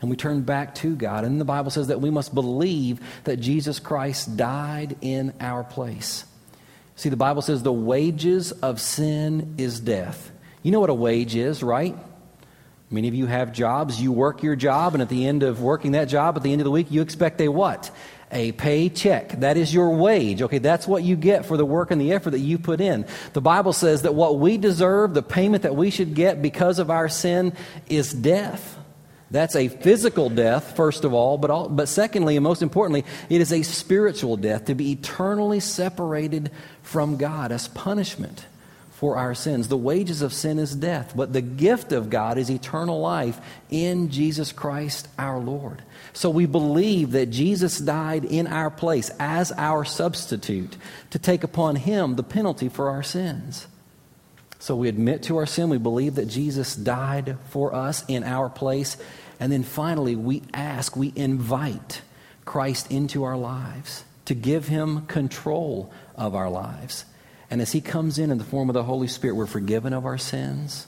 and 0.04 0.10
we 0.10 0.18
turn 0.18 0.42
back 0.42 0.74
to 0.74 0.94
God. 0.94 1.24
And 1.24 1.40
the 1.40 1.46
Bible 1.46 1.70
says 1.70 1.86
that 1.86 1.98
we 1.98 2.10
must 2.10 2.34
believe 2.34 3.00
that 3.24 3.38
Jesus 3.38 3.78
Christ 3.78 4.36
died 4.36 4.98
in 5.00 5.32
our 5.40 5.64
place. 5.64 6.26
See, 6.94 7.08
the 7.08 7.16
Bible 7.16 7.40
says 7.40 7.62
the 7.62 7.72
wages 7.72 8.52
of 8.52 8.82
sin 8.82 9.54
is 9.56 9.80
death. 9.80 10.30
You 10.62 10.72
know 10.72 10.80
what 10.80 10.90
a 10.90 10.94
wage 10.94 11.34
is, 11.34 11.62
right? 11.62 11.96
Many 12.90 13.08
of 13.08 13.14
you 13.14 13.24
have 13.24 13.54
jobs. 13.54 13.98
You 13.98 14.12
work 14.12 14.42
your 14.42 14.56
job, 14.56 14.92
and 14.92 15.00
at 15.00 15.08
the 15.08 15.26
end 15.26 15.42
of 15.42 15.62
working 15.62 15.92
that 15.92 16.04
job, 16.04 16.36
at 16.36 16.42
the 16.42 16.52
end 16.52 16.60
of 16.60 16.66
the 16.66 16.70
week, 16.70 16.90
you 16.90 17.00
expect 17.00 17.40
a 17.40 17.48
what? 17.48 17.90
A 18.30 18.52
paycheck. 18.52 19.40
That 19.40 19.56
is 19.56 19.72
your 19.72 19.96
wage. 19.96 20.42
Okay, 20.42 20.58
that's 20.58 20.86
what 20.86 21.02
you 21.02 21.16
get 21.16 21.46
for 21.46 21.56
the 21.56 21.64
work 21.64 21.90
and 21.90 21.98
the 21.98 22.12
effort 22.12 22.32
that 22.32 22.40
you 22.40 22.58
put 22.58 22.82
in. 22.82 23.06
The 23.32 23.40
Bible 23.40 23.72
says 23.72 24.02
that 24.02 24.14
what 24.14 24.38
we 24.38 24.58
deserve, 24.58 25.14
the 25.14 25.22
payment 25.22 25.62
that 25.62 25.76
we 25.76 25.88
should 25.88 26.14
get 26.14 26.42
because 26.42 26.78
of 26.78 26.90
our 26.90 27.08
sin, 27.08 27.54
is 27.88 28.12
death. 28.12 28.73
That's 29.30 29.56
a 29.56 29.68
physical 29.68 30.30
death, 30.30 30.76
first 30.76 31.04
of 31.04 31.12
all, 31.12 31.38
but, 31.38 31.50
all, 31.50 31.68
but 31.68 31.88
secondly, 31.88 32.36
and 32.36 32.44
most 32.44 32.62
importantly, 32.62 33.04
it 33.28 33.40
is 33.40 33.52
a 33.52 33.62
spiritual 33.62 34.36
death 34.36 34.66
to 34.66 34.74
be 34.74 34.92
eternally 34.92 35.60
separated 35.60 36.50
from 36.82 37.16
God 37.16 37.50
as 37.50 37.68
punishment 37.68 38.46
for 38.92 39.16
our 39.16 39.34
sins. 39.34 39.68
The 39.68 39.76
wages 39.76 40.22
of 40.22 40.32
sin 40.32 40.58
is 40.58 40.74
death, 40.74 41.14
but 41.16 41.32
the 41.32 41.42
gift 41.42 41.92
of 41.92 42.10
God 42.10 42.38
is 42.38 42.50
eternal 42.50 43.00
life 43.00 43.40
in 43.70 44.10
Jesus 44.10 44.52
Christ 44.52 45.08
our 45.18 45.38
Lord. 45.38 45.82
So 46.12 46.30
we 46.30 46.46
believe 46.46 47.10
that 47.10 47.30
Jesus 47.30 47.78
died 47.78 48.24
in 48.24 48.46
our 48.46 48.70
place 48.70 49.10
as 49.18 49.50
our 49.52 49.84
substitute 49.84 50.76
to 51.10 51.18
take 51.18 51.42
upon 51.42 51.76
him 51.76 52.14
the 52.14 52.22
penalty 52.22 52.68
for 52.68 52.88
our 52.88 53.02
sins. 53.02 53.66
So 54.64 54.74
we 54.76 54.88
admit 54.88 55.24
to 55.24 55.36
our 55.36 55.44
sin, 55.44 55.68
we 55.68 55.76
believe 55.76 56.14
that 56.14 56.24
Jesus 56.24 56.74
died 56.74 57.36
for 57.50 57.74
us 57.74 58.02
in 58.08 58.24
our 58.24 58.48
place, 58.48 58.96
and 59.38 59.52
then 59.52 59.62
finally 59.62 60.16
we 60.16 60.42
ask, 60.54 60.96
we 60.96 61.12
invite 61.14 62.00
Christ 62.46 62.90
into 62.90 63.24
our 63.24 63.36
lives 63.36 64.04
to 64.24 64.34
give 64.34 64.66
him 64.68 65.04
control 65.04 65.92
of 66.16 66.34
our 66.34 66.48
lives. 66.48 67.04
And 67.50 67.60
as 67.60 67.72
He 67.72 67.82
comes 67.82 68.18
in 68.18 68.30
in 68.30 68.38
the 68.38 68.44
form 68.44 68.70
of 68.70 68.72
the 68.72 68.84
Holy 68.84 69.06
Spirit, 69.06 69.34
we're 69.34 69.44
forgiven 69.44 69.92
of 69.92 70.06
our 70.06 70.16
sins. 70.16 70.86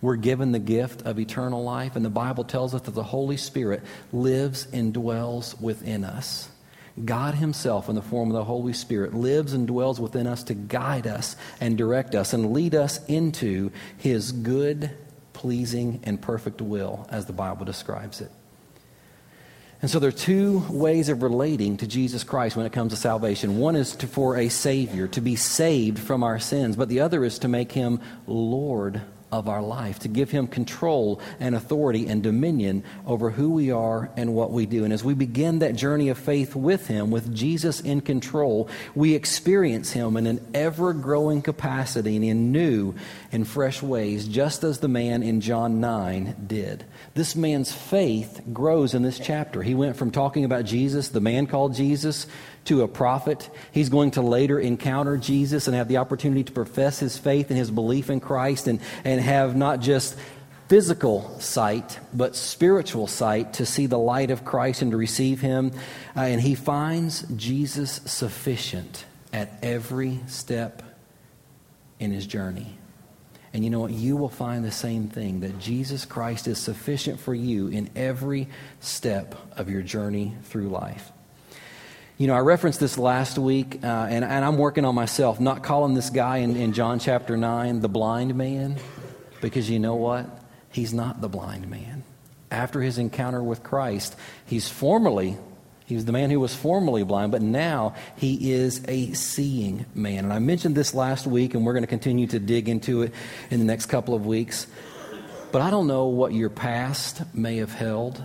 We're 0.00 0.16
given 0.16 0.50
the 0.50 0.58
gift 0.58 1.02
of 1.02 1.20
eternal 1.20 1.62
life. 1.62 1.94
And 1.94 2.04
the 2.04 2.10
Bible 2.10 2.42
tells 2.42 2.74
us 2.74 2.80
that 2.82 2.90
the 2.90 3.04
Holy 3.04 3.36
Spirit 3.36 3.84
lives 4.12 4.66
and 4.72 4.92
dwells 4.92 5.54
within 5.60 6.02
us. 6.02 6.50
God 7.04 7.34
Himself, 7.34 7.88
in 7.88 7.94
the 7.94 8.02
form 8.02 8.28
of 8.28 8.34
the 8.34 8.44
Holy 8.44 8.72
Spirit, 8.72 9.14
lives 9.14 9.52
and 9.52 9.66
dwells 9.66 9.98
within 9.98 10.26
us 10.26 10.42
to 10.44 10.54
guide 10.54 11.06
us 11.06 11.36
and 11.60 11.78
direct 11.78 12.14
us 12.14 12.32
and 12.32 12.52
lead 12.52 12.74
us 12.74 13.04
into 13.06 13.70
His 13.96 14.32
good, 14.32 14.90
pleasing, 15.32 16.00
and 16.04 16.20
perfect 16.20 16.60
will, 16.60 17.06
as 17.10 17.26
the 17.26 17.32
Bible 17.32 17.64
describes 17.64 18.20
it. 18.20 18.30
And 19.80 19.90
so 19.90 19.98
there 19.98 20.10
are 20.10 20.12
two 20.12 20.60
ways 20.70 21.08
of 21.08 21.24
relating 21.24 21.76
to 21.78 21.88
Jesus 21.88 22.22
Christ 22.22 22.56
when 22.56 22.66
it 22.66 22.72
comes 22.72 22.92
to 22.92 22.96
salvation. 22.96 23.58
One 23.58 23.74
is 23.74 23.96
to, 23.96 24.06
for 24.06 24.36
a 24.36 24.48
Savior, 24.48 25.08
to 25.08 25.20
be 25.20 25.34
saved 25.34 25.98
from 25.98 26.22
our 26.22 26.38
sins, 26.38 26.76
but 26.76 26.88
the 26.88 27.00
other 27.00 27.24
is 27.24 27.40
to 27.40 27.48
make 27.48 27.72
Him 27.72 28.00
Lord 28.28 29.02
of 29.32 29.48
our 29.48 29.62
life, 29.62 29.98
to 30.00 30.08
give 30.08 30.30
Him 30.30 30.46
control 30.46 31.20
and 31.40 31.54
authority 31.54 32.06
and 32.06 32.22
dominion 32.22 32.84
over 33.06 33.30
who 33.30 33.50
we 33.50 33.72
are 33.72 34.10
and 34.16 34.34
what 34.34 34.52
we 34.52 34.66
do. 34.66 34.84
And 34.84 34.92
as 34.92 35.02
we 35.02 35.14
begin 35.14 35.60
that 35.60 35.74
journey 35.74 36.10
of 36.10 36.18
faith 36.18 36.54
with 36.54 36.86
Him, 36.86 37.10
with 37.10 37.34
Jesus 37.34 37.80
in 37.80 38.02
control, 38.02 38.68
we 38.94 39.14
experience 39.14 39.92
Him 39.92 40.16
in 40.16 40.26
an 40.26 40.46
ever 40.52 40.92
growing 40.92 41.40
capacity 41.42 42.16
and 42.16 42.24
in 42.24 42.52
new 42.52 42.94
and 43.32 43.48
fresh 43.48 43.82
ways, 43.82 44.28
just 44.28 44.62
as 44.62 44.78
the 44.78 44.88
man 44.88 45.22
in 45.22 45.40
John 45.40 45.80
9 45.80 46.44
did. 46.46 46.84
This 47.14 47.34
man's 47.34 47.72
faith 47.72 48.42
grows 48.52 48.92
in 48.92 49.02
this 49.02 49.18
chapter. 49.18 49.62
He 49.62 49.74
went 49.74 49.96
from 49.96 50.10
talking 50.10 50.44
about 50.44 50.66
Jesus, 50.66 51.08
the 51.08 51.20
man 51.20 51.46
called 51.46 51.74
Jesus, 51.74 52.26
to 52.64 52.82
a 52.82 52.88
prophet. 52.88 53.50
He's 53.72 53.88
going 53.88 54.12
to 54.12 54.22
later 54.22 54.58
encounter 54.58 55.16
Jesus 55.16 55.66
and 55.66 55.76
have 55.76 55.88
the 55.88 55.96
opportunity 55.96 56.44
to 56.44 56.52
profess 56.52 56.98
his 56.98 57.18
faith 57.18 57.50
and 57.50 57.58
his 57.58 57.70
belief 57.70 58.10
in 58.10 58.20
Christ 58.20 58.68
and, 58.68 58.80
and 59.04 59.20
have 59.20 59.56
not 59.56 59.80
just 59.80 60.16
physical 60.68 61.38
sight, 61.38 61.98
but 62.14 62.34
spiritual 62.34 63.06
sight 63.06 63.54
to 63.54 63.66
see 63.66 63.86
the 63.86 63.98
light 63.98 64.30
of 64.30 64.44
Christ 64.44 64.80
and 64.80 64.90
to 64.92 64.96
receive 64.96 65.40
him. 65.40 65.72
Uh, 66.16 66.20
and 66.20 66.40
he 66.40 66.54
finds 66.54 67.22
Jesus 67.36 68.00
sufficient 68.06 69.04
at 69.32 69.50
every 69.62 70.20
step 70.26 70.82
in 71.98 72.10
his 72.10 72.26
journey. 72.26 72.78
And 73.52 73.64
you 73.64 73.70
know 73.70 73.80
what? 73.80 73.90
You 73.90 74.16
will 74.16 74.30
find 74.30 74.64
the 74.64 74.72
same 74.72 75.08
thing 75.08 75.40
that 75.40 75.58
Jesus 75.58 76.06
Christ 76.06 76.48
is 76.48 76.58
sufficient 76.58 77.20
for 77.20 77.34
you 77.34 77.68
in 77.68 77.90
every 77.94 78.48
step 78.80 79.34
of 79.58 79.68
your 79.68 79.82
journey 79.82 80.34
through 80.44 80.68
life. 80.68 81.12
You 82.22 82.28
know, 82.28 82.34
I 82.34 82.38
referenced 82.38 82.78
this 82.78 82.98
last 82.98 83.36
week, 83.36 83.80
uh, 83.82 84.06
and, 84.08 84.24
and, 84.24 84.44
I'm 84.44 84.56
working 84.56 84.84
on 84.84 84.94
myself, 84.94 85.40
not 85.40 85.64
calling 85.64 85.94
this 85.94 86.08
guy 86.08 86.36
in, 86.36 86.54
in 86.54 86.72
John 86.72 87.00
chapter 87.00 87.36
9 87.36 87.80
the 87.80 87.88
blind 87.88 88.36
man, 88.36 88.76
because 89.40 89.68
you 89.68 89.80
know 89.80 89.96
what? 89.96 90.26
He's 90.70 90.94
not 90.94 91.20
the 91.20 91.28
blind 91.28 91.68
man. 91.68 92.04
After 92.48 92.80
his 92.80 92.96
encounter 92.96 93.42
with 93.42 93.64
Christ, 93.64 94.14
he's 94.46 94.68
formerly, 94.68 95.36
he 95.84 95.96
was 95.96 96.04
the 96.04 96.12
man 96.12 96.30
who 96.30 96.38
was 96.38 96.54
formerly 96.54 97.02
blind, 97.02 97.32
but 97.32 97.42
now 97.42 97.96
he 98.14 98.52
is 98.52 98.84
a 98.86 99.12
seeing 99.14 99.84
man. 99.92 100.22
And 100.22 100.32
I 100.32 100.38
mentioned 100.38 100.76
this 100.76 100.94
last 100.94 101.26
week, 101.26 101.54
and 101.54 101.66
we're 101.66 101.72
going 101.72 101.82
to 101.82 101.88
continue 101.88 102.28
to 102.28 102.38
dig 102.38 102.68
into 102.68 103.02
it 103.02 103.12
in 103.50 103.58
the 103.58 103.66
next 103.66 103.86
couple 103.86 104.14
of 104.14 104.26
weeks. 104.26 104.68
But 105.50 105.60
I 105.60 105.70
don't 105.70 105.88
know 105.88 106.06
what 106.06 106.32
your 106.32 106.50
past 106.50 107.34
may 107.34 107.56
have 107.56 107.72
held 107.72 108.22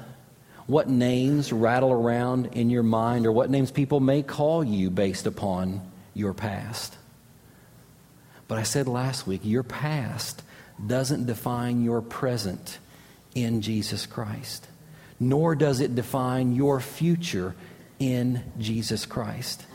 what 0.67 0.89
names 0.89 1.51
rattle 1.51 1.91
around 1.91 2.47
in 2.47 2.69
your 2.69 2.83
mind 2.83 3.25
or 3.25 3.31
what 3.31 3.49
names 3.49 3.71
people 3.71 3.99
may 3.99 4.21
call 4.21 4.63
you 4.63 4.89
based 4.89 5.25
upon 5.25 5.81
your 6.13 6.33
past. 6.33 6.95
But 8.47 8.59
I 8.59 8.63
said 8.63 8.87
last 8.87 9.25
week, 9.25 9.41
your 9.43 9.63
past 9.63 10.43
doesn't 10.85 11.25
define 11.25 11.83
your 11.83 12.01
present 12.01 12.79
in 13.33 13.61
Jesus 13.61 14.05
Christ, 14.05 14.67
nor 15.19 15.55
does 15.55 15.79
it 15.79 15.95
define 15.95 16.55
your 16.55 16.79
future 16.79 17.55
in 17.99 18.43
Jesus 18.59 19.05
Christ. 19.05 19.65